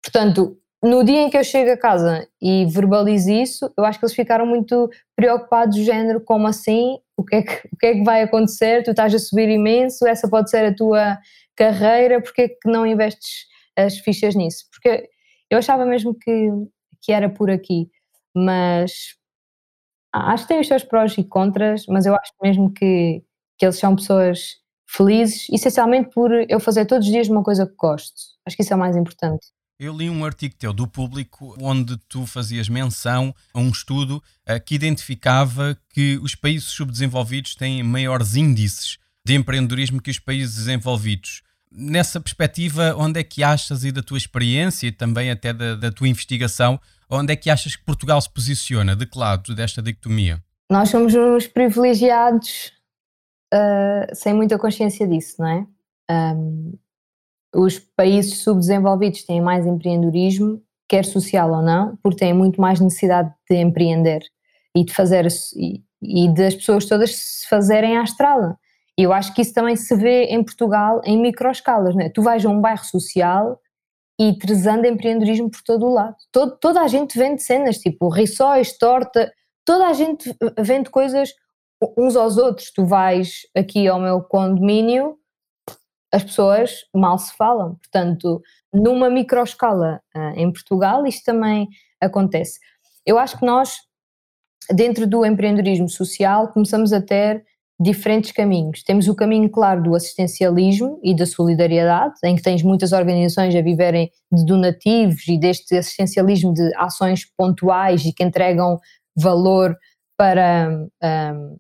Portanto, 0.02 0.58
no 0.82 1.04
dia 1.04 1.22
em 1.22 1.30
que 1.30 1.38
eu 1.38 1.44
chego 1.44 1.72
a 1.72 1.78
casa 1.78 2.26
e 2.42 2.66
verbalizo 2.68 3.32
isso, 3.32 3.74
eu 3.78 3.84
acho 3.84 4.00
que 4.00 4.06
eles 4.06 4.16
ficaram 4.16 4.46
muito 4.46 4.90
preocupados 5.16 5.76
do 5.76 5.84
género, 5.84 6.22
como 6.22 6.48
assim? 6.48 6.98
O 7.18 7.24
que, 7.26 7.36
é 7.36 7.42
que, 7.42 7.68
o 7.74 7.78
que 7.78 7.86
é 7.88 7.94
que 7.96 8.04
vai 8.04 8.22
acontecer? 8.22 8.84
Tu 8.84 8.92
estás 8.92 9.14
a 9.14 9.20
subir 9.20 9.50
imenso, 9.50 10.08
essa 10.08 10.30
pode 10.30 10.50
ser 10.50 10.66
a 10.66 10.74
tua 10.74 11.18
carreira, 11.56 12.22
porque 12.22 12.44
é 12.44 12.48
que 12.48 12.70
não 12.70 12.86
investes 12.86 13.50
as 13.86 13.98
fichas 14.00 14.36
nisso? 14.36 14.66
Porque 14.72 15.10
eu 15.50 15.58
achava 15.58 15.86
mesmo 15.86 16.14
que, 16.14 16.50
que 17.02 17.12
era 17.12 17.30
por 17.30 17.50
aqui, 17.50 17.90
mas 18.36 19.16
acho 20.14 20.44
que 20.44 20.50
tem 20.50 20.60
os 20.60 20.68
seus 20.68 20.84
prós 20.84 21.18
e 21.18 21.24
contras, 21.24 21.86
mas 21.88 22.06
eu 22.06 22.16
acho 22.16 22.32
mesmo 22.42 22.72
que, 22.72 23.24
que 23.58 23.66
eles 23.66 23.78
são 23.78 23.96
pessoas 23.96 24.58
felizes, 24.88 25.48
essencialmente 25.52 26.10
por 26.14 26.32
eu 26.50 26.60
fazer 26.60 26.86
todos 26.86 27.06
os 27.06 27.12
dias 27.12 27.30
uma 27.30 27.44
coisa 27.44 27.68
que 27.68 27.76
gosto. 27.76 28.16
Acho 28.46 28.56
que 28.56 28.64
isso 28.64 28.74
é 28.74 28.76
o 28.76 28.80
mais 28.80 28.96
importante. 28.96 29.48
Eu 29.80 29.96
li 29.96 30.10
um 30.10 30.26
artigo 30.26 30.56
teu 30.56 30.74
do 30.74 30.86
público 30.86 31.56
onde 31.62 31.96
tu 32.10 32.26
fazias 32.26 32.68
menção 32.68 33.34
a 33.54 33.60
um 33.60 33.70
estudo 33.70 34.18
uh, 34.18 34.62
que 34.66 34.76
identificava 34.76 35.78
que 35.90 36.18
os 36.22 36.36
países 36.36 36.68
subdesenvolvidos 36.68 37.56
têm 37.56 37.82
maiores 37.82 38.36
índices 38.36 38.98
de 39.26 39.36
empreendedorismo 39.36 40.02
que 40.02 40.12
os 40.12 40.20
países 40.20 40.56
desenvolvidos. 40.56 41.44
Nessa 41.72 42.20
perspectiva, 42.20 42.96
onde 42.98 43.20
é 43.20 43.24
que 43.24 43.44
achas, 43.44 43.84
e 43.84 43.92
da 43.92 44.02
tua 44.02 44.18
experiência 44.18 44.88
e 44.88 44.92
também 44.92 45.30
até 45.30 45.54
da, 45.54 45.76
da 45.76 45.92
tua 45.92 46.08
investigação, 46.08 46.80
onde 47.10 47.34
é 47.34 47.36
que 47.36 47.50
achas 47.50 47.76
que 47.76 47.84
Portugal 47.84 48.20
se 48.20 48.30
posiciona? 48.30 48.96
De 48.96 49.06
que 49.06 49.18
lado 49.18 49.54
desta 49.54 49.82
dicotomia? 49.82 50.44
Nós 50.72 50.90
somos 50.90 51.14
uns 51.16 51.48
privilegiados 51.48 52.72
uh, 53.54 54.16
sem 54.16 54.34
muita 54.34 54.58
consciência 54.58 55.08
disso, 55.08 55.36
não 55.40 55.48
é? 55.48 55.68
Um, 56.12 56.74
os 57.56 57.80
países 57.80 58.40
subdesenvolvidos 58.40 59.24
têm 59.24 59.42
mais 59.42 59.66
empreendedorismo, 59.66 60.62
quer 60.88 61.06
social 61.06 61.52
ou 61.52 61.62
não, 61.62 61.98
porque 62.02 62.20
têm 62.20 62.34
muito 62.34 62.60
mais 62.62 62.80
necessidade 62.80 63.34
de 63.50 63.56
empreender 63.58 64.22
e 64.76 64.84
de 64.84 64.94
fazer 64.94 65.28
e, 65.56 65.84
e 66.02 66.34
das 66.34 66.56
pessoas 66.56 66.86
todas 66.86 67.16
se 67.16 67.48
fazerem 67.48 67.98
à 67.98 68.04
estrada. 68.04 68.58
E 69.00 69.04
eu 69.04 69.14
acho 69.14 69.34
que 69.34 69.42
isso 69.42 69.54
também 69.54 69.78
se 69.78 69.96
vê 69.96 70.26
em 70.26 70.44
Portugal 70.44 71.00
em 71.06 71.18
microescalas, 71.18 71.96
não 71.96 72.02
é? 72.02 72.10
Tu 72.10 72.22
vais 72.22 72.46
a 72.46 72.50
um 72.50 72.60
bairro 72.60 72.84
social 72.84 73.58
e 74.20 74.38
trezando 74.38 74.86
empreendedorismo 74.86 75.50
por 75.50 75.62
todo 75.64 75.86
o 75.86 75.94
lado. 75.94 76.18
Todo, 76.34 76.58
toda 76.58 76.82
a 76.82 76.88
gente 76.90 77.18
vende 77.18 77.42
cenas, 77.42 77.78
tipo 77.78 78.10
rissóis, 78.10 78.78
torta, 78.78 79.32
toda 79.64 79.88
a 79.88 79.94
gente 79.94 80.36
vende 80.60 80.90
coisas 80.90 81.30
uns 81.98 82.18
aos 82.18 82.38
outros. 82.38 82.74
Tu 82.74 82.86
vais 82.86 83.48
aqui 83.56 83.88
ao 83.88 84.02
meu 84.02 84.22
condomínio 84.22 85.18
as 86.12 86.26
pessoas 86.26 86.84
mal 86.94 87.18
se 87.18 87.34
falam. 87.38 87.76
Portanto, 87.76 88.42
numa 88.74 89.10
microescala 89.10 90.02
uh, 90.14 90.34
em 90.36 90.52
Portugal, 90.52 91.06
isto 91.06 91.24
também 91.24 91.70
acontece. 92.02 92.60
Eu 93.06 93.18
acho 93.18 93.40
que 93.40 93.46
nós, 93.46 93.76
dentro 94.70 95.08
do 95.08 95.26
empreendedorismo 95.26 95.88
social, 95.88 96.50
começamos 96.52 96.92
a 96.92 97.02
ter 97.02 97.46
diferentes 97.80 98.32
caminhos. 98.32 98.84
Temos 98.84 99.08
o 99.08 99.16
caminho, 99.16 99.50
claro, 99.50 99.82
do 99.82 99.96
assistencialismo 99.96 101.00
e 101.02 101.16
da 101.16 101.26
solidariedade, 101.26 102.16
em 102.26 102.36
que 102.36 102.42
tens 102.42 102.62
muitas 102.62 102.92
organizações 102.92 103.56
a 103.56 103.62
viverem 103.62 104.12
de 104.32 104.46
donativos 104.46 105.26
e 105.28 105.40
deste 105.40 105.78
assistencialismo 105.78 106.54
de 106.54 106.76
ações 106.76 107.26
pontuais 107.38 108.04
e 108.04 108.12
que 108.12 108.24
entregam 108.24 108.78
valor 109.18 109.76
para 110.18 110.70
um, 110.70 111.58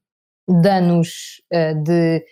danos 0.62 1.42
uh, 1.54 1.82
de 1.84 2.26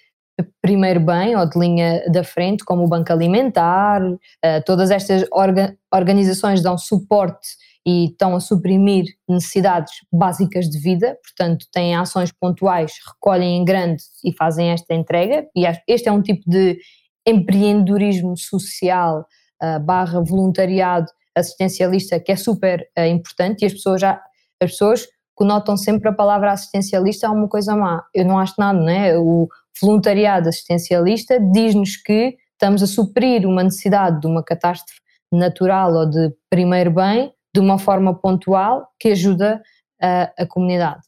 primeiro 0.61 0.99
bem 0.99 1.35
ou 1.35 1.49
de 1.49 1.57
linha 1.57 2.03
da 2.11 2.23
frente, 2.23 2.65
como 2.65 2.83
o 2.83 2.87
Banco 2.87 3.11
Alimentar, 3.13 4.01
uh, 4.03 4.17
todas 4.65 4.91
estas 4.91 5.25
orga 5.31 5.77
organizações 5.93 6.61
dão 6.61 6.77
suporte 6.77 7.47
e 7.87 8.07
estão 8.07 8.35
a 8.35 8.41
suprimir 8.41 9.05
necessidades 9.29 9.93
básicas 10.11 10.69
de 10.69 10.77
vida, 10.77 11.17
portanto 11.23 11.65
têm 11.71 11.95
ações 11.95 12.33
pontuais, 12.33 12.91
recolhem 13.13 13.61
em 13.61 13.63
grande 13.63 14.03
e 14.25 14.33
fazem 14.33 14.71
esta 14.71 14.93
entrega, 14.93 15.47
e 15.55 15.65
este 15.87 16.09
é 16.09 16.11
um 16.11 16.21
tipo 16.21 16.43
de 16.45 16.77
empreendedorismo 17.25 18.35
social 18.37 19.25
uh, 19.63 19.79
barra 19.79 20.21
voluntariado 20.21 21.07
assistencialista 21.33 22.19
que 22.19 22.33
é 22.33 22.35
super 22.35 22.85
uh, 22.97 23.05
importante 23.05 23.61
e 23.61 23.65
as 23.65 23.73
pessoas 23.73 24.01
já, 24.01 24.21
as 24.61 24.71
pessoas 24.71 25.07
conotam 25.33 25.77
sempre 25.77 26.09
a 26.09 26.13
palavra 26.13 26.51
assistencialista 26.51 27.27
a 27.27 27.31
uma 27.31 27.47
coisa 27.47 27.73
má. 27.73 28.03
Eu 28.13 28.25
não 28.25 28.37
acho 28.37 28.55
nada, 28.57 28.77
não 28.77 28.89
é? 28.89 29.17
O 29.17 29.47
voluntariado 29.81 30.49
assistencialista 30.49 31.39
diz-nos 31.39 31.95
que 31.95 32.35
estamos 32.51 32.83
a 32.83 32.87
suprir 32.87 33.45
uma 33.45 33.63
necessidade 33.63 34.19
de 34.19 34.27
uma 34.27 34.43
catástrofe 34.43 34.99
natural 35.31 35.93
ou 35.93 36.09
de 36.09 36.33
primeiro 36.49 36.91
bem 36.91 37.31
de 37.57 37.59
uma 37.59 37.79
forma 37.79 38.13
pontual 38.13 38.87
que 38.99 39.09
ajuda 39.09 39.59
a, 39.99 40.31
a 40.37 40.45
comunidade. 40.45 41.01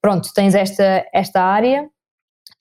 Pronto, 0.00 0.30
tens 0.34 0.54
esta, 0.54 1.04
esta 1.12 1.42
área, 1.42 1.86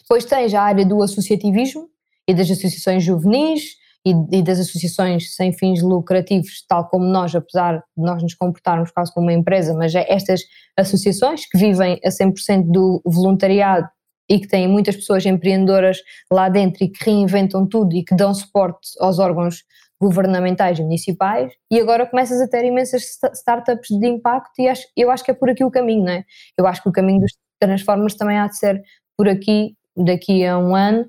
depois 0.02 0.26
tens 0.26 0.54
a 0.54 0.62
área 0.62 0.86
do 0.86 1.02
associativismo 1.02 1.88
e 2.28 2.34
das 2.34 2.52
associações 2.52 3.02
juvenis, 3.02 3.80
e, 4.06 4.12
e, 4.32 4.42
das 4.42 4.60
associações 4.60 5.36
sem 5.36 5.52
fins 5.52 5.82
lucrativos, 5.82 6.66
tal 6.68 6.88
como 6.88 7.06
nós, 7.06 7.36
apesar 7.36 7.84
de 7.98 8.04
nós 8.04 8.24
nos 8.24 8.34
comportarmos 8.34 8.92
quase 8.92 9.14
como 9.14 9.28
uma 9.28 9.34
empresa, 9.34 9.74
mas 9.74 9.94
é 9.94 10.06
estas 10.10 10.42
associações 10.78 11.46
que 11.46 11.58
vivem 11.58 12.00
a 12.04 12.10
100% 12.10 12.64
do 12.72 13.02
voluntariado 13.06 13.88
e 14.30 14.40
que 14.40 14.48
têm 14.48 14.70
muitas 14.70 14.96
pessoas 14.96 15.26
empreendedoras 15.26 15.98
lá 16.32 16.48
dentro 16.48 16.84
e 16.84 16.90
que 16.90 17.04
reinventam 17.04 17.68
tudo 17.68 17.94
e 17.94 18.04
que 18.04 18.16
dão 18.16 18.34
suporte 18.34 18.90
aos 19.00 19.20
órgãos 19.20 19.64
governamentais 20.02 20.80
e 20.80 20.84
municipais 20.84 21.52
e 21.70 21.80
agora 21.80 22.06
começas 22.06 22.40
a 22.40 22.48
ter 22.48 22.64
imensas 22.64 23.04
startups 23.34 23.90
de 23.90 24.08
impacto 24.08 24.60
e 24.60 24.68
acho, 24.68 24.88
eu 24.96 25.12
acho 25.12 25.24
que 25.24 25.32
é 25.32 25.34
por 25.34 25.50
aqui 25.50 25.64
o 25.64 25.72
caminho, 25.72 26.06
não 26.06 26.14
é? 26.14 26.24
Eu 26.58 26.66
acho 26.66 26.82
que 26.82 26.90
o 26.90 26.92
caminho 26.92 27.22
dos 27.22 27.34
Transformers 27.60 28.16
também 28.16 28.38
há 28.38 28.48
de 28.48 28.58
ser 28.58 28.82
por 29.18 29.28
aqui 29.28 29.76
daqui 29.98 30.46
a 30.46 30.58
um 30.58 30.74
ano, 30.76 31.06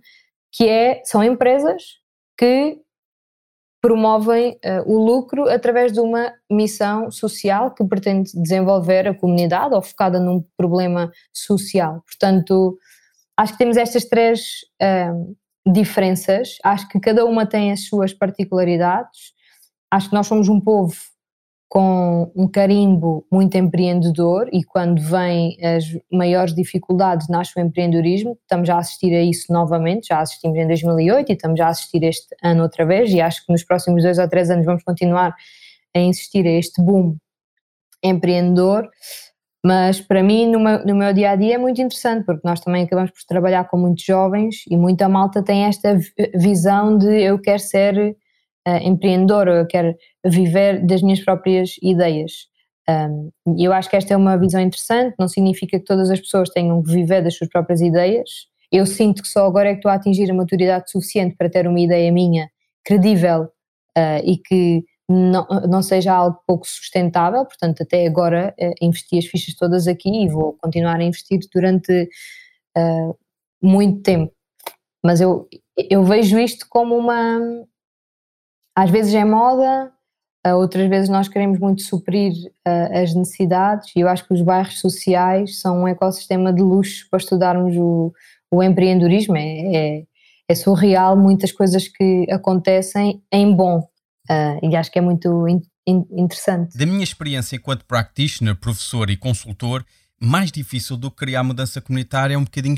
que 0.52 0.68
é, 0.68 1.00
são 1.04 1.22
empresas 1.22 1.82
que 2.36 2.80
promovem 3.80 4.58
uh, 4.64 4.92
o 4.92 5.02
lucro 5.02 5.48
através 5.48 5.92
de 5.92 6.00
uma 6.00 6.32
missão 6.50 7.10
social 7.10 7.72
que 7.72 7.84
pretende 7.84 8.30
desenvolver 8.34 9.08
a 9.08 9.14
comunidade 9.14 9.74
ou 9.74 9.80
focada 9.80 10.20
num 10.20 10.44
problema 10.56 11.10
social. 11.32 12.02
Portanto, 12.04 12.76
acho 13.36 13.52
que 13.52 13.58
temos 13.58 13.76
estas 13.76 14.04
três 14.04 14.40
uh, 14.82 15.34
diferenças, 15.72 16.56
acho 16.64 16.88
que 16.88 17.00
cada 17.00 17.24
uma 17.24 17.46
tem 17.46 17.72
as 17.72 17.86
suas 17.86 18.12
particularidades, 18.12 19.32
acho 19.90 20.08
que 20.08 20.14
nós 20.14 20.26
somos 20.26 20.48
um 20.48 20.60
povo 20.60 20.94
com 21.70 22.32
um 22.34 22.48
carimbo 22.48 23.24
muito 23.30 23.56
empreendedor 23.56 24.48
e 24.52 24.64
quando 24.64 25.00
vêm 25.00 25.56
as 25.64 25.84
maiores 26.10 26.52
dificuldades 26.52 27.28
nasce 27.28 27.52
o 27.56 27.60
empreendedorismo, 27.60 28.36
estamos 28.42 28.68
a 28.68 28.78
assistir 28.78 29.14
a 29.14 29.22
isso 29.22 29.52
novamente, 29.52 30.08
já 30.08 30.20
assistimos 30.20 30.58
em 30.58 30.66
2008 30.66 31.30
e 31.30 31.32
estamos 31.32 31.60
a 31.60 31.68
assistir 31.68 32.02
este 32.02 32.34
ano 32.42 32.64
outra 32.64 32.84
vez 32.84 33.12
e 33.12 33.20
acho 33.20 33.46
que 33.46 33.52
nos 33.52 33.62
próximos 33.62 34.02
dois 34.02 34.18
ou 34.18 34.28
três 34.28 34.50
anos 34.50 34.66
vamos 34.66 34.82
continuar 34.82 35.32
a 35.94 36.00
insistir 36.00 36.44
a 36.44 36.50
este 36.50 36.82
boom 36.82 37.16
empreendedor, 38.02 38.88
mas 39.64 40.00
para 40.00 40.22
mim 40.22 40.50
no 40.50 40.58
meu, 40.58 40.84
no 40.86 40.94
meu 40.94 41.12
dia 41.12 41.32
a 41.32 41.36
dia 41.36 41.56
é 41.56 41.58
muito 41.58 41.80
interessante 41.80 42.24
porque 42.24 42.46
nós 42.46 42.60
também 42.60 42.84
acabamos 42.84 43.10
por 43.10 43.22
trabalhar 43.26 43.64
com 43.68 43.76
muitos 43.76 44.04
jovens 44.04 44.64
e 44.70 44.76
muita 44.76 45.08
malta 45.08 45.42
tem 45.42 45.64
esta 45.64 45.98
visão 46.34 46.96
de 46.96 47.22
eu 47.22 47.38
quero 47.38 47.58
ser 47.58 48.16
uh, 48.66 48.76
empreendedor, 48.82 49.48
eu 49.48 49.66
quero 49.66 49.94
viver 50.24 50.84
das 50.84 51.02
minhas 51.02 51.20
próprias 51.20 51.76
ideias. 51.82 52.48
Um, 52.88 53.30
eu 53.58 53.72
acho 53.72 53.88
que 53.88 53.96
esta 53.96 54.14
é 54.14 54.16
uma 54.16 54.36
visão 54.36 54.60
interessante, 54.60 55.14
não 55.18 55.28
significa 55.28 55.78
que 55.78 55.84
todas 55.84 56.10
as 56.10 56.20
pessoas 56.20 56.48
tenham 56.48 56.82
que 56.82 56.90
viver 56.90 57.22
das 57.22 57.36
suas 57.36 57.48
próprias 57.50 57.80
ideias. 57.80 58.48
Eu 58.72 58.86
sinto 58.86 59.22
que 59.22 59.28
só 59.28 59.46
agora 59.46 59.68
é 59.68 59.72
que 59.72 59.78
estou 59.78 59.90
a 59.90 59.94
atingir 59.94 60.30
a 60.30 60.34
maturidade 60.34 60.90
suficiente 60.90 61.36
para 61.36 61.50
ter 61.50 61.66
uma 61.66 61.80
ideia 61.80 62.10
minha 62.10 62.50
credível 62.84 63.42
uh, 63.42 64.20
e 64.24 64.38
que 64.38 64.84
não, 65.10 65.44
não 65.68 65.82
seja 65.82 66.12
algo 66.14 66.40
pouco 66.46 66.64
sustentável, 66.66 67.44
portanto, 67.44 67.82
até 67.82 68.06
agora 68.06 68.54
uh, 68.60 68.74
investi 68.80 69.18
as 69.18 69.26
fichas 69.26 69.56
todas 69.56 69.88
aqui 69.88 70.08
e 70.24 70.28
vou 70.28 70.56
continuar 70.60 71.00
a 71.00 71.02
investir 71.02 71.40
durante 71.52 72.08
uh, 72.78 73.18
muito 73.60 74.02
tempo. 74.02 74.32
Mas 75.04 75.20
eu, 75.20 75.48
eu 75.76 76.04
vejo 76.04 76.38
isto 76.38 76.66
como 76.68 76.96
uma, 76.96 77.40
às 78.76 78.88
vezes 78.90 79.12
é 79.14 79.24
moda, 79.24 79.92
outras 80.56 80.88
vezes 80.88 81.08
nós 81.08 81.28
queremos 81.28 81.58
muito 81.58 81.82
suprir 81.82 82.32
as 82.64 83.14
necessidades 83.14 83.90
e 83.96 84.00
eu 84.00 84.08
acho 84.08 84.26
que 84.26 84.34
os 84.34 84.42
bairros 84.42 84.78
sociais 84.80 85.60
são 85.60 85.82
um 85.82 85.88
ecossistema 85.88 86.52
de 86.52 86.62
luxo 86.62 87.06
para 87.10 87.18
estudarmos 87.18 87.74
o, 87.76 88.12
o 88.50 88.62
empreendedorismo. 88.62 89.36
É, 89.36 89.76
é, 89.76 90.04
é, 90.48 90.54
surreal 90.54 91.16
muitas 91.16 91.50
coisas 91.50 91.88
que 91.88 92.26
acontecem 92.30 93.22
em 93.32 93.54
bom 93.54 93.88
e 94.62 94.76
acho 94.76 94.90
que 94.90 94.98
é 94.98 95.02
muito 95.02 95.48
in, 95.48 95.60
in, 95.86 96.04
interessante. 96.12 96.76
Da 96.76 96.86
minha 96.86 97.02
experiência 97.04 97.56
enquanto 97.56 97.84
practitioner, 97.84 98.54
professor 98.54 99.10
e 99.10 99.16
consultor, 99.16 99.84
mais 100.20 100.52
difícil 100.52 100.96
do 100.96 101.10
que 101.10 101.16
criar 101.18 101.42
mudança 101.42 101.80
comunitária 101.80 102.34
é 102.34 102.38
um 102.38 102.44
bocadinho 102.44 102.76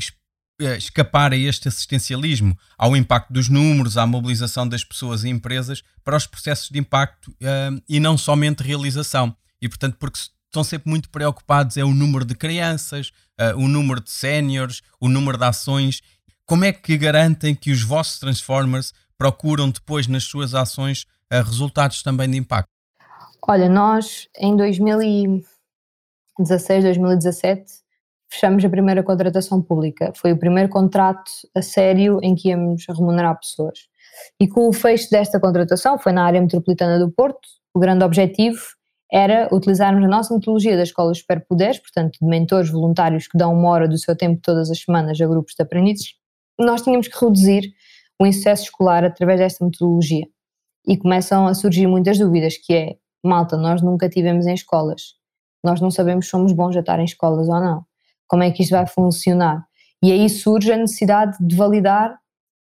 eh, 0.61 0.77
escapar 0.77 1.33
a 1.33 1.35
este 1.35 1.67
assistencialismo, 1.67 2.57
ao 2.77 2.95
impacto 2.95 3.33
dos 3.33 3.49
números, 3.49 3.97
à 3.97 4.05
mobilização 4.05 4.67
das 4.67 4.83
pessoas 4.83 5.23
e 5.23 5.29
empresas 5.29 5.83
para 6.03 6.15
os 6.15 6.27
processos 6.27 6.69
de 6.69 6.79
impacto 6.79 7.31
uh, 7.31 7.81
e 7.89 7.99
não 7.99 8.17
somente 8.17 8.61
realização. 8.61 9.35
E, 9.61 9.67
portanto, 9.67 9.97
porque 9.99 10.19
estão 10.45 10.63
sempre 10.63 10.89
muito 10.89 11.09
preocupados 11.09 11.75
é 11.75 11.83
o 11.83 11.93
número 11.93 12.23
de 12.23 12.35
crianças, 12.35 13.11
uh, 13.41 13.57
o 13.57 13.67
número 13.67 13.99
de 13.99 14.11
séniores, 14.11 14.81
o 15.01 15.09
número 15.09 15.37
de 15.39 15.43
ações. 15.43 16.01
Como 16.45 16.63
é 16.63 16.71
que 16.71 16.97
garantem 16.97 17.55
que 17.55 17.71
os 17.71 17.81
vossos 17.81 18.19
Transformers 18.19 18.93
procuram 19.23 19.69
depois 19.69 20.05
nas 20.05 20.25
suas 20.25 20.53
ações 20.53 21.05
uh, 21.31 21.41
resultados 21.45 22.03
também 22.03 22.29
de 22.29 22.37
impacto? 22.37 22.67
Olha, 23.47 23.69
nós 23.69 24.27
em 24.37 24.53
2016, 24.57 26.83
2017 26.83 27.63
fechamos 28.29 28.65
a 28.65 28.69
primeira 28.69 29.01
contratação 29.01 29.61
pública. 29.61 30.11
Foi 30.13 30.33
o 30.33 30.37
primeiro 30.37 30.67
contrato 30.67 31.31
a 31.55 31.61
sério 31.61 32.19
em 32.21 32.35
que 32.35 32.49
íamos 32.49 32.85
remunerar 32.85 33.39
pessoas. 33.39 33.87
E 34.41 34.45
com 34.45 34.67
o 34.67 34.73
fecho 34.73 35.09
desta 35.09 35.39
contratação, 35.39 35.97
foi 35.97 36.11
na 36.11 36.25
área 36.25 36.41
metropolitana 36.41 36.99
do 36.99 37.09
Porto, 37.09 37.47
o 37.73 37.79
grande 37.79 38.03
objetivo 38.03 38.59
era 39.09 39.47
utilizarmos 39.53 40.03
a 40.03 40.07
nossa 40.07 40.33
metodologia 40.33 40.75
das 40.75 40.89
escolas 40.89 41.19
superpoderes, 41.19 41.79
portanto, 41.79 42.19
de 42.21 42.27
mentores 42.27 42.69
voluntários 42.69 43.29
que 43.29 43.37
dão 43.37 43.53
uma 43.53 43.69
hora 43.69 43.87
do 43.87 43.97
seu 43.97 44.17
tempo 44.17 44.41
todas 44.43 44.69
as 44.69 44.79
semanas 44.79 45.21
a 45.21 45.25
grupos 45.25 45.53
de 45.55 45.63
aprendizes. 45.63 46.15
Nós 46.59 46.81
tínhamos 46.81 47.07
que 47.07 47.17
reduzir 47.17 47.73
o 48.23 48.27
insucesso 48.27 48.63
escolar 48.63 49.03
através 49.03 49.39
desta 49.39 49.63
metodologia. 49.63 50.25
E 50.87 50.97
começam 50.97 51.47
a 51.47 51.53
surgir 51.53 51.87
muitas 51.87 52.17
dúvidas, 52.17 52.57
que 52.57 52.73
é, 52.73 52.97
malta, 53.23 53.55
nós 53.57 53.81
nunca 53.81 54.09
tivemos 54.09 54.45
em 54.45 54.53
escolas. 54.53 55.15
Nós 55.63 55.79
não 55.79 55.89
sabemos 55.89 56.25
se 56.25 56.31
somos 56.31 56.51
bons 56.51 56.75
a 56.75 56.81
estar 56.81 56.99
em 56.99 57.05
escolas 57.05 57.47
ou 57.47 57.59
não 57.59 57.85
como 58.33 58.41
é 58.41 58.51
que 58.51 58.63
isto 58.63 58.71
vai 58.71 58.87
funcionar. 58.87 59.63
E 60.03 60.11
aí 60.11 60.27
surge 60.27 60.71
a 60.71 60.77
necessidade 60.77 61.37
de 61.39 61.55
validar 61.55 62.17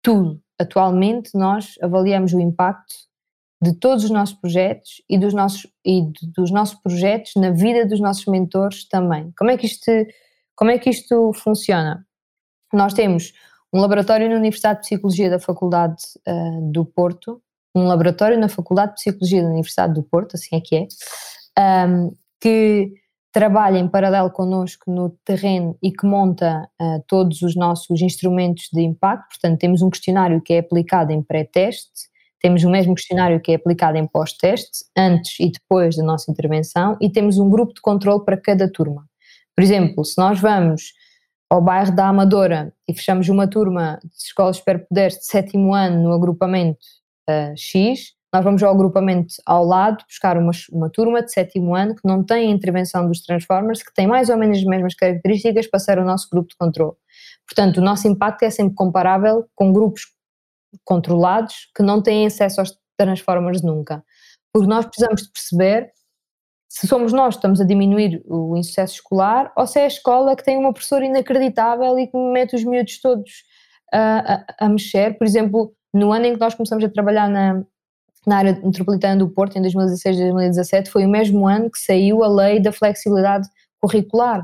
tudo. 0.02 0.42
Atualmente 0.60 1.30
nós 1.36 1.76
avaliamos 1.80 2.34
o 2.34 2.40
impacto 2.40 2.96
de 3.62 3.74
todos 3.74 4.04
os 4.04 4.10
nossos 4.10 4.36
projetos 4.36 5.04
e 5.08 5.16
dos 5.16 5.32
nossos, 5.32 5.68
e 5.86 6.02
dos 6.36 6.50
nossos 6.50 6.80
projetos 6.80 7.34
na 7.36 7.52
vida 7.52 7.86
dos 7.86 8.00
nossos 8.00 8.26
mentores 8.26 8.88
também. 8.88 9.32
Como 9.38 9.52
é 9.52 9.58
que 9.58 9.68
isto, 9.68 9.92
como 10.56 10.72
é 10.72 10.80
que 10.80 10.90
isto 10.90 11.32
funciona? 11.34 12.04
Nós 12.74 12.96
temos 12.96 13.32
um 13.74 13.82
laboratório 13.82 14.30
na 14.30 14.36
Universidade 14.36 14.82
de 14.82 14.86
Psicologia 14.86 15.30
da 15.30 15.40
Faculdade 15.40 16.04
uh, 16.28 16.72
do 16.72 16.86
Porto, 16.86 17.42
um 17.76 17.88
laboratório 17.88 18.40
na 18.40 18.48
Faculdade 18.48 18.92
de 18.92 18.96
Psicologia 18.98 19.42
da 19.42 19.50
Universidade 19.50 19.94
do 19.96 20.04
Porto, 20.04 20.36
assim 20.36 20.56
é 20.56 20.62
que 20.62 20.76
é, 20.76 21.88
um, 21.88 22.12
que 22.40 22.94
trabalha 23.32 23.80
em 23.80 23.88
paralelo 23.88 24.30
connosco 24.30 24.92
no 24.92 25.10
terreno 25.26 25.76
e 25.82 25.92
que 25.92 26.06
monta 26.06 26.70
uh, 26.80 27.04
todos 27.08 27.42
os 27.42 27.56
nossos 27.56 28.00
instrumentos 28.00 28.70
de 28.72 28.82
impacto. 28.82 29.30
Portanto, 29.30 29.60
temos 29.60 29.82
um 29.82 29.90
questionário 29.90 30.40
que 30.40 30.54
é 30.54 30.60
aplicado 30.60 31.12
em 31.12 31.24
pré-teste, 31.24 32.14
temos 32.40 32.64
o 32.64 32.70
mesmo 32.70 32.94
questionário 32.94 33.40
que 33.40 33.54
é 33.54 33.56
aplicado 33.56 33.98
em 33.98 34.06
pós-teste, 34.06 34.86
antes 34.96 35.40
e 35.40 35.50
depois 35.50 35.96
da 35.96 36.04
nossa 36.04 36.30
intervenção, 36.30 36.96
e 37.02 37.10
temos 37.10 37.40
um 37.40 37.50
grupo 37.50 37.74
de 37.74 37.82
controle 37.82 38.24
para 38.24 38.38
cada 38.38 38.72
turma. 38.72 39.04
Por 39.56 39.64
exemplo, 39.64 40.06
se 40.06 40.18
nós 40.18 40.40
vamos 40.40 40.94
ao 41.50 41.62
bairro 41.62 41.96
da 41.96 42.08
Amadora 42.08 42.74
e 42.88 42.94
fechamos 42.94 43.30
uma 43.30 43.48
turma 43.48 44.00
de 44.04 44.16
escolas 44.16 44.58
superpoderes 44.58 45.18
de 45.18 45.26
sétimo 45.26 45.74
ano 45.74 46.04
no 46.04 46.14
agrupamento 46.14 46.86
uh, 47.30 47.54
X, 47.56 48.14
nós 48.34 48.44
vamos 48.44 48.64
ao 48.64 48.74
agrupamento 48.74 49.36
ao 49.46 49.64
lado 49.64 50.04
buscar 50.10 50.40
uma, 50.40 50.52
uma 50.72 50.90
turma 50.90 51.22
de 51.22 51.32
sétimo 51.32 51.76
ano 51.76 51.96
que 51.96 52.02
não 52.04 52.24
tem 52.24 52.50
intervenção 52.50 53.08
dos 53.08 53.22
Transformers, 53.22 53.84
que 53.84 53.94
tem 53.94 54.08
mais 54.08 54.28
ou 54.30 54.38
menos 54.38 54.58
as 54.58 54.64
mesmas 54.64 54.96
características 54.96 55.68
para 55.68 55.80
ser 55.80 56.00
o 56.00 56.04
nosso 56.04 56.28
grupo 56.32 56.50
de 56.50 56.56
controle. 56.56 56.96
Portanto, 57.48 57.78
o 57.78 57.82
nosso 57.82 58.08
impacto 58.08 58.42
é 58.42 58.50
sempre 58.50 58.74
comparável 58.74 59.46
com 59.54 59.72
grupos 59.72 60.08
controlados 60.84 61.70
que 61.76 61.84
não 61.84 62.02
têm 62.02 62.26
acesso 62.26 62.60
aos 62.60 62.76
Transformers 62.98 63.62
nunca. 63.62 64.04
Porque 64.52 64.68
nós 64.68 64.86
precisamos 64.86 65.22
de 65.22 65.32
perceber 65.32 65.92
se 66.74 66.88
somos 66.88 67.14
nós 67.14 67.36
que 67.36 67.38
estamos 67.38 67.62
a 67.62 67.64
diminuir 67.64 68.24
o 68.26 68.58
insucesso 68.58 68.96
escolar 68.96 69.54
ou 69.56 69.68
se 69.68 69.80
é 69.80 69.84
a 69.84 69.88
escola 69.88 70.36
que 70.36 70.44
tem 70.44 70.58
uma 70.58 70.74
professora 70.74 71.06
inacreditável 71.06 72.00
e 72.00 72.08
que 72.08 72.18
mete 72.18 72.56
os 72.56 72.64
miúdos 72.64 73.00
todos 73.00 73.32
a, 73.94 74.34
a, 74.34 74.66
a 74.66 74.70
mexer. 74.70 75.16
Por 75.16 75.24
exemplo, 75.24 75.72
no 75.94 76.12
ano 76.12 76.26
em 76.26 76.34
que 76.34 76.40
nós 76.40 76.56
começamos 76.56 76.84
a 76.84 76.90
trabalhar 76.90 77.30
na, 77.30 77.64
na 78.26 78.38
área 78.38 78.60
metropolitana 78.64 79.18
do 79.18 79.30
Porto, 79.30 79.56
em 79.56 79.62
2016 79.62 80.18
e 80.18 80.22
2017, 80.24 80.90
foi 80.90 81.06
o 81.06 81.10
mesmo 81.10 81.48
ano 81.48 81.70
que 81.70 81.78
saiu 81.78 82.24
a 82.24 82.28
lei 82.28 82.60
da 82.60 82.72
flexibilidade 82.72 83.48
curricular. 83.80 84.44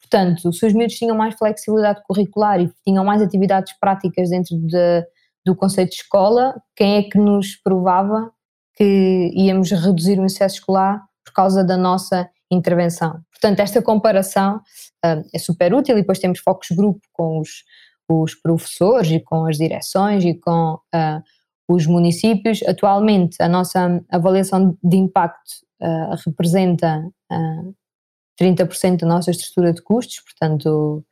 Portanto, 0.00 0.50
se 0.54 0.66
os 0.66 0.72
miúdos 0.72 0.96
tinham 0.96 1.14
mais 1.14 1.34
flexibilidade 1.34 2.00
curricular 2.08 2.58
e 2.58 2.72
tinham 2.86 3.04
mais 3.04 3.20
atividades 3.20 3.74
práticas 3.78 4.30
dentro 4.30 4.56
de, 4.56 5.06
do 5.44 5.54
conceito 5.54 5.90
de 5.90 5.96
escola, 5.96 6.54
quem 6.74 6.96
é 6.96 7.02
que 7.02 7.18
nos 7.18 7.54
provava 7.54 8.32
que 8.76 9.30
íamos 9.34 9.70
reduzir 9.72 10.18
o 10.18 10.24
excesso 10.24 10.54
escolar 10.54 11.04
causa 11.36 11.62
da 11.62 11.76
nossa 11.76 12.28
intervenção? 12.50 13.20
Portanto, 13.30 13.60
esta 13.60 13.82
comparação 13.82 14.56
uh, 15.04 15.22
é 15.34 15.38
super 15.38 15.74
útil 15.74 15.96
e 15.96 16.00
depois 16.00 16.18
temos 16.18 16.40
focos 16.40 16.68
grupo 16.70 17.00
com 17.12 17.38
os, 17.38 17.62
os 18.08 18.34
professores 18.34 19.10
e 19.10 19.20
com 19.20 19.46
as 19.46 19.56
direções 19.56 20.24
e 20.24 20.34
com 20.34 20.74
uh, 20.74 21.22
os 21.68 21.86
municípios. 21.86 22.62
Atualmente, 22.62 23.36
a 23.40 23.48
nossa 23.48 24.02
avaliação 24.10 24.76
de 24.82 24.96
impacto 24.96 25.66
uh, 25.82 26.16
representa 26.24 27.00
uh, 27.32 27.74
eh, 28.40 28.44
30% 28.44 28.98
da 28.98 29.06
nossa 29.06 29.30
estrutura 29.30 29.72
de 29.72 29.82
custos, 29.82 30.20
portanto, 30.20 31.04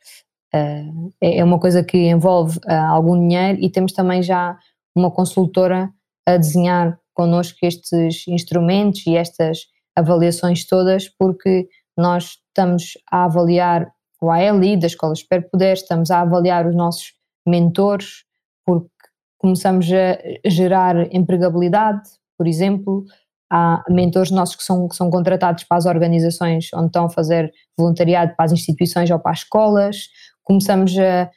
uh, 0.55 1.12
é 1.20 1.43
uma 1.43 1.59
coisa 1.59 1.83
que 1.83 1.99
envolve 1.99 2.59
algum 2.68 3.18
dinheiro 3.18 3.59
e 3.61 3.70
temos 3.70 3.93
também 3.93 4.22
já 4.22 4.59
uma 4.95 5.11
consultora 5.11 5.91
a 6.27 6.37
desenhar 6.37 6.99
connosco 7.12 7.59
estes 7.62 8.27
instrumentos 8.29 9.07
e 9.07 9.16
estas 9.16 9.66
avaliações 9.97 10.66
todas, 10.66 11.09
porque 11.09 11.68
nós 11.97 12.38
estamos 12.49 12.92
a 13.11 13.24
avaliar 13.24 13.90
o 14.20 14.30
ALI, 14.30 14.76
da 14.76 14.86
Escola 14.86 15.12
Espero 15.12 15.49
Poder, 15.51 15.74
estamos 15.74 16.11
a 16.11 16.20
avaliar 16.20 16.66
os 16.66 16.74
nossos 16.74 17.12
mentores, 17.47 18.24
porque 18.64 18.88
começamos 19.38 19.86
a 19.92 20.49
gerar 20.49 21.14
empregabilidade, 21.14 22.03
por 22.36 22.47
exemplo, 22.47 23.05
há 23.53 23.84
mentores 23.88 24.30
nossos 24.30 24.57
que 24.57 24.64
são, 24.64 24.88
que 24.88 24.97
são 24.97 25.11
contratados 25.11 25.64
para 25.64 25.76
as 25.76 25.86
organizações 25.86 26.70
onde 26.74 26.86
estão 26.86 27.05
a 27.05 27.11
fazer 27.11 27.53
voluntariado 27.78 28.34
para 28.34 28.47
as 28.47 28.53
instituições 28.53 29.11
ou 29.11 29.18
para 29.18 29.32
as 29.32 29.40
escolas, 29.40 30.09
começamos 30.42 30.97
a, 30.99 31.30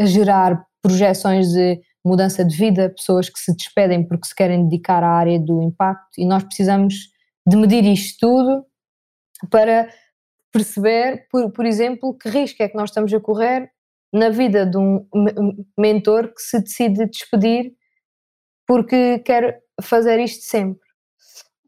a 0.00 0.04
gerar 0.04 0.64
projeções 0.82 1.52
de 1.52 1.80
mudança 2.04 2.44
de 2.44 2.56
vida, 2.56 2.90
pessoas 2.90 3.28
que 3.28 3.38
se 3.38 3.54
despedem 3.54 4.06
porque 4.06 4.26
se 4.26 4.34
querem 4.34 4.64
dedicar 4.64 5.04
à 5.04 5.10
área 5.10 5.38
do 5.38 5.62
impacto 5.62 6.18
e 6.18 6.26
nós 6.26 6.42
precisamos 6.42 7.11
de 7.46 7.56
medir 7.56 7.84
isto 7.84 8.18
tudo 8.20 8.66
para 9.50 9.88
perceber, 10.52 11.26
por, 11.30 11.50
por 11.50 11.66
exemplo, 11.66 12.16
que 12.16 12.28
risco 12.28 12.62
é 12.62 12.68
que 12.68 12.76
nós 12.76 12.90
estamos 12.90 13.12
a 13.12 13.20
correr 13.20 13.70
na 14.12 14.28
vida 14.28 14.66
de 14.66 14.76
um 14.76 15.06
mentor 15.78 16.28
que 16.34 16.42
se 16.42 16.60
decide 16.60 17.06
despedir 17.06 17.72
porque 18.66 19.18
quer 19.20 19.60
fazer 19.82 20.20
isto 20.20 20.44
sempre. 20.44 20.86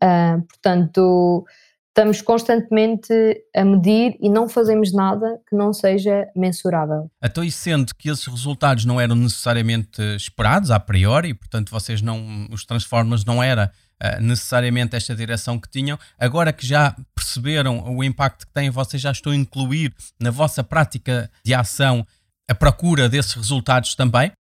Uh, 0.03 0.43
portanto, 0.47 1.45
estamos 1.89 2.21
constantemente 2.21 3.13
a 3.55 3.65
medir 3.65 4.17
e 4.21 4.29
não 4.29 4.49
fazemos 4.49 4.93
nada 4.93 5.41
que 5.49 5.57
não 5.57 5.73
seja 5.73 6.27
mensurável. 6.37 7.11
Então, 7.23 7.43
e 7.43 7.51
sendo 7.51 7.95
que 7.95 8.11
esses 8.11 8.27
resultados 8.27 8.85
não 8.85 9.01
eram 9.01 9.15
necessariamente 9.17 10.03
esperados 10.17 10.71
a 10.71 10.79
priori, 10.79 11.33
portanto, 11.33 11.71
vocês 11.71 12.03
não, 12.03 12.49
os 12.51 12.67
Transformers 12.67 13.25
não 13.25 13.43
era 13.43 13.73
uh, 14.05 14.21
necessariamente 14.21 14.95
esta 14.95 15.15
direção 15.15 15.59
que 15.59 15.69
tinham, 15.69 15.99
agora 16.19 16.53
que 16.53 16.67
já 16.67 16.95
perceberam 17.15 17.97
o 17.97 18.05
impacto 18.05 18.47
que 18.47 18.53
têm, 18.53 18.71
vocês 18.71 19.01
já 19.01 19.11
estão 19.11 19.33
a 19.33 19.37
incluir 19.37 19.95
na 20.21 20.31
vossa 20.31 20.63
prática 20.63 21.31
de 21.43 21.55
ação 21.55 22.07
a 22.49 22.55
procura 22.55 23.09
desses 23.09 23.33
resultados 23.33 23.95
também? 23.95 24.33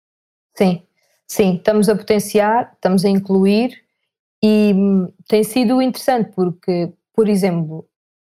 Sim, 0.57 0.83
sim, 1.27 1.57
estamos 1.57 1.89
a 1.89 1.95
potenciar, 1.95 2.73
estamos 2.75 3.05
a 3.05 3.09
incluir 3.09 3.81
e 4.43 4.73
hum, 4.75 5.13
tem 5.29 5.45
sido 5.45 5.81
interessante 5.81 6.33
porque, 6.35 6.93
por 7.15 7.29
exemplo, 7.29 7.89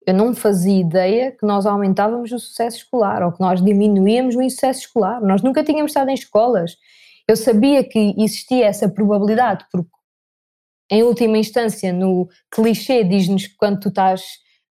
eu 0.07 0.13
não 0.13 0.33
fazia 0.33 0.81
ideia 0.81 1.31
que 1.31 1.45
nós 1.45 1.67
aumentávamos 1.67 2.31
o 2.31 2.39
sucesso 2.39 2.77
escolar 2.77 3.21
ou 3.21 3.31
que 3.31 3.39
nós 3.39 3.63
diminuíamos 3.63 4.35
o 4.35 4.41
insucesso 4.41 4.81
escolar. 4.81 5.21
Nós 5.21 5.43
nunca 5.43 5.63
tínhamos 5.63 5.91
estado 5.91 6.09
em 6.09 6.15
escolas. 6.15 6.75
Eu 7.27 7.35
sabia 7.35 7.83
que 7.83 8.15
existia 8.17 8.65
essa 8.65 8.89
probabilidade, 8.89 9.65
porque, 9.71 9.91
em 10.89 11.03
última 11.03 11.37
instância, 11.37 11.93
no 11.93 12.27
clichê 12.49 13.03
diz-nos 13.03 13.47
que 13.47 13.55
quando 13.55 13.79
tu 13.79 13.89
estás 13.89 14.23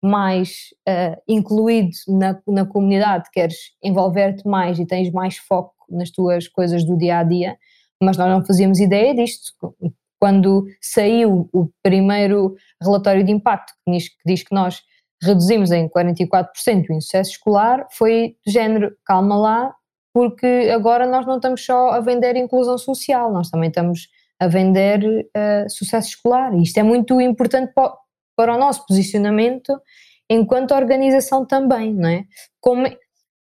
mais 0.02 0.70
uh, 0.88 1.22
incluído 1.28 1.92
na, 2.08 2.40
na 2.48 2.66
comunidade, 2.66 3.30
queres 3.32 3.56
envolver-te 3.84 4.48
mais 4.48 4.80
e 4.80 4.86
tens 4.86 5.12
mais 5.12 5.38
foco 5.38 5.74
nas 5.90 6.10
tuas 6.10 6.48
coisas 6.48 6.84
do 6.84 6.98
dia 6.98 7.20
a 7.20 7.24
dia, 7.24 7.58
mas 8.02 8.18
nós 8.18 8.30
não 8.30 8.46
fazíamos 8.46 8.80
ideia 8.80 9.14
disto. 9.14 9.54
Quando 10.20 10.66
saiu 10.82 11.48
o 11.54 11.70
primeiro 11.84 12.56
relatório 12.82 13.24
de 13.24 13.32
impacto, 13.32 13.74
que 13.86 13.92
diz 13.92 14.10
que, 14.10 14.16
diz 14.26 14.44
que 14.44 14.54
nós 14.54 14.82
reduzimos 15.22 15.72
em 15.72 15.88
44% 15.90 16.90
o 16.90 16.94
insucesso 16.94 17.32
escolar, 17.32 17.88
foi 17.92 18.36
do 18.46 18.52
género, 18.52 18.96
calma 19.06 19.38
lá, 19.38 19.76
porque 20.14 20.72
agora 20.74 21.06
nós 21.06 21.26
não 21.26 21.36
estamos 21.36 21.64
só 21.64 21.90
a 21.90 22.00
vender 22.00 22.36
inclusão 22.36 22.78
social, 22.78 23.32
nós 23.32 23.50
também 23.50 23.70
estamos 23.70 24.10
a 24.40 24.48
vender 24.48 25.04
uh, 25.04 25.70
sucesso 25.70 26.10
escolar. 26.10 26.54
E 26.54 26.64
isto 26.64 26.78
é 26.78 26.84
muito 26.84 27.20
importante 27.20 27.74
para, 28.36 28.54
o 28.54 28.58
nosso 28.58 28.86
posicionamento 28.86 29.74
enquanto 30.30 30.74
organização 30.74 31.46
também, 31.46 31.94
não 31.94 32.10
é? 32.10 32.24
Como, 32.60 32.86
é, 32.86 32.98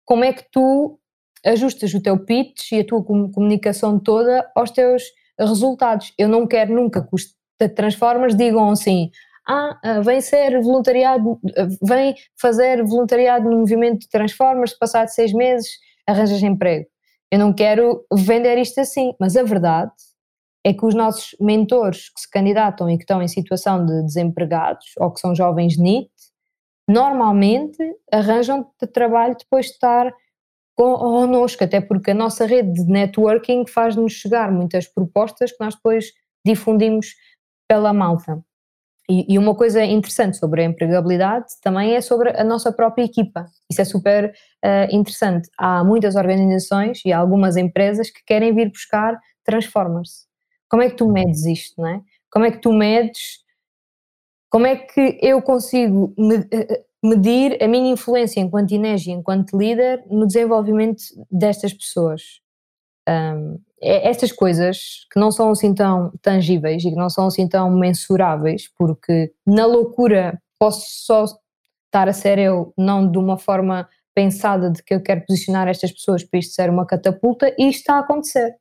como 0.05 0.23
é 0.23 0.31
que 0.31 0.45
tu 0.51 0.99
ajustas 1.45 1.93
o 1.93 2.01
teu 2.01 2.23
pitch 2.23 2.71
e 2.71 2.79
a 2.79 2.85
tua 2.85 3.03
comunicação 3.03 3.99
toda 3.99 4.49
aos 4.55 4.71
teus 4.71 5.03
resultados? 5.39 6.13
Eu 6.17 6.29
não 6.29 6.47
quero 6.47 6.73
nunca 6.73 7.01
que 7.01 7.09
os 7.13 7.35
Transformers 7.75 8.35
digam 8.35 8.69
assim, 8.69 9.09
ah, 9.47 9.77
ah 9.83 10.01
vem 10.01 10.21
ser 10.21 10.59
voluntariado, 10.61 11.39
vem 11.81 12.15
fazer 12.39 12.83
voluntariado 12.83 13.49
no 13.49 13.59
movimento 13.59 14.01
de 14.01 14.09
Transformers, 14.09 14.73
passado 14.73 15.09
seis 15.09 15.33
meses 15.33 15.69
arranjas 16.07 16.41
emprego. 16.41 16.85
Eu 17.31 17.39
não 17.39 17.51
quero 17.51 18.05
vender 18.13 18.57
isto 18.57 18.79
assim, 18.79 19.13
mas 19.19 19.35
a 19.35 19.43
verdade 19.43 19.91
é 20.65 20.73
que 20.73 20.83
os 20.83 20.95
nossos 20.95 21.35
mentores 21.39 22.09
que 22.09 22.21
se 22.21 22.29
candidatam 22.29 22.89
e 22.89 22.97
que 22.97 23.03
estão 23.03 23.21
em 23.21 23.27
situação 23.27 23.85
de 23.85 24.01
desempregados 24.01 24.87
ou 24.97 25.11
que 25.11 25.19
são 25.19 25.35
jovens 25.35 25.77
NIT, 25.77 26.09
normalmente 26.89 27.77
arranjam 28.11 28.67
de 28.81 28.87
trabalho 28.87 29.35
depois 29.37 29.67
de 29.67 29.73
estar 29.73 30.11
connosco, 30.75 31.63
até 31.63 31.79
porque 31.79 32.11
a 32.11 32.15
nossa 32.15 32.47
rede 32.47 32.73
de 32.83 32.91
networking 32.91 33.67
faz-nos 33.67 34.13
chegar 34.13 34.51
muitas 34.51 34.87
propostas 34.87 35.51
que 35.51 35.63
nós 35.63 35.75
depois 35.75 36.07
difundimos 36.43 37.13
pela 37.69 37.93
malta. 37.93 38.43
E, 39.07 39.35
e, 39.35 39.37
uma 39.37 39.53
coisa 39.53 39.85
interessante 39.85 40.35
sobre 40.35 40.63
a 40.63 40.65
empregabilidade 40.65 41.45
também 41.61 41.93
é 41.93 42.01
sobre 42.01 42.29
a 42.29 42.43
nossa 42.43 42.71
própria 42.71 43.03
equipa. 43.03 43.45
Isso 43.71 43.81
é 43.81 43.85
super 43.85 44.33
uh, 44.65 44.95
interessante. 44.95 45.47
Há 45.59 45.83
muitas 45.83 46.15
organizações 46.15 47.01
e 47.05 47.13
algumas 47.13 47.55
empresas 47.55 48.09
que 48.09 48.23
querem 48.25 48.53
vir 48.55 48.71
buscar 48.71 49.15
transformers. 49.43 50.24
Como 50.75 50.83
é 50.83 50.89
que 50.89 50.97
tu 50.97 51.09
medes 51.09 51.45
isto, 51.45 51.81
não 51.81 51.87
é? 51.87 52.01
Como 52.29 52.43
é 52.43 52.51
que 52.51 52.57
tu 52.57 52.73
medes, 52.73 53.39
como 54.49 54.67
é 54.67 54.75
que 54.75 55.17
eu 55.21 55.41
consigo 55.41 56.13
eh, 56.19 56.47
eh, 56.51 56.83
medir 57.01 57.63
a 57.63 57.67
minha 57.69 57.93
influência 57.93 58.41
enquanto 58.41 58.73
INEGI, 58.73 59.11
enquanto 59.11 59.57
líder, 59.57 60.03
no 60.11 60.27
desenvolvimento 60.27 61.01
destas 61.31 61.71
pessoas? 61.71 62.41
Um, 63.07 63.57
é 63.81 64.09
estas 64.09 64.33
coisas 64.33 65.07
que 65.13 65.17
não 65.17 65.31
são 65.31 65.49
assim 65.49 65.73
tão 65.73 66.11
tangíveis 66.21 66.83
e 66.83 66.89
que 66.89 66.97
não 66.97 67.09
são 67.09 67.27
assim 67.27 67.47
tão 67.47 67.71
mensuráveis, 67.71 68.69
porque 68.77 69.31
na 69.47 69.65
loucura 69.65 70.41
posso 70.59 70.85
só 70.89 71.23
estar 71.85 72.09
a 72.09 72.13
ser 72.13 72.37
eu, 72.37 72.73
não 72.77 73.09
de 73.09 73.17
uma 73.17 73.37
forma 73.37 73.87
pensada 74.13 74.69
de 74.69 74.83
que 74.83 74.93
eu 74.93 75.01
quero 75.01 75.25
posicionar 75.25 75.69
estas 75.69 75.93
pessoas 75.93 76.21
para 76.21 76.37
isto 76.37 76.53
ser 76.53 76.69
uma 76.69 76.85
catapulta, 76.85 77.55
e 77.57 77.69
isto 77.69 77.79
está 77.79 77.95
a 77.95 77.99
acontecer. 77.99 78.57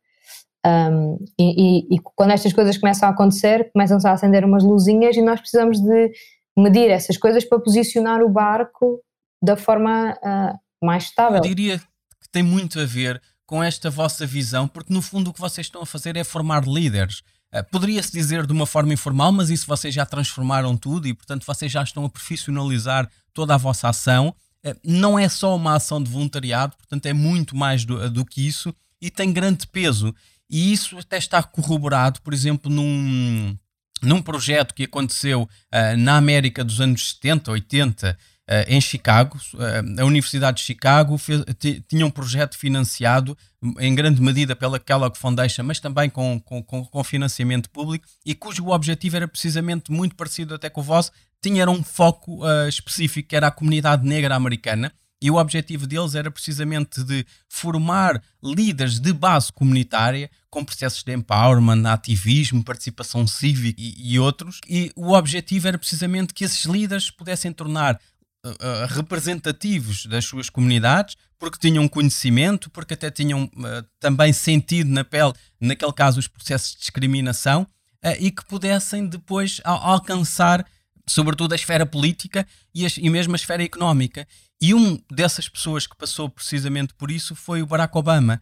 Um, 0.67 1.19
e, 1.39 1.45
e, 1.45 1.95
e, 1.97 1.99
quando 2.17 2.31
estas 2.31 2.53
coisas 2.53 2.79
começam 2.79 3.09
a 3.09 3.12
acontecer, 3.12 3.71
começam-se 3.73 4.09
a 4.09 4.12
acender 4.12 4.45
umas 4.45 4.65
luzinhas 4.65 5.15
e 5.15 5.21
nós 5.21 5.39
precisamos 5.39 5.79
de 5.79 6.11
medir 6.57 6.91
essas 6.91 7.19
coisas 7.19 7.45
para 7.45 7.61
posicionar 7.61 8.23
o 8.23 8.31
barco 8.31 9.01
da 9.43 9.57
forma 9.57 10.12
uh, 10.12 10.59
mais 10.83 11.05
estável. 11.05 11.37
Eu 11.37 11.43
diria 11.43 11.79
que 11.79 12.29
tem 12.33 12.43
muito 12.43 12.81
a 12.81 12.87
ver 12.87 13.21
com 13.47 13.62
esta 13.62 13.91
vossa 13.91 14.27
visão, 14.27 14.67
porque 14.67 14.93
no 14.93 15.03
fundo 15.03 15.31
o 15.31 15.35
que 15.35 15.41
vocês 15.41 15.67
estão 15.67 15.83
a 15.83 15.87
fazer 15.87 16.17
é 16.17 16.25
formar 16.25 16.65
líderes. 16.67 17.19
Uh, 17.55 17.62
Poderia-se 17.71 18.11
dizer 18.11 18.47
de 18.47 18.53
uma 18.53 18.67
forma 18.67 18.95
informal, 18.95 19.33
mas 19.33 19.51
isso 19.51 19.67
vocês 19.67 19.93
já 19.93 20.07
transformaram 20.07 20.79
tudo 20.79 21.07
e, 21.07 21.12
portanto, 21.12 21.45
vocês 21.45 21.71
já 21.71 21.83
estão 21.83 22.07
a 22.07 22.09
profissionalizar 22.09 23.07
toda 23.35 23.55
a 23.55 23.59
vossa 23.59 23.91
ação. 23.91 24.35
Uh, 24.65 24.75
não 24.83 25.19
é 25.19 25.29
só 25.29 25.55
uma 25.55 25.75
ação 25.75 26.03
de 26.03 26.11
voluntariado, 26.11 26.75
portanto, 26.77 27.05
é 27.05 27.12
muito 27.12 27.55
mais 27.55 27.85
do, 27.85 28.09
do 28.11 28.25
que 28.25 28.47
isso 28.47 28.75
e 28.99 29.11
tem 29.11 29.31
grande 29.31 29.67
peso. 29.67 30.15
E 30.55 30.73
isso 30.73 30.97
até 30.97 31.19
está 31.19 31.43
corroborado, 31.43 32.21
por 32.21 32.33
exemplo, 32.33 32.71
num, 32.71 33.59
num 34.01 34.23
projeto 34.23 34.73
que 34.73 34.85
aconteceu 34.85 35.43
uh, 35.43 35.97
na 35.99 36.17
América 36.17 36.63
dos 36.63 36.81
anos 36.81 37.15
70, 37.15 37.51
80, 37.51 38.17
uh, 38.49 38.53
em 38.69 38.81
Chicago. 38.81 39.37
Uh, 39.53 40.01
a 40.01 40.05
Universidade 40.05 40.59
de 40.59 40.63
Chicago 40.63 41.19
fez, 41.19 41.43
tinha 41.89 42.07
um 42.07 42.11
projeto 42.11 42.57
financiado 42.57 43.37
em 43.81 43.97
grande 43.97 44.23
medida 44.23 44.55
pela 44.55 44.79
Kellogg 44.79 45.19
Foundation, 45.19 45.65
mas 45.65 45.81
também 45.81 46.09
com, 46.09 46.39
com, 46.39 46.63
com, 46.63 47.03
financiamento 47.03 47.69
público, 47.69 48.07
e 48.25 48.33
cujo 48.33 48.69
objetivo 48.69 49.17
era 49.17 49.27
precisamente 49.27 49.91
muito 49.91 50.15
parecido 50.15 50.55
até 50.55 50.71
com 50.71 50.83
o 50.83 50.85
vosso, 50.85 51.11
tinha 51.43 51.69
um 51.69 51.83
foco 51.83 52.47
uh, 52.47 52.69
específico, 52.69 53.29
que 53.29 53.35
era 53.35 53.49
a 53.49 53.51
comunidade 53.51 54.07
negra 54.07 54.37
americana, 54.37 54.93
e 55.25 55.31
o 55.31 55.37
objetivo 55.37 55.87
deles 55.87 56.14
era 56.14 56.31
precisamente 56.31 57.03
de 57.03 57.25
formar 57.49 58.22
líderes 58.43 59.01
de 59.01 59.11
base 59.11 59.51
comunitária 59.51 60.31
com 60.51 60.62
processos 60.62 61.03
de 61.03 61.14
empowerment, 61.14 61.87
ativismo, 61.87 62.62
participação 62.62 63.27
cívica 63.27 63.81
e, 63.81 64.12
e 64.12 64.18
outros. 64.18 64.61
E 64.68 64.93
o 64.95 65.12
objetivo 65.12 65.66
era 65.66 65.79
precisamente 65.79 66.35
que 66.35 66.45
esses 66.45 66.66
líderes 66.66 67.11
pudessem 67.11 67.55
tornar 67.55 67.99
uh, 68.45 68.87
representativos 68.91 70.05
das 70.05 70.27
suas 70.27 70.51
comunidades, 70.51 71.16
porque 71.39 71.59
tinham 71.59 71.89
conhecimento, 71.89 72.68
porque 72.68 72.93
até 72.93 73.11
tinham 73.11 73.45
uh, 73.45 73.83
também 73.99 74.31
sentido 74.31 74.91
na 74.91 75.05
pele, 75.05 75.33
naquele 75.59 75.93
caso, 75.95 76.20
os 76.20 76.29
processos 76.29 76.72
de 76.72 76.81
discriminação, 76.81 77.62
uh, 78.05 78.14
e 78.20 78.31
que 78.31 78.45
pudessem 78.45 79.07
depois 79.07 79.59
alcançar, 79.64 80.66
sobretudo, 81.07 81.53
a 81.53 81.57
esfera 81.57 81.85
política 81.85 82.47
e, 82.75 82.87
e 82.99 83.11
mesmo 83.11 83.35
a 83.35 83.37
esfera 83.37 83.63
económica. 83.63 84.27
E 84.61 84.75
um 84.75 84.99
dessas 85.11 85.49
pessoas 85.49 85.87
que 85.87 85.97
passou 85.97 86.29
precisamente 86.29 86.95
por 86.95 87.11
isso 87.11 87.35
foi 87.35 87.63
o 87.63 87.67
Barack 87.67 87.97
Obama. 87.97 88.41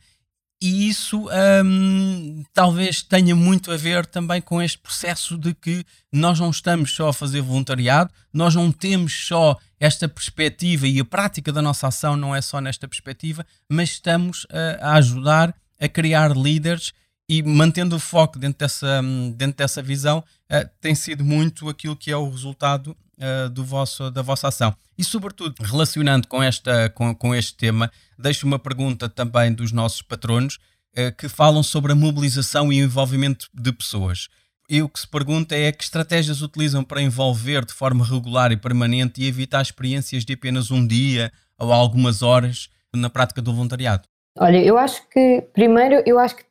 e 0.60 0.88
isso 0.88 1.28
hum, 1.64 2.44
talvez 2.54 3.02
tenha 3.02 3.34
muito 3.34 3.72
a 3.72 3.76
ver 3.76 4.06
também 4.06 4.40
com 4.40 4.62
este 4.62 4.78
processo 4.78 5.36
de 5.36 5.52
que 5.52 5.84
nós 6.12 6.38
não 6.38 6.50
estamos 6.50 6.94
só 6.94 7.08
a 7.08 7.12
fazer 7.12 7.40
voluntariado, 7.40 8.12
nós 8.32 8.54
não 8.54 8.70
temos 8.70 9.26
só 9.26 9.58
esta 9.80 10.08
perspectiva 10.08 10.86
e 10.86 11.00
a 11.00 11.04
prática 11.04 11.52
da 11.52 11.60
nossa 11.60 11.88
ação 11.88 12.16
não 12.16 12.32
é 12.32 12.40
só 12.40 12.60
nesta 12.60 12.86
perspectiva, 12.86 13.44
mas 13.68 13.90
estamos 13.90 14.46
a, 14.50 14.90
a 14.90 14.94
ajudar 14.98 15.52
a 15.80 15.88
criar 15.88 16.36
líderes 16.36 16.92
e 17.32 17.42
mantendo 17.42 17.96
o 17.96 17.98
foco 17.98 18.38
dentro 18.38 18.58
dessa, 18.58 19.00
dentro 19.34 19.56
dessa 19.56 19.80
visão, 19.80 20.18
uh, 20.18 20.68
tem 20.82 20.94
sido 20.94 21.24
muito 21.24 21.66
aquilo 21.66 21.96
que 21.96 22.10
é 22.10 22.16
o 22.16 22.28
resultado 22.28 22.94
uh, 23.16 23.48
do 23.48 23.64
vosso, 23.64 24.10
da 24.10 24.20
vossa 24.20 24.48
ação. 24.48 24.76
E, 24.98 25.02
sobretudo, 25.02 25.54
relacionando 25.62 26.28
com, 26.28 26.42
esta, 26.42 26.90
com, 26.90 27.14
com 27.14 27.34
este 27.34 27.56
tema, 27.56 27.90
deixo 28.18 28.46
uma 28.46 28.58
pergunta 28.58 29.08
também 29.08 29.50
dos 29.50 29.72
nossos 29.72 30.02
patronos 30.02 30.56
uh, 30.56 31.16
que 31.16 31.26
falam 31.26 31.62
sobre 31.62 31.92
a 31.92 31.94
mobilização 31.94 32.70
e 32.70 32.82
o 32.82 32.84
envolvimento 32.84 33.48
de 33.54 33.72
pessoas. 33.72 34.28
E 34.68 34.82
o 34.82 34.88
que 34.88 35.00
se 35.00 35.08
pergunta 35.08 35.56
é 35.56 35.72
que 35.72 35.84
estratégias 35.84 36.42
utilizam 36.42 36.84
para 36.84 37.00
envolver 37.00 37.64
de 37.64 37.72
forma 37.72 38.04
regular 38.04 38.52
e 38.52 38.58
permanente 38.58 39.22
e 39.22 39.26
evitar 39.26 39.62
experiências 39.62 40.22
de 40.22 40.34
apenas 40.34 40.70
um 40.70 40.86
dia 40.86 41.32
ou 41.58 41.72
algumas 41.72 42.20
horas 42.20 42.68
na 42.94 43.08
prática 43.08 43.40
do 43.40 43.54
voluntariado? 43.54 44.06
Olha, 44.38 44.62
eu 44.62 44.76
acho 44.76 45.08
que, 45.08 45.42
primeiro, 45.52 46.02
eu 46.06 46.18
acho 46.18 46.36
que, 46.36 46.44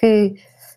que 0.00 0.34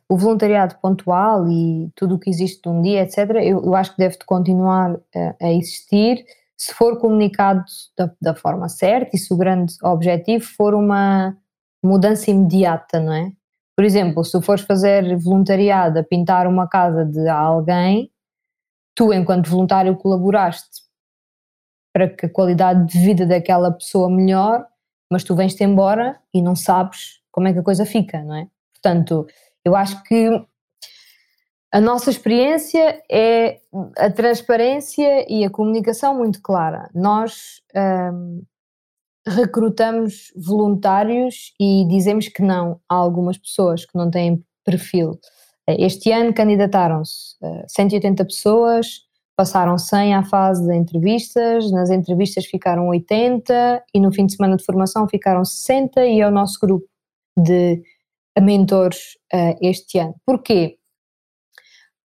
o 0.10 0.18
voluntariado 0.18 0.76
pontual 0.82 1.50
e 1.50 1.90
tudo 1.96 2.16
o 2.16 2.20
que 2.20 2.30
existe 2.30 2.62
de 2.62 2.70
um 2.70 2.82
dia, 2.82 3.04
etc., 3.04 3.18
eu, 3.42 3.64
eu 3.64 3.76
acho 3.76 3.92
que 3.92 3.98
deve 3.98 4.18
continuar 4.26 5.00
a, 5.16 5.46
a 5.48 5.54
existir 5.54 6.26
se 6.58 6.74
for 6.74 7.00
comunicado 7.00 7.64
da, 7.98 8.12
da, 8.22 8.36
forma 8.36 8.70
certa 8.70 9.16
e 9.16 9.20
se 9.20 9.34
o 9.34 9.38
grande 9.38 9.74
objetivo 9.84 10.46
for 10.46 10.74
uma 10.74 11.36
mudança 11.84 12.30
imediata, 12.32 13.00
não 13.00 13.14
é? 13.14 13.32
Por 13.76 13.84
exemplo, 13.84 14.24
se 14.24 14.40
fores 14.42 14.64
fazer 14.64 15.18
voluntariado 15.18 16.00
a 16.00 16.04
pintar 16.04 16.48
uma 16.48 16.68
casa 16.68 17.04
de 17.06 17.28
alguém, 17.28 18.12
tu, 18.96 19.12
enquanto 19.12 19.50
voluntário, 19.50 19.98
colaboraste 19.98 20.84
para 21.92 22.08
que 22.08 22.26
a 22.28 22.30
qualidade 22.30 22.88
de 22.88 23.00
vida 23.00 23.26
daquela 23.26 23.72
pessoa 23.72 24.10
melhore, 24.10 24.64
mas 25.12 25.24
tu 25.24 25.36
vens-te 25.36 25.64
embora 25.64 26.20
e 26.34 26.42
não 26.42 26.56
sabes 26.56 27.22
como 27.32 27.48
é 27.48 27.54
que 27.54 27.60
a 27.60 27.64
coisa 27.64 27.86
fica, 27.86 28.22
não 28.22 28.36
é? 28.36 28.48
Portanto, 28.84 29.26
eu 29.64 29.76
acho 29.76 30.04
que 30.04 30.30
a 31.72 31.80
nossa 31.80 32.10
experiência 32.10 33.02
é 33.10 33.62
a 33.98 34.12
transparência 34.12 35.26
e 35.32 35.46
a 35.46 35.50
comunicação 35.50 36.16
muito 36.16 36.42
clara. 36.42 36.90
Nós 36.94 37.62
hum, 38.14 38.44
recrutamos 39.26 40.34
voluntários 40.36 41.54
e 41.60 41.88
dizemos 41.88 42.28
que 42.28 42.44
não 42.44 42.80
a 42.90 42.96
algumas 42.96 43.38
pessoas 43.38 43.86
que 43.86 43.98
não 43.98 44.12
têm 44.12 44.44
perfil. 44.66 45.18
Este 45.66 46.12
ano 46.12 46.34
candidataram-se 46.34 47.38
180 47.70 48.22
eh, 48.22 48.26
pessoas, 48.26 49.00
passaram 49.36 49.78
100 49.78 50.16
à 50.16 50.24
fase 50.24 50.68
de 50.68 50.76
entrevistas, 50.76 51.72
nas 51.72 51.90
entrevistas 51.90 52.46
ficaram 52.46 52.90
80 52.90 53.84
e 53.96 54.00
no 54.00 54.12
fim 54.12 54.26
de 54.26 54.36
semana 54.36 54.58
de 54.58 54.66
formação 54.66 55.08
ficaram 55.08 55.46
60 55.46 56.06
e 56.06 56.20
é 56.20 56.28
o 56.28 56.32
nosso 56.32 56.60
grupo 56.60 56.86
de 57.38 57.82
mentores 58.42 59.18
uh, 59.34 59.58
este 59.62 60.00
ano. 60.00 60.16
Porquê? 60.26 60.78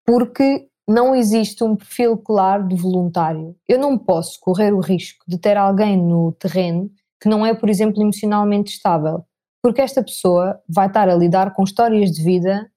Porque 0.04 0.68
não 0.88 1.14
existe 1.14 1.62
um 1.62 1.76
perfil 1.76 2.16
claro 2.16 2.66
de 2.66 2.74
voluntário. 2.74 3.54
Eu 3.68 3.78
não 3.78 3.98
posso 3.98 4.38
correr 4.40 4.72
o 4.72 4.80
risco 4.80 5.24
de 5.28 5.38
ter 5.38 5.56
alguém 5.56 5.96
no 5.96 6.32
terreno 6.32 6.90
que 7.20 7.28
não 7.28 7.44
é, 7.44 7.54
por 7.54 7.68
exemplo, 7.68 8.02
emocionalmente 8.02 8.72
estável, 8.72 9.24
porque 9.62 9.82
esta 9.82 10.02
pessoa 10.02 10.58
vai 10.68 10.86
estar 10.86 11.08
a 11.08 11.14
lidar 11.14 11.52
com 11.52 11.64
histórias 11.64 12.12
de 12.12 12.22
vida 12.22 12.70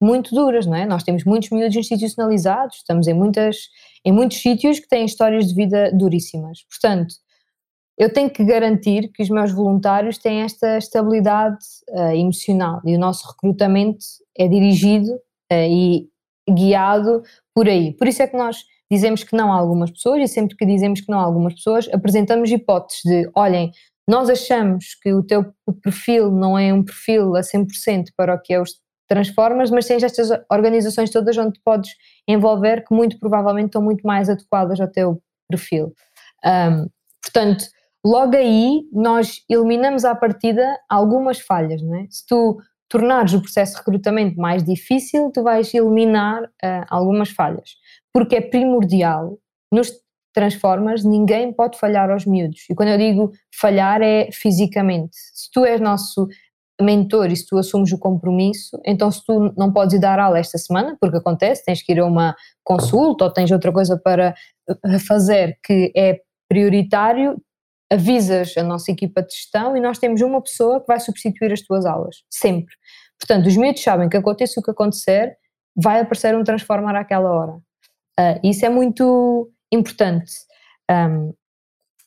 muito 0.00 0.34
duras, 0.34 0.64
não 0.64 0.76
é? 0.76 0.86
Nós 0.86 1.02
temos 1.02 1.24
muitos 1.24 1.50
miúdos 1.50 1.76
institucionalizados, 1.76 2.76
estamos 2.76 3.08
em, 3.08 3.14
muitas, 3.14 3.56
em 4.04 4.12
muitos 4.12 4.40
sítios 4.40 4.78
que 4.78 4.88
têm 4.88 5.04
histórias 5.04 5.48
de 5.48 5.54
vida 5.54 5.90
duríssimas. 5.92 6.60
Portanto, 6.70 7.14
eu 7.98 8.12
tenho 8.12 8.30
que 8.30 8.44
garantir 8.44 9.10
que 9.12 9.22
os 9.22 9.28
meus 9.28 9.52
voluntários 9.52 10.18
têm 10.18 10.42
esta 10.42 10.78
estabilidade 10.78 11.58
uh, 11.90 12.14
emocional 12.14 12.80
e 12.84 12.94
o 12.94 12.98
nosso 12.98 13.26
recrutamento 13.28 14.04
é 14.38 14.46
dirigido 14.46 15.12
uh, 15.52 15.68
e 15.68 16.08
guiado 16.48 17.22
por 17.54 17.68
aí. 17.68 17.92
Por 17.94 18.06
isso 18.06 18.22
é 18.22 18.26
que 18.28 18.36
nós 18.36 18.64
dizemos 18.90 19.24
que 19.24 19.36
não 19.36 19.52
a 19.52 19.56
algumas 19.56 19.90
pessoas 19.90 20.22
e 20.22 20.32
sempre 20.32 20.56
que 20.56 20.64
dizemos 20.64 21.00
que 21.00 21.10
não 21.10 21.18
a 21.18 21.24
algumas 21.24 21.54
pessoas 21.54 21.88
apresentamos 21.92 22.50
hipóteses 22.50 23.02
de, 23.04 23.30
olhem, 23.34 23.72
nós 24.08 24.30
achamos 24.30 24.94
que 25.02 25.12
o 25.12 25.22
teu 25.22 25.52
perfil 25.82 26.30
não 26.30 26.58
é 26.58 26.72
um 26.72 26.82
perfil 26.82 27.36
a 27.36 27.40
100% 27.40 28.06
para 28.16 28.34
o 28.34 28.40
que 28.40 28.54
é 28.54 28.60
os 28.60 28.80
Transformers, 29.08 29.70
mas 29.70 29.86
tens 29.86 30.02
estas 30.02 30.28
organizações 30.50 31.10
todas 31.10 31.36
onde 31.38 31.52
te 31.52 31.60
podes 31.64 31.90
envolver 32.28 32.84
que 32.86 32.94
muito 32.94 33.18
provavelmente 33.18 33.66
estão 33.68 33.82
muito 33.82 34.06
mais 34.06 34.28
adequadas 34.28 34.78
ao 34.80 34.86
teu 34.86 35.20
perfil. 35.48 35.94
Um, 36.44 36.86
portanto, 37.22 37.64
logo 38.08 38.36
aí 38.36 38.82
nós 38.92 39.42
eliminamos 39.48 40.04
à 40.04 40.14
partida 40.14 40.78
algumas 40.88 41.38
falhas, 41.38 41.82
não 41.82 41.94
é? 41.96 42.06
Se 42.08 42.26
tu 42.26 42.58
tornares 42.88 43.34
o 43.34 43.42
processo 43.42 43.72
de 43.72 43.78
recrutamento 43.78 44.40
mais 44.40 44.64
difícil, 44.64 45.30
tu 45.30 45.42
vais 45.42 45.72
eliminar 45.74 46.42
uh, 46.44 46.84
algumas 46.88 47.28
falhas, 47.28 47.76
porque 48.12 48.36
é 48.36 48.40
primordial 48.40 49.38
nos 49.70 49.92
transformas, 50.32 51.04
ninguém 51.04 51.52
pode 51.52 51.78
falhar 51.78 52.10
aos 52.10 52.24
miúdos. 52.24 52.64
E 52.70 52.74
quando 52.74 52.90
eu 52.90 52.98
digo 52.98 53.32
falhar 53.52 54.00
é 54.00 54.30
fisicamente. 54.32 55.16
Se 55.34 55.50
tu 55.50 55.64
és 55.64 55.80
nosso 55.80 56.28
mentor 56.80 57.30
e 57.30 57.36
se 57.36 57.46
tu 57.46 57.58
assumes 57.58 57.92
o 57.92 57.98
compromisso, 57.98 58.80
então 58.86 59.10
se 59.10 59.22
tu 59.24 59.52
não 59.56 59.72
podes 59.72 59.94
ir 59.94 59.98
dar 59.98 60.18
aula 60.18 60.38
esta 60.38 60.56
semana, 60.56 60.96
porque 61.00 61.16
acontece, 61.16 61.64
tens 61.64 61.82
que 61.82 61.92
ir 61.92 61.98
a 61.98 62.06
uma 62.06 62.36
consulta 62.62 63.24
ou 63.24 63.32
tens 63.32 63.50
outra 63.50 63.72
coisa 63.72 64.00
para 64.02 64.34
eh, 64.68 64.98
fazer 65.00 65.58
que 65.62 65.92
é 65.96 66.20
prioritário, 66.48 67.36
avisas 67.90 68.56
a 68.56 68.62
nossa 68.62 68.90
equipa 68.92 69.22
de 69.22 69.32
gestão 69.32 69.76
e 69.76 69.80
nós 69.80 69.98
temos 69.98 70.20
uma 70.20 70.42
pessoa 70.42 70.80
que 70.80 70.86
vai 70.86 71.00
substituir 71.00 71.52
as 71.52 71.62
tuas 71.62 71.86
aulas, 71.86 72.22
sempre. 72.30 72.74
Portanto, 73.18 73.46
os 73.46 73.56
miúdos 73.56 73.82
sabem 73.82 74.08
que 74.08 74.16
aconteça 74.16 74.60
o 74.60 74.62
que 74.62 74.70
acontecer, 74.70 75.36
vai 75.74 76.00
aparecer 76.00 76.36
um 76.36 76.44
transformar 76.44 76.94
àquela 76.96 77.30
hora. 77.30 77.52
Uh, 77.52 78.40
isso 78.42 78.64
é 78.64 78.68
muito 78.68 79.50
importante. 79.72 80.32
Um, 80.90 81.32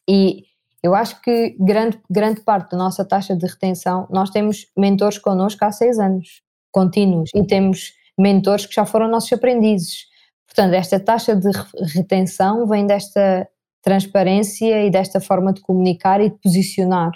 e 0.09 0.45
eu 0.83 0.95
acho 0.95 1.21
que 1.21 1.55
grande, 1.59 1.99
grande 2.09 2.41
parte 2.41 2.71
da 2.71 2.77
nossa 2.77 3.05
taxa 3.05 3.35
de 3.35 3.45
retenção, 3.45 4.07
nós 4.09 4.29
temos 4.29 4.67
mentores 4.77 5.17
connosco 5.17 5.63
há 5.63 5.71
seis 5.71 5.99
anos, 5.99 6.41
contínuos, 6.71 7.29
e 7.35 7.45
temos 7.45 7.93
mentores 8.17 8.65
que 8.65 8.73
já 8.73 8.85
foram 8.85 9.07
nossos 9.07 9.31
aprendizes. 9.31 10.05
Portanto, 10.47 10.73
esta 10.73 10.99
taxa 10.99 11.35
de 11.35 11.49
retenção 11.95 12.67
vem 12.67 12.85
desta 12.85 13.47
transparência 13.81 14.85
e 14.85 14.89
desta 14.89 15.19
forma 15.19 15.53
de 15.53 15.61
comunicar 15.61 16.21
e 16.21 16.29
de 16.29 16.37
posicionar 16.37 17.11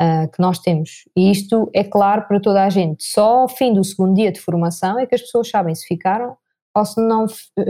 uh, 0.00 0.30
que 0.30 0.40
nós 0.40 0.58
temos. 0.58 1.08
E 1.16 1.30
isto 1.30 1.70
é 1.74 1.84
claro 1.84 2.26
para 2.26 2.40
toda 2.40 2.64
a 2.64 2.70
gente. 2.70 3.04
Só 3.04 3.42
ao 3.42 3.48
fim 3.48 3.72
do 3.72 3.84
segundo 3.84 4.14
dia 4.14 4.32
de 4.32 4.40
formação 4.40 4.98
é 4.98 5.06
que 5.06 5.14
as 5.14 5.20
pessoas 5.20 5.48
sabem 5.48 5.74
se 5.74 5.86
ficaram 5.86 6.36
ou 6.74 6.84
se 6.84 7.00
não 7.00 7.26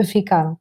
ficaram. 0.07 0.57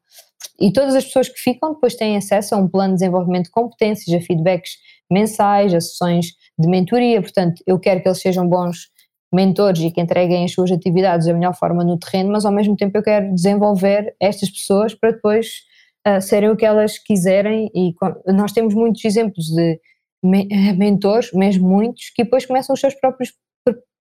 E 0.59 0.73
todas 0.73 0.95
as 0.95 1.05
pessoas 1.05 1.29
que 1.29 1.39
ficam 1.39 1.73
depois 1.73 1.95
têm 1.95 2.17
acesso 2.17 2.53
a 2.53 2.57
um 2.57 2.67
plano 2.67 2.93
de 2.93 2.99
desenvolvimento 2.99 3.45
de 3.45 3.51
competências, 3.51 4.13
a 4.13 4.25
feedbacks 4.25 4.71
mensais, 5.09 5.73
a 5.73 5.79
sessões 5.79 6.33
de 6.57 6.67
mentoria. 6.67 7.21
Portanto, 7.21 7.63
eu 7.65 7.79
quero 7.79 8.01
que 8.01 8.07
eles 8.07 8.21
sejam 8.21 8.47
bons 8.47 8.89
mentores 9.33 9.81
e 9.81 9.91
que 9.91 10.01
entreguem 10.01 10.43
as 10.43 10.51
suas 10.51 10.71
atividades 10.71 11.27
da 11.27 11.33
melhor 11.33 11.55
forma 11.55 11.83
no 11.83 11.97
terreno, 11.97 12.31
mas 12.31 12.45
ao 12.45 12.51
mesmo 12.51 12.75
tempo 12.75 12.97
eu 12.97 13.03
quero 13.03 13.33
desenvolver 13.33 14.15
estas 14.19 14.49
pessoas 14.49 14.93
para 14.93 15.11
depois 15.11 15.68
uh, 16.07 16.21
serem 16.21 16.49
o 16.49 16.57
que 16.57 16.65
elas 16.65 16.97
quiserem. 16.97 17.69
E 17.73 17.93
nós 18.33 18.51
temos 18.51 18.73
muitos 18.73 19.03
exemplos 19.05 19.45
de 19.45 19.79
mentores, 20.21 21.31
mesmo 21.31 21.67
muitos, 21.67 22.09
que 22.09 22.23
depois 22.23 22.45
começam 22.45 22.73
os 22.73 22.79
seus 22.79 22.93
próprios 22.93 23.33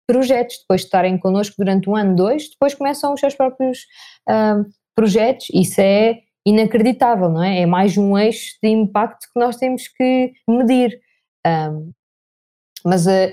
projetos, 0.07 0.57
depois 0.61 0.81
de 0.81 0.87
estarem 0.87 1.19
connosco 1.19 1.55
durante 1.59 1.89
um 1.89 1.95
ano, 1.95 2.17
dois, 2.17 2.49
depois 2.49 2.75
começam 2.75 3.13
os 3.13 3.21
seus 3.21 3.35
próprios 3.35 3.81
uh, 4.29 4.65
projetos. 4.97 5.49
Isso 5.53 5.81
é 5.81 6.21
inacreditável, 6.47 7.29
não 7.29 7.45
é? 7.45 7.61
É 7.61 7.67
mais 7.67 7.99
um 7.99 8.17
eixo 8.17 8.57
de 8.63 8.71
impacto 8.71 9.27
que 9.33 9.39
nós 9.39 9.57
temos 9.57 9.87
que 9.87 10.33
medir. 10.49 10.99
Um, 11.47 11.93
mas 12.85 13.07
uh, 13.07 13.31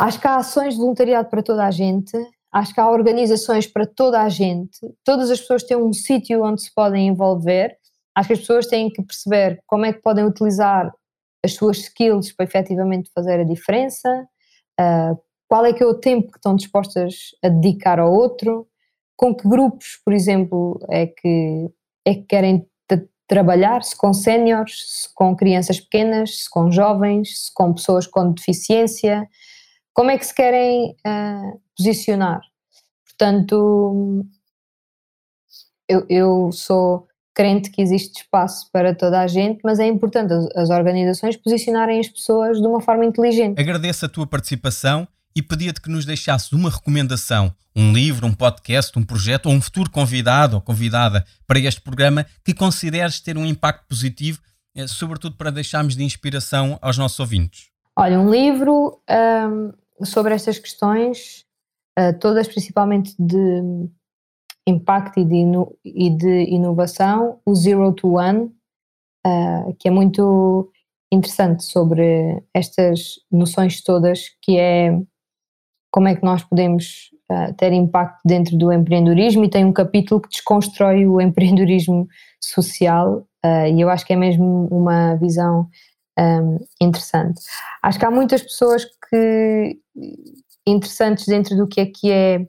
acho 0.00 0.20
que 0.20 0.26
há 0.26 0.36
ações 0.36 0.74
de 0.74 0.80
voluntariado 0.80 1.30
para 1.30 1.42
toda 1.42 1.64
a 1.64 1.70
gente, 1.70 2.12
acho 2.52 2.74
que 2.74 2.80
há 2.80 2.90
organizações 2.90 3.66
para 3.66 3.86
toda 3.86 4.20
a 4.20 4.28
gente, 4.28 4.78
todas 5.04 5.30
as 5.30 5.40
pessoas 5.40 5.62
têm 5.62 5.76
um 5.76 5.92
sítio 5.92 6.44
onde 6.44 6.62
se 6.62 6.74
podem 6.74 7.08
envolver, 7.08 7.76
acho 8.14 8.28
que 8.28 8.32
as 8.34 8.40
pessoas 8.40 8.66
têm 8.66 8.90
que 8.90 9.02
perceber 9.02 9.62
como 9.66 9.86
é 9.86 9.92
que 9.92 10.02
podem 10.02 10.24
utilizar 10.24 10.92
as 11.44 11.54
suas 11.54 11.78
skills 11.78 12.32
para 12.32 12.44
efetivamente 12.44 13.10
fazer 13.14 13.40
a 13.40 13.44
diferença, 13.44 14.08
uh, 14.80 15.18
qual 15.48 15.64
é 15.64 15.72
que 15.72 15.82
é 15.82 15.86
o 15.86 15.94
tempo 15.94 16.30
que 16.30 16.38
estão 16.38 16.54
dispostas 16.54 17.30
a 17.42 17.48
dedicar 17.48 17.98
ao 17.98 18.12
outro, 18.12 18.66
com 19.16 19.34
que 19.34 19.48
grupos, 19.48 20.00
por 20.04 20.12
exemplo, 20.12 20.78
é 20.90 21.06
que 21.06 21.70
é 22.04 22.14
que 22.14 22.22
querem 22.22 22.66
trabalhar, 23.32 23.82
se 23.82 23.96
com 23.96 24.12
séniores, 24.12 24.74
se 24.86 25.14
com 25.14 25.34
crianças 25.34 25.80
pequenas, 25.80 26.42
se 26.42 26.50
com 26.50 26.70
jovens, 26.70 27.46
se 27.46 27.54
com 27.54 27.72
pessoas 27.72 28.06
com 28.06 28.30
deficiência, 28.30 29.26
como 29.92 30.10
é 30.10 30.18
que 30.18 30.26
se 30.26 30.34
querem 30.34 30.96
uh, 31.06 31.60
posicionar. 31.76 32.40
Portanto, 33.06 34.24
eu, 35.88 36.06
eu, 36.08 36.52
sou 36.52 37.06
crente 37.34 37.70
que 37.70 37.80
existe 37.80 38.22
espaço 38.22 38.68
para 38.72 38.94
toda 38.94 39.20
a 39.20 39.26
gente, 39.26 39.60
mas 39.62 39.78
é 39.78 39.86
importante 39.86 40.32
as, 40.32 40.46
as 40.56 40.70
organizações 40.70 41.36
posicionarem 41.36 42.00
as 42.00 42.08
pessoas 42.08 42.60
de 42.60 42.66
uma 42.66 42.80
forma 42.80 43.04
inteligente. 43.04 43.60
Agradeço 43.60 44.06
a 44.06 44.08
tua 44.08 44.26
participação 44.26 45.06
e 45.34 45.42
pedia-te 45.42 45.80
que 45.80 45.90
nos 45.90 46.04
deixasses 46.04 46.52
uma 46.52 46.70
recomendação, 46.70 47.54
um 47.74 47.92
livro, 47.92 48.26
um 48.26 48.34
podcast, 48.34 48.98
um 48.98 49.04
projeto 49.04 49.46
ou 49.46 49.52
um 49.52 49.60
futuro 49.60 49.90
convidado 49.90 50.56
ou 50.56 50.62
convidada 50.62 51.24
para 51.46 51.58
este 51.58 51.80
programa 51.80 52.26
que 52.44 52.52
consideres 52.52 53.20
ter 53.20 53.38
um 53.38 53.46
impacto 53.46 53.86
positivo, 53.88 54.40
eh, 54.74 54.86
sobretudo 54.86 55.36
para 55.36 55.50
deixarmos 55.50 55.96
de 55.96 56.04
inspiração 56.04 56.78
aos 56.82 56.98
nossos 56.98 57.18
ouvintes. 57.18 57.70
Olha, 57.96 58.18
um 58.18 58.30
livro 58.30 59.00
um, 59.08 59.72
sobre 60.04 60.34
estas 60.34 60.58
questões, 60.58 61.44
uh, 61.98 62.18
todas 62.18 62.48
principalmente 62.48 63.14
de 63.18 63.88
impacto 64.66 65.20
e 65.20 65.24
de, 65.24 65.44
e 65.84 66.10
de 66.10 66.44
inovação, 66.50 67.40
o 67.44 67.54
Zero 67.54 67.92
to 67.92 68.16
One, 68.16 68.52
uh, 69.26 69.74
que 69.78 69.88
é 69.88 69.90
muito 69.90 70.70
interessante 71.12 71.64
sobre 71.64 72.42
estas 72.54 73.20
noções 73.30 73.82
todas, 73.82 74.28
que 74.40 74.58
é 74.58 74.98
como 75.92 76.08
é 76.08 76.16
que 76.16 76.24
nós 76.24 76.42
podemos 76.42 77.10
uh, 77.30 77.52
ter 77.54 77.72
impacto 77.72 78.20
dentro 78.24 78.56
do 78.56 78.72
empreendedorismo 78.72 79.44
e 79.44 79.50
tem 79.50 79.64
um 79.64 79.72
capítulo 79.72 80.20
que 80.20 80.30
desconstrói 80.30 81.06
o 81.06 81.20
empreendedorismo 81.20 82.08
social 82.40 83.26
uh, 83.44 83.66
e 83.66 83.80
eu 83.80 83.90
acho 83.90 84.06
que 84.06 84.14
é 84.14 84.16
mesmo 84.16 84.68
uma 84.70 85.16
visão 85.16 85.68
um, 86.18 86.58
interessante. 86.80 87.40
Acho 87.82 87.98
que 87.98 88.04
há 88.04 88.10
muitas 88.10 88.42
pessoas 88.42 88.84
que 89.12 89.78
interessantes 90.66 91.26
dentro 91.26 91.56
do 91.56 91.66
que 91.66 91.80
é 91.80 91.86
que 91.86 92.10
é 92.10 92.48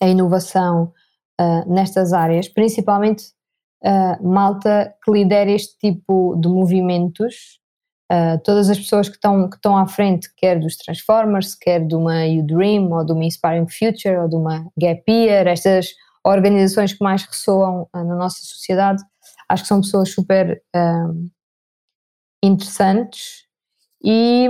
a 0.00 0.08
inovação 0.08 0.92
uh, 1.40 1.72
nestas 1.72 2.12
áreas, 2.12 2.48
principalmente 2.48 3.34
malta 4.20 4.92
que 5.04 5.12
lidera 5.12 5.50
este 5.50 5.78
tipo 5.78 6.34
de 6.40 6.48
movimentos 6.48 7.60
Uh, 8.10 8.38
todas 8.44 8.70
as 8.70 8.78
pessoas 8.78 9.08
que 9.08 9.16
estão, 9.16 9.50
que 9.50 9.56
estão 9.56 9.76
à 9.76 9.84
frente, 9.88 10.32
quer 10.36 10.60
dos 10.60 10.76
Transformers, 10.76 11.56
quer 11.56 11.84
de 11.84 11.96
uma 11.96 12.24
U-Dream, 12.24 12.92
ou 12.92 13.04
de 13.04 13.12
uma 13.12 13.24
Inspiring 13.24 13.66
Future, 13.68 14.16
ou 14.18 14.28
de 14.28 14.36
uma 14.36 14.70
Gap 14.78 15.02
Year, 15.10 15.48
estas 15.48 15.88
organizações 16.24 16.92
que 16.92 17.02
mais 17.02 17.24
ressoam 17.24 17.88
uh, 17.92 18.04
na 18.04 18.14
nossa 18.14 18.38
sociedade, 18.42 19.02
acho 19.48 19.64
que 19.64 19.68
são 19.68 19.80
pessoas 19.80 20.12
super 20.12 20.62
uh, 20.76 21.30
interessantes. 22.42 23.44
E 24.04 24.48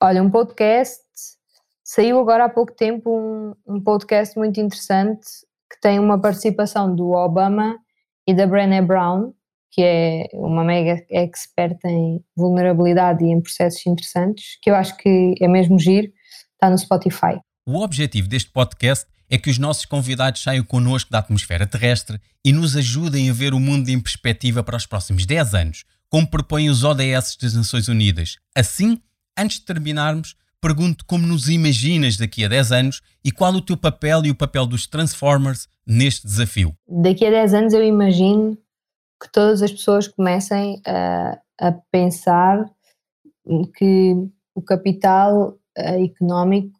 olha, 0.00 0.22
um 0.22 0.30
podcast, 0.30 1.02
saiu 1.84 2.18
agora 2.18 2.44
há 2.44 2.48
pouco 2.48 2.74
tempo 2.74 3.10
um, 3.10 3.54
um 3.66 3.80
podcast 3.80 4.36
muito 4.38 4.60
interessante 4.60 5.26
que 5.70 5.80
tem 5.80 5.98
uma 5.98 6.20
participação 6.20 6.94
do 6.94 7.10
Obama 7.10 7.78
e 8.26 8.34
da 8.34 8.46
Brené 8.46 8.80
Brown 8.80 9.32
que 9.70 9.82
é 9.82 10.28
uma 10.32 10.64
mega 10.64 11.04
expert 11.10 11.78
em 11.84 12.20
vulnerabilidade 12.36 13.24
e 13.24 13.28
em 13.28 13.40
processos 13.40 13.86
interessantes, 13.86 14.58
que 14.62 14.70
eu 14.70 14.74
acho 14.74 14.96
que 14.96 15.34
é 15.40 15.48
mesmo 15.48 15.78
giro, 15.78 16.08
está 16.54 16.70
no 16.70 16.78
Spotify. 16.78 17.38
O 17.66 17.80
objetivo 17.82 18.28
deste 18.28 18.50
podcast 18.50 19.06
é 19.30 19.36
que 19.36 19.50
os 19.50 19.58
nossos 19.58 19.84
convidados 19.84 20.42
saiam 20.42 20.64
connosco 20.64 21.10
da 21.10 21.18
atmosfera 21.18 21.66
terrestre 21.66 22.18
e 22.44 22.50
nos 22.50 22.76
ajudem 22.76 23.28
a 23.28 23.32
ver 23.32 23.52
o 23.52 23.60
mundo 23.60 23.90
em 23.90 24.00
perspectiva 24.00 24.62
para 24.62 24.76
os 24.76 24.86
próximos 24.86 25.26
10 25.26 25.54
anos, 25.54 25.84
como 26.08 26.26
propõem 26.26 26.70
os 26.70 26.82
ODS 26.82 27.36
das 27.40 27.54
Nações 27.54 27.88
Unidas. 27.88 28.36
Assim, 28.56 29.00
antes 29.38 29.60
de 29.60 29.64
terminarmos, 29.64 30.36
pergunto 30.60 31.04
como 31.06 31.26
nos 31.26 31.48
imaginas 31.48 32.16
daqui 32.16 32.44
a 32.44 32.48
10 32.48 32.72
anos 32.72 33.00
e 33.24 33.30
qual 33.30 33.52
o 33.54 33.62
teu 33.62 33.76
papel 33.76 34.26
e 34.26 34.30
o 34.30 34.34
papel 34.34 34.66
dos 34.66 34.86
Transformers 34.86 35.68
neste 35.86 36.26
desafio. 36.26 36.74
Daqui 36.86 37.24
a 37.24 37.30
10 37.30 37.54
anos 37.54 37.72
eu 37.72 37.84
imagino 37.84 38.58
que 39.22 39.30
todas 39.32 39.62
as 39.62 39.70
pessoas 39.70 40.08
comecem 40.08 40.80
a, 40.86 41.38
a 41.60 41.72
pensar 41.90 42.64
que 43.76 44.14
o 44.54 44.62
capital 44.62 45.58
uh, 45.78 46.04
económico 46.04 46.78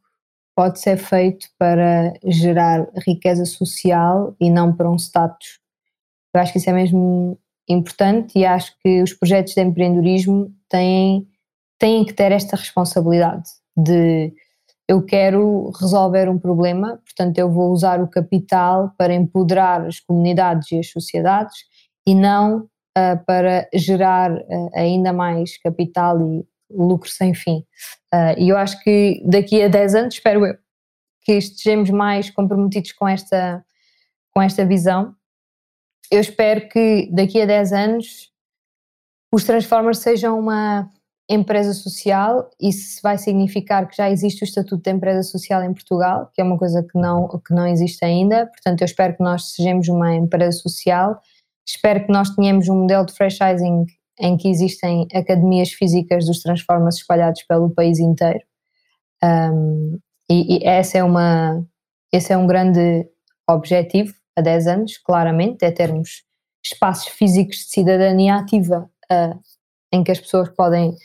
pode 0.54 0.80
ser 0.80 0.96
feito 0.96 1.46
para 1.56 2.12
gerar 2.24 2.88
riqueza 3.06 3.44
social 3.44 4.34
e 4.40 4.50
não 4.50 4.74
para 4.74 4.90
um 4.90 4.96
status. 4.96 5.60
Eu 6.34 6.40
acho 6.40 6.52
que 6.52 6.58
isso 6.58 6.68
é 6.68 6.72
mesmo 6.72 7.38
importante 7.68 8.38
e 8.38 8.44
acho 8.44 8.74
que 8.82 9.02
os 9.02 9.12
projetos 9.12 9.54
de 9.54 9.62
empreendedorismo 9.62 10.52
têm, 10.68 11.28
têm 11.78 12.04
que 12.04 12.12
ter 12.12 12.32
esta 12.32 12.56
responsabilidade 12.56 13.48
de 13.76 14.32
eu 14.88 15.04
quero 15.04 15.70
resolver 15.78 16.30
um 16.30 16.38
problema, 16.38 16.98
portanto 17.04 17.38
eu 17.38 17.50
vou 17.50 17.70
usar 17.70 18.00
o 18.00 18.08
capital 18.08 18.92
para 18.96 19.14
empoderar 19.14 19.86
as 19.86 20.00
comunidades 20.00 20.72
e 20.72 20.78
as 20.78 20.90
sociedades 20.90 21.56
e 22.06 22.14
não 22.14 22.60
uh, 22.96 23.24
para 23.26 23.68
gerar 23.74 24.32
uh, 24.32 24.70
ainda 24.74 25.12
mais 25.12 25.58
capital 25.58 26.18
e 26.22 26.44
lucro 26.70 27.10
sem 27.10 27.34
fim. 27.34 27.58
Uh, 28.12 28.38
e 28.38 28.48
eu 28.48 28.56
acho 28.56 28.82
que 28.82 29.22
daqui 29.26 29.62
a 29.62 29.68
10 29.68 29.94
anos, 29.94 30.14
espero 30.14 30.46
eu, 30.46 30.56
que 31.22 31.32
estejamos 31.32 31.90
mais 31.90 32.30
comprometidos 32.30 32.92
com 32.92 33.06
esta, 33.06 33.62
com 34.32 34.40
esta 34.40 34.64
visão. 34.64 35.14
Eu 36.10 36.20
espero 36.20 36.66
que 36.70 37.10
daqui 37.12 37.42
a 37.42 37.46
10 37.46 37.72
anos 37.74 38.32
os 39.30 39.44
Transformers 39.44 39.98
sejam 39.98 40.38
uma 40.38 40.88
empresa 41.28 41.74
social, 41.74 42.48
isso 42.60 43.00
vai 43.02 43.18
significar 43.18 43.86
que 43.86 43.96
já 43.96 44.10
existe 44.10 44.42
o 44.42 44.46
estatuto 44.46 44.82
de 44.82 44.90
empresa 44.90 45.22
social 45.22 45.62
em 45.62 45.74
Portugal, 45.74 46.30
que 46.32 46.40
é 46.40 46.44
uma 46.44 46.56
coisa 46.56 46.82
que 46.82 46.98
não, 46.98 47.28
que 47.28 47.54
não 47.54 47.66
existe 47.66 48.04
ainda, 48.04 48.46
portanto 48.46 48.80
eu 48.80 48.86
espero 48.86 49.16
que 49.16 49.22
nós 49.22 49.50
sejamos 49.52 49.88
uma 49.88 50.14
empresa 50.14 50.58
social 50.58 51.20
Espero 51.68 52.06
que 52.06 52.10
nós 52.10 52.30
tenhamos 52.30 52.66
um 52.70 52.80
modelo 52.80 53.04
de 53.04 53.12
franchising 53.12 53.84
em 54.18 54.36
que 54.38 54.48
existem 54.48 55.06
academias 55.12 55.70
físicas 55.70 56.24
dos 56.24 56.40
Transformers 56.40 56.96
espalhados 56.96 57.42
pelo 57.42 57.68
país 57.68 57.98
inteiro. 57.98 58.40
Um, 59.22 59.98
e, 60.30 60.56
e 60.56 60.66
essa 60.66 60.96
é 60.96 61.04
uma, 61.04 61.62
esse 62.10 62.32
é 62.32 62.38
um 62.38 62.46
grande 62.46 63.06
objetivo 63.46 64.14
a 64.34 64.40
10 64.40 64.66
anos, 64.66 64.96
claramente, 64.96 65.62
é 65.62 65.70
termos 65.70 66.24
espaços 66.64 67.08
físicos 67.08 67.58
de 67.58 67.64
cidadania 67.64 68.36
ativa 68.36 68.90
uh, 69.12 69.38
em 69.92 70.02
que 70.02 70.10
as 70.10 70.20
pessoas 70.20 70.48
podem 70.48 70.96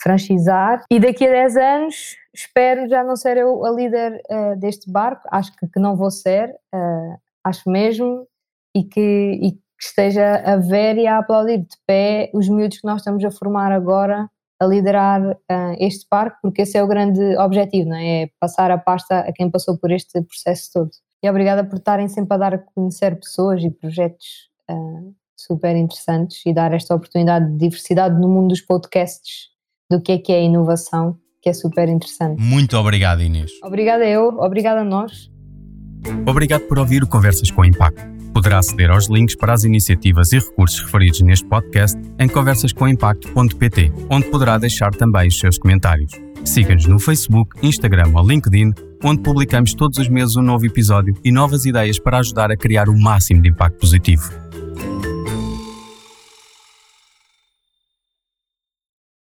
franchizar. 0.00 0.84
E 0.90 0.98
daqui 0.98 1.26
a 1.26 1.30
10 1.30 1.56
anos 1.56 2.16
espero 2.34 2.88
já 2.88 3.02
não 3.02 3.16
ser 3.16 3.36
eu 3.36 3.64
a 3.64 3.70
líder 3.70 4.22
uh, 4.30 4.58
deste 4.58 4.90
barco, 4.90 5.22
acho 5.30 5.54
que, 5.56 5.66
que 5.66 5.80
não 5.80 5.96
vou 5.96 6.10
ser, 6.10 6.50
uh, 6.74 7.18
acho 7.44 7.68
mesmo, 7.68 8.26
e 8.74 8.84
que, 8.84 9.00
e 9.42 9.52
que 9.52 9.60
esteja 9.80 10.36
a 10.36 10.56
ver 10.56 10.96
e 10.98 11.06
a 11.06 11.18
aplaudir 11.18 11.58
de 11.58 11.76
pé 11.86 12.30
os 12.32 12.48
miúdos 12.48 12.78
que 12.78 12.86
nós 12.86 13.00
estamos 13.00 13.24
a 13.24 13.30
formar 13.30 13.72
agora 13.72 14.30
a 14.60 14.66
liderar 14.66 15.22
uh, 15.22 15.76
este 15.78 16.06
parque, 16.08 16.38
porque 16.42 16.62
esse 16.62 16.76
é 16.76 16.82
o 16.82 16.88
grande 16.88 17.36
objetivo, 17.38 17.88
não 17.88 17.96
é? 17.96 18.22
é 18.22 18.30
passar 18.40 18.70
a 18.70 18.78
pasta 18.78 19.20
a 19.20 19.32
quem 19.32 19.50
passou 19.50 19.78
por 19.78 19.90
este 19.90 20.20
processo 20.22 20.70
todo. 20.72 20.90
E 21.22 21.28
obrigada 21.28 21.64
por 21.64 21.78
estarem 21.78 22.08
sempre 22.08 22.34
a 22.34 22.38
dar 22.38 22.54
a 22.54 22.58
conhecer 22.58 23.18
pessoas 23.18 23.62
e 23.62 23.70
projetos 23.70 24.48
super 25.36 25.74
interessantes 25.76 26.44
e 26.44 26.52
dar 26.52 26.74
esta 26.74 26.94
oportunidade 26.94 27.50
de 27.52 27.56
diversidade 27.56 28.20
no 28.20 28.28
mundo 28.28 28.48
dos 28.48 28.60
podcasts 28.60 29.48
do 29.90 30.00
que 30.00 30.12
é 30.12 30.18
que 30.18 30.32
é 30.32 30.42
inovação, 30.42 31.16
que 31.40 31.48
é 31.48 31.52
super 31.52 31.88
interessante. 31.88 32.40
Muito 32.40 32.76
obrigado, 32.76 33.22
Inês. 33.22 33.50
Obrigada 33.64 34.06
eu, 34.06 34.28
obrigada 34.38 34.80
a 34.80 34.84
nós. 34.84 35.30
Obrigado 36.26 36.62
por 36.62 36.78
ouvir 36.78 37.02
o 37.02 37.06
Conversas 37.06 37.50
com 37.50 37.64
Impacto. 37.64 38.18
Poderá 38.32 38.58
aceder 38.58 38.90
aos 38.90 39.08
links 39.08 39.34
para 39.34 39.52
as 39.52 39.64
iniciativas 39.64 40.32
e 40.32 40.38
recursos 40.38 40.80
referidos 40.80 41.20
neste 41.22 41.46
podcast 41.46 41.98
em 42.20 42.28
conversascomimpacto.pt, 42.28 43.92
onde 44.10 44.26
poderá 44.26 44.58
deixar 44.58 44.94
também 44.94 45.28
os 45.28 45.38
seus 45.38 45.58
comentários. 45.58 46.12
Siga-nos 46.44 46.86
no 46.86 47.00
Facebook, 47.00 47.58
Instagram 47.66 48.12
ou 48.14 48.26
LinkedIn, 48.26 48.72
onde 49.02 49.22
publicamos 49.22 49.74
todos 49.74 49.98
os 49.98 50.08
meses 50.08 50.36
um 50.36 50.42
novo 50.42 50.64
episódio 50.66 51.14
e 51.24 51.32
novas 51.32 51.64
ideias 51.64 51.98
para 51.98 52.18
ajudar 52.18 52.52
a 52.52 52.56
criar 52.56 52.88
o 52.88 52.96
máximo 52.96 53.42
de 53.42 53.48
impacto 53.48 53.78
positivo. 53.78 54.47